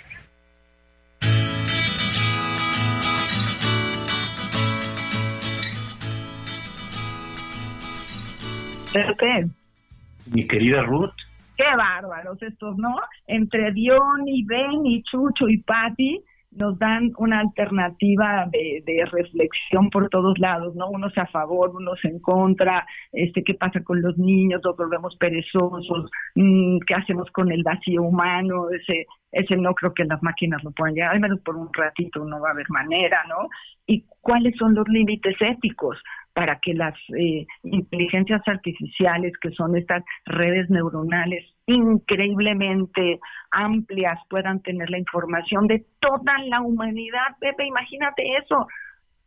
Mi 10.27 10.47
querida 10.47 10.83
Ruth. 10.83 11.15
Qué 11.57 11.65
bárbaros 11.77 12.43
estos, 12.43 12.77
¿no? 12.79 12.97
Entre 13.27 13.73
Dion 13.73 14.27
y 14.27 14.45
Ben 14.45 14.87
y 14.87 15.03
Chucho 15.03 15.49
y 15.49 15.59
Patty 15.59 16.23
nos 16.53 16.79
dan 16.79 17.13
una 17.19 17.41
alternativa 17.41 18.47
de, 18.51 18.83
de, 18.85 19.05
reflexión 19.07 19.89
por 19.91 20.09
todos 20.09 20.39
lados, 20.39 20.75
¿no? 20.75 20.89
Unos 20.89 21.17
a 21.17 21.27
favor, 21.27 21.71
unos 21.75 22.05
en 22.05 22.19
contra, 22.19 22.87
este, 23.13 23.45
qué 23.45 23.55
pasa 23.55 23.83
con 23.85 24.03
los 24.03 24.19
niños, 24.19 24.61
los 24.65 24.77
volvemos 24.77 25.17
perezosos, 25.17 26.11
mm, 26.35 26.79
qué 26.87 26.95
hacemos 26.95 27.31
con 27.31 27.53
el 27.53 27.63
vacío 27.63 28.03
humano, 28.03 28.69
ese, 28.71 29.07
ese 29.31 29.57
no 29.57 29.75
creo 29.75 29.95
que 29.95 30.05
las 30.05 30.23
máquinas 30.23 30.63
lo 30.65 30.73
puedan 30.73 30.95
llegar, 30.95 31.13
al 31.13 31.21
menos 31.21 31.41
por 31.41 31.57
un 31.57 31.73
ratito 31.73 32.25
no 32.25 32.41
va 32.41 32.49
a 32.49 32.53
haber 32.53 32.69
manera, 32.69 33.23
¿no? 33.29 33.49
Y 33.87 34.05
cuáles 34.21 34.57
son 34.57 34.75
los 34.75 34.89
límites 34.89 35.37
éticos 35.41 35.99
para 36.41 36.59
que 36.59 36.73
las 36.73 36.95
eh, 37.19 37.47
inteligencias 37.65 38.41
artificiales, 38.47 39.35
que 39.43 39.51
son 39.51 39.77
estas 39.77 40.03
redes 40.25 40.71
neuronales 40.71 41.45
increíblemente 41.67 43.21
amplias, 43.51 44.19
puedan 44.31 44.63
tener 44.63 44.89
la 44.89 44.99
información 44.99 45.67
de 45.67 45.85
toda 46.01 46.39
la 46.47 46.63
humanidad. 46.63 47.37
Pepe, 47.41 47.67
imagínate 47.67 48.23
eso, 48.39 48.67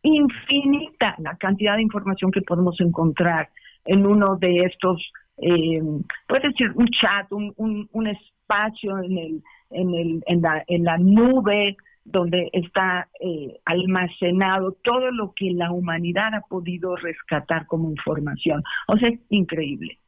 infinita 0.02 1.14
la 1.18 1.36
cantidad 1.36 1.76
de 1.76 1.82
información 1.82 2.32
que 2.32 2.42
podemos 2.42 2.74
encontrar 2.80 3.48
en 3.84 4.04
uno 4.04 4.34
de 4.34 4.64
estos, 4.64 5.00
eh, 5.38 5.80
puede 6.26 6.52
ser 6.54 6.72
un 6.74 6.88
chat, 6.88 7.30
un, 7.30 7.54
un, 7.92 8.06
espacio 8.08 8.98
en, 9.04 9.18
el, 9.18 9.42
en, 9.70 9.94
el, 9.94 10.24
en, 10.26 10.42
la, 10.42 10.64
en 10.66 10.82
la 10.82 10.98
nube, 10.98 11.76
donde 12.04 12.50
está 12.52 13.08
eh, 13.20 13.58
almacenado 13.64 14.76
todo 14.82 15.10
lo 15.10 15.32
que 15.34 15.52
la 15.52 15.72
humanidad 15.72 16.34
ha 16.34 16.42
podido 16.42 16.96
rescatar 16.96 17.66
como 17.66 17.90
información. 17.90 18.62
O 18.88 18.96
sea, 18.96 19.08
es 19.08 19.20
increíble. 19.30 19.98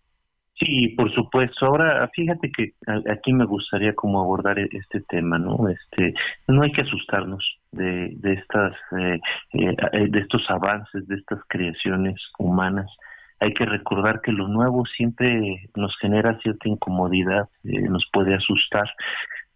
Sí, 0.58 0.88
por 0.96 1.12
supuesto. 1.12 1.66
Ahora, 1.66 2.08
fíjate 2.14 2.50
que 2.50 2.72
aquí 3.10 3.32
me 3.32 3.44
gustaría 3.44 3.94
como 3.94 4.20
abordar 4.20 4.58
e-, 4.58 4.68
este 4.72 5.02
tema, 5.02 5.38
¿no? 5.38 5.68
Este, 5.68 6.14
no 6.48 6.62
hay 6.62 6.72
que 6.72 6.80
asustarnos 6.80 7.44
de, 7.72 8.12
de 8.16 8.32
estas, 8.34 8.72
eh, 8.98 9.20
eh, 9.52 10.08
de 10.08 10.18
estos 10.18 10.42
avances, 10.48 11.06
de 11.08 11.16
estas 11.16 11.40
creaciones 11.48 12.16
humanas. 12.38 12.86
Hay 13.38 13.52
que 13.52 13.66
recordar 13.66 14.22
que 14.22 14.32
lo 14.32 14.48
nuevo 14.48 14.86
siempre 14.86 15.68
nos 15.74 15.94
genera 15.98 16.38
cierta 16.38 16.70
incomodidad, 16.70 17.50
nos 17.62 18.08
puede 18.10 18.34
asustar, 18.34 18.88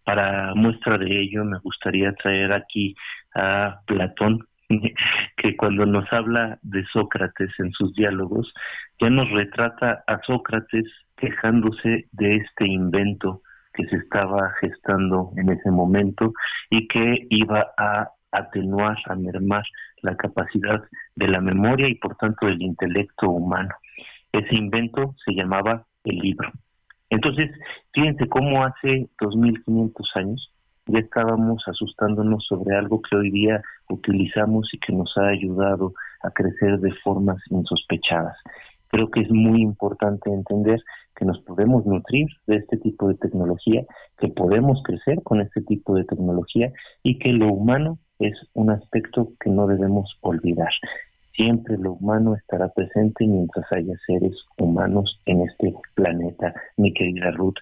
para 0.03 0.53
muestra 0.55 0.97
de 0.97 1.21
ello 1.21 1.43
me 1.45 1.59
gustaría 1.59 2.13
traer 2.13 2.51
aquí 2.53 2.95
a 3.35 3.81
Platón, 3.85 4.39
que 5.37 5.55
cuando 5.57 5.85
nos 5.85 6.11
habla 6.11 6.59
de 6.61 6.83
Sócrates 6.91 7.51
en 7.59 7.71
sus 7.73 7.93
diálogos, 7.93 8.53
ya 8.99 9.09
nos 9.09 9.29
retrata 9.31 10.03
a 10.07 10.19
Sócrates 10.25 10.85
quejándose 11.17 12.07
de 12.11 12.37
este 12.37 12.67
invento 12.67 13.41
que 13.73 13.85
se 13.85 13.97
estaba 13.97 14.51
gestando 14.59 15.31
en 15.37 15.49
ese 15.49 15.71
momento 15.71 16.33
y 16.69 16.87
que 16.87 17.27
iba 17.29 17.71
a 17.77 18.09
atenuar, 18.31 18.97
a 19.05 19.15
mermar 19.15 19.63
la 20.01 20.15
capacidad 20.15 20.81
de 21.15 21.27
la 21.27 21.41
memoria 21.41 21.87
y 21.87 21.95
por 21.95 22.15
tanto 22.15 22.47
del 22.47 22.61
intelecto 22.61 23.29
humano. 23.29 23.73
Ese 24.31 24.55
invento 24.55 25.15
se 25.25 25.33
llamaba 25.33 25.85
el 26.03 26.17
libro. 26.17 26.51
Entonces, 27.11 27.51
fíjense 27.93 28.27
cómo 28.27 28.63
hace 28.63 29.09
2500 29.19 30.11
años 30.15 30.51
ya 30.87 30.99
estábamos 30.99 31.61
asustándonos 31.67 32.45
sobre 32.47 32.75
algo 32.75 33.01
que 33.01 33.15
hoy 33.15 33.29
día 33.31 33.61
utilizamos 33.89 34.69
y 34.73 34.79
que 34.79 34.93
nos 34.93 35.15
ha 35.17 35.27
ayudado 35.27 35.93
a 36.23 36.31
crecer 36.31 36.79
de 36.79 36.91
formas 37.03 37.37
insospechadas. 37.49 38.37
Creo 38.87 39.11
que 39.11 39.21
es 39.21 39.29
muy 39.29 39.61
importante 39.61 40.31
entender 40.31 40.81
que 41.15 41.25
nos 41.25 41.39
podemos 41.41 41.85
nutrir 41.85 42.27
de 42.47 42.57
este 42.57 42.77
tipo 42.77 43.09
de 43.09 43.15
tecnología, 43.15 43.83
que 44.17 44.29
podemos 44.29 44.81
crecer 44.83 45.21
con 45.23 45.41
este 45.41 45.61
tipo 45.61 45.95
de 45.95 46.05
tecnología 46.05 46.71
y 47.03 47.19
que 47.19 47.29
lo 47.29 47.47
humano 47.47 47.99
es 48.19 48.33
un 48.53 48.69
aspecto 48.69 49.33
que 49.39 49.49
no 49.49 49.67
debemos 49.67 50.17
olvidar. 50.21 50.71
Siempre 51.35 51.77
lo 51.77 51.93
humano 51.93 52.35
estará 52.35 52.69
presente 52.69 53.25
mientras 53.25 53.65
haya 53.71 53.93
seres 54.05 54.35
humanos 54.57 55.19
en 55.25 55.41
este 55.41 55.73
planeta, 55.95 56.53
mi 56.77 56.93
querida 56.93 57.31
Ruth. 57.31 57.55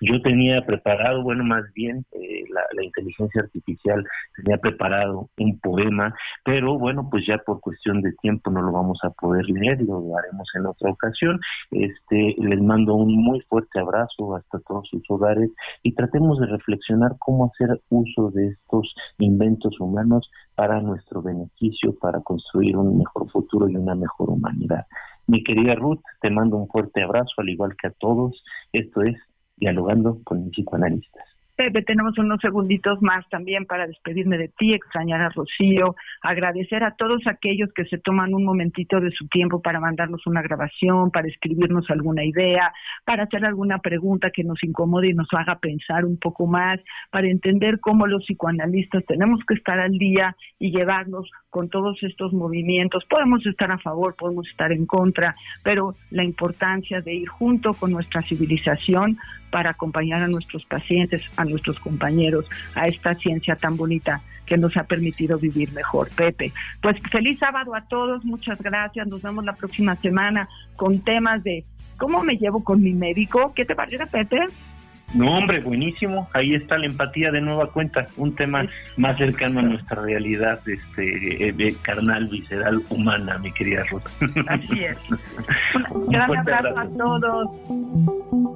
Yo 0.00 0.20
tenía 0.22 0.64
preparado, 0.64 1.22
bueno, 1.22 1.44
más 1.44 1.64
bien 1.74 2.04
eh, 2.12 2.44
la, 2.52 2.62
la, 2.72 2.84
inteligencia 2.84 3.42
artificial 3.42 4.04
tenía 4.36 4.58
preparado 4.58 5.28
un 5.38 5.58
poema, 5.60 6.14
pero 6.44 6.78
bueno, 6.78 7.08
pues 7.10 7.26
ya 7.26 7.38
por 7.38 7.60
cuestión 7.60 8.02
de 8.02 8.12
tiempo 8.22 8.50
no 8.50 8.62
lo 8.62 8.72
vamos 8.72 8.98
a 9.02 9.10
poder 9.10 9.44
leer, 9.48 9.80
lo 9.82 10.16
haremos 10.16 10.48
en 10.54 10.66
otra 10.66 10.90
ocasión. 10.90 11.40
Este, 11.70 12.34
les 12.38 12.60
mando 12.60 12.94
un 12.94 13.14
muy 13.16 13.40
fuerte 13.42 13.80
abrazo 13.80 14.36
hasta 14.36 14.60
todos 14.60 14.88
sus 14.88 15.02
hogares 15.08 15.50
y 15.82 15.92
tratemos 15.94 16.38
de 16.40 16.46
reflexionar 16.46 17.16
cómo 17.18 17.46
hacer 17.46 17.80
uso 17.88 18.30
de 18.30 18.48
estos 18.48 18.94
inventos 19.18 19.78
humanos 19.80 20.30
para 20.56 20.80
nuestro 20.80 21.22
beneficio, 21.22 21.94
para 22.00 22.20
construir 22.22 22.76
un 22.76 22.98
mejor 22.98 23.30
futuro 23.30 23.68
y 23.68 23.76
una 23.76 23.94
mejor 23.94 24.30
humanidad. 24.30 24.86
Mi 25.28 25.44
querida 25.44 25.74
Ruth, 25.74 26.02
te 26.20 26.30
mando 26.30 26.56
un 26.56 26.68
fuerte 26.68 27.02
abrazo, 27.02 27.34
al 27.38 27.50
igual 27.50 27.76
que 27.80 27.88
a 27.88 27.92
todos. 27.92 28.42
Esto 28.72 29.02
es 29.02 29.16
Dialogando 29.58 30.20
con 30.22 30.44
mis 30.44 30.52
psicoanalistas. 30.52 31.35
Pepe, 31.56 31.82
tenemos 31.82 32.18
unos 32.18 32.38
segunditos 32.42 33.00
más 33.00 33.26
también 33.30 33.64
para 33.64 33.86
despedirme 33.86 34.36
de 34.36 34.48
ti, 34.48 34.74
extrañar 34.74 35.22
a 35.22 35.30
Rocío, 35.30 35.96
agradecer 36.20 36.84
a 36.84 36.94
todos 36.96 37.26
aquellos 37.26 37.72
que 37.72 37.86
se 37.86 37.96
toman 37.96 38.34
un 38.34 38.44
momentito 38.44 39.00
de 39.00 39.10
su 39.10 39.26
tiempo 39.28 39.62
para 39.62 39.80
mandarnos 39.80 40.26
una 40.26 40.42
grabación, 40.42 41.10
para 41.10 41.28
escribirnos 41.28 41.88
alguna 41.88 42.24
idea, 42.24 42.74
para 43.06 43.22
hacer 43.22 43.46
alguna 43.46 43.78
pregunta 43.78 44.30
que 44.30 44.44
nos 44.44 44.62
incomode 44.62 45.08
y 45.08 45.14
nos 45.14 45.28
haga 45.32 45.58
pensar 45.58 46.04
un 46.04 46.18
poco 46.18 46.46
más, 46.46 46.78
para 47.10 47.26
entender 47.26 47.80
cómo 47.80 48.06
los 48.06 48.24
psicoanalistas 48.26 49.06
tenemos 49.06 49.40
que 49.48 49.54
estar 49.54 49.80
al 49.80 49.92
día 49.92 50.36
y 50.58 50.72
llevarnos 50.72 51.30
con 51.48 51.70
todos 51.70 51.96
estos 52.02 52.34
movimientos. 52.34 53.06
Podemos 53.08 53.46
estar 53.46 53.70
a 53.72 53.78
favor, 53.78 54.14
podemos 54.14 54.46
estar 54.46 54.72
en 54.72 54.84
contra, 54.84 55.34
pero 55.62 55.94
la 56.10 56.22
importancia 56.22 57.00
de 57.00 57.14
ir 57.14 57.28
junto 57.28 57.72
con 57.72 57.92
nuestra 57.92 58.20
civilización 58.20 59.16
para 59.50 59.70
acompañar 59.70 60.22
a 60.22 60.28
nuestros 60.28 60.66
pacientes, 60.66 61.22
a 61.38 61.45
nuestros 61.50 61.78
compañeros, 61.80 62.46
a 62.74 62.88
esta 62.88 63.14
ciencia 63.14 63.56
tan 63.56 63.76
bonita 63.76 64.20
que 64.44 64.56
nos 64.56 64.76
ha 64.76 64.84
permitido 64.84 65.38
vivir 65.38 65.72
mejor. 65.72 66.08
Pepe, 66.14 66.52
pues 66.80 66.96
feliz 67.10 67.38
sábado 67.38 67.74
a 67.74 67.82
todos, 67.82 68.24
muchas 68.24 68.60
gracias, 68.62 69.06
nos 69.08 69.22
vemos 69.22 69.44
la 69.44 69.54
próxima 69.54 69.94
semana 69.96 70.48
con 70.76 71.00
temas 71.00 71.42
de 71.42 71.64
cómo 71.98 72.22
me 72.22 72.36
llevo 72.36 72.62
con 72.62 72.82
mi 72.82 72.94
médico. 72.94 73.52
¿Qué 73.54 73.64
te 73.64 73.74
parece, 73.74 74.06
Pepe? 74.06 74.46
No, 75.14 75.38
hombre, 75.38 75.60
buenísimo. 75.60 76.28
Ahí 76.34 76.54
está 76.54 76.76
la 76.78 76.86
empatía 76.86 77.30
de 77.30 77.40
nueva 77.40 77.70
cuenta, 77.70 78.06
un 78.16 78.34
tema 78.34 78.66
más 78.96 79.16
cercano 79.16 79.60
a 79.60 79.62
nuestra 79.62 80.02
realidad 80.02 80.60
este, 80.66 81.48
eh, 81.48 81.74
carnal, 81.82 82.26
visceral, 82.26 82.82
humana, 82.90 83.38
mi 83.38 83.52
querida 83.52 83.84
Ruth. 83.84 84.02
Así 84.48 84.84
es. 84.84 84.98
Un 85.90 86.08
gran 86.08 86.36
abrazo 86.36 86.78
a 86.78 86.88
todos. 86.88 88.55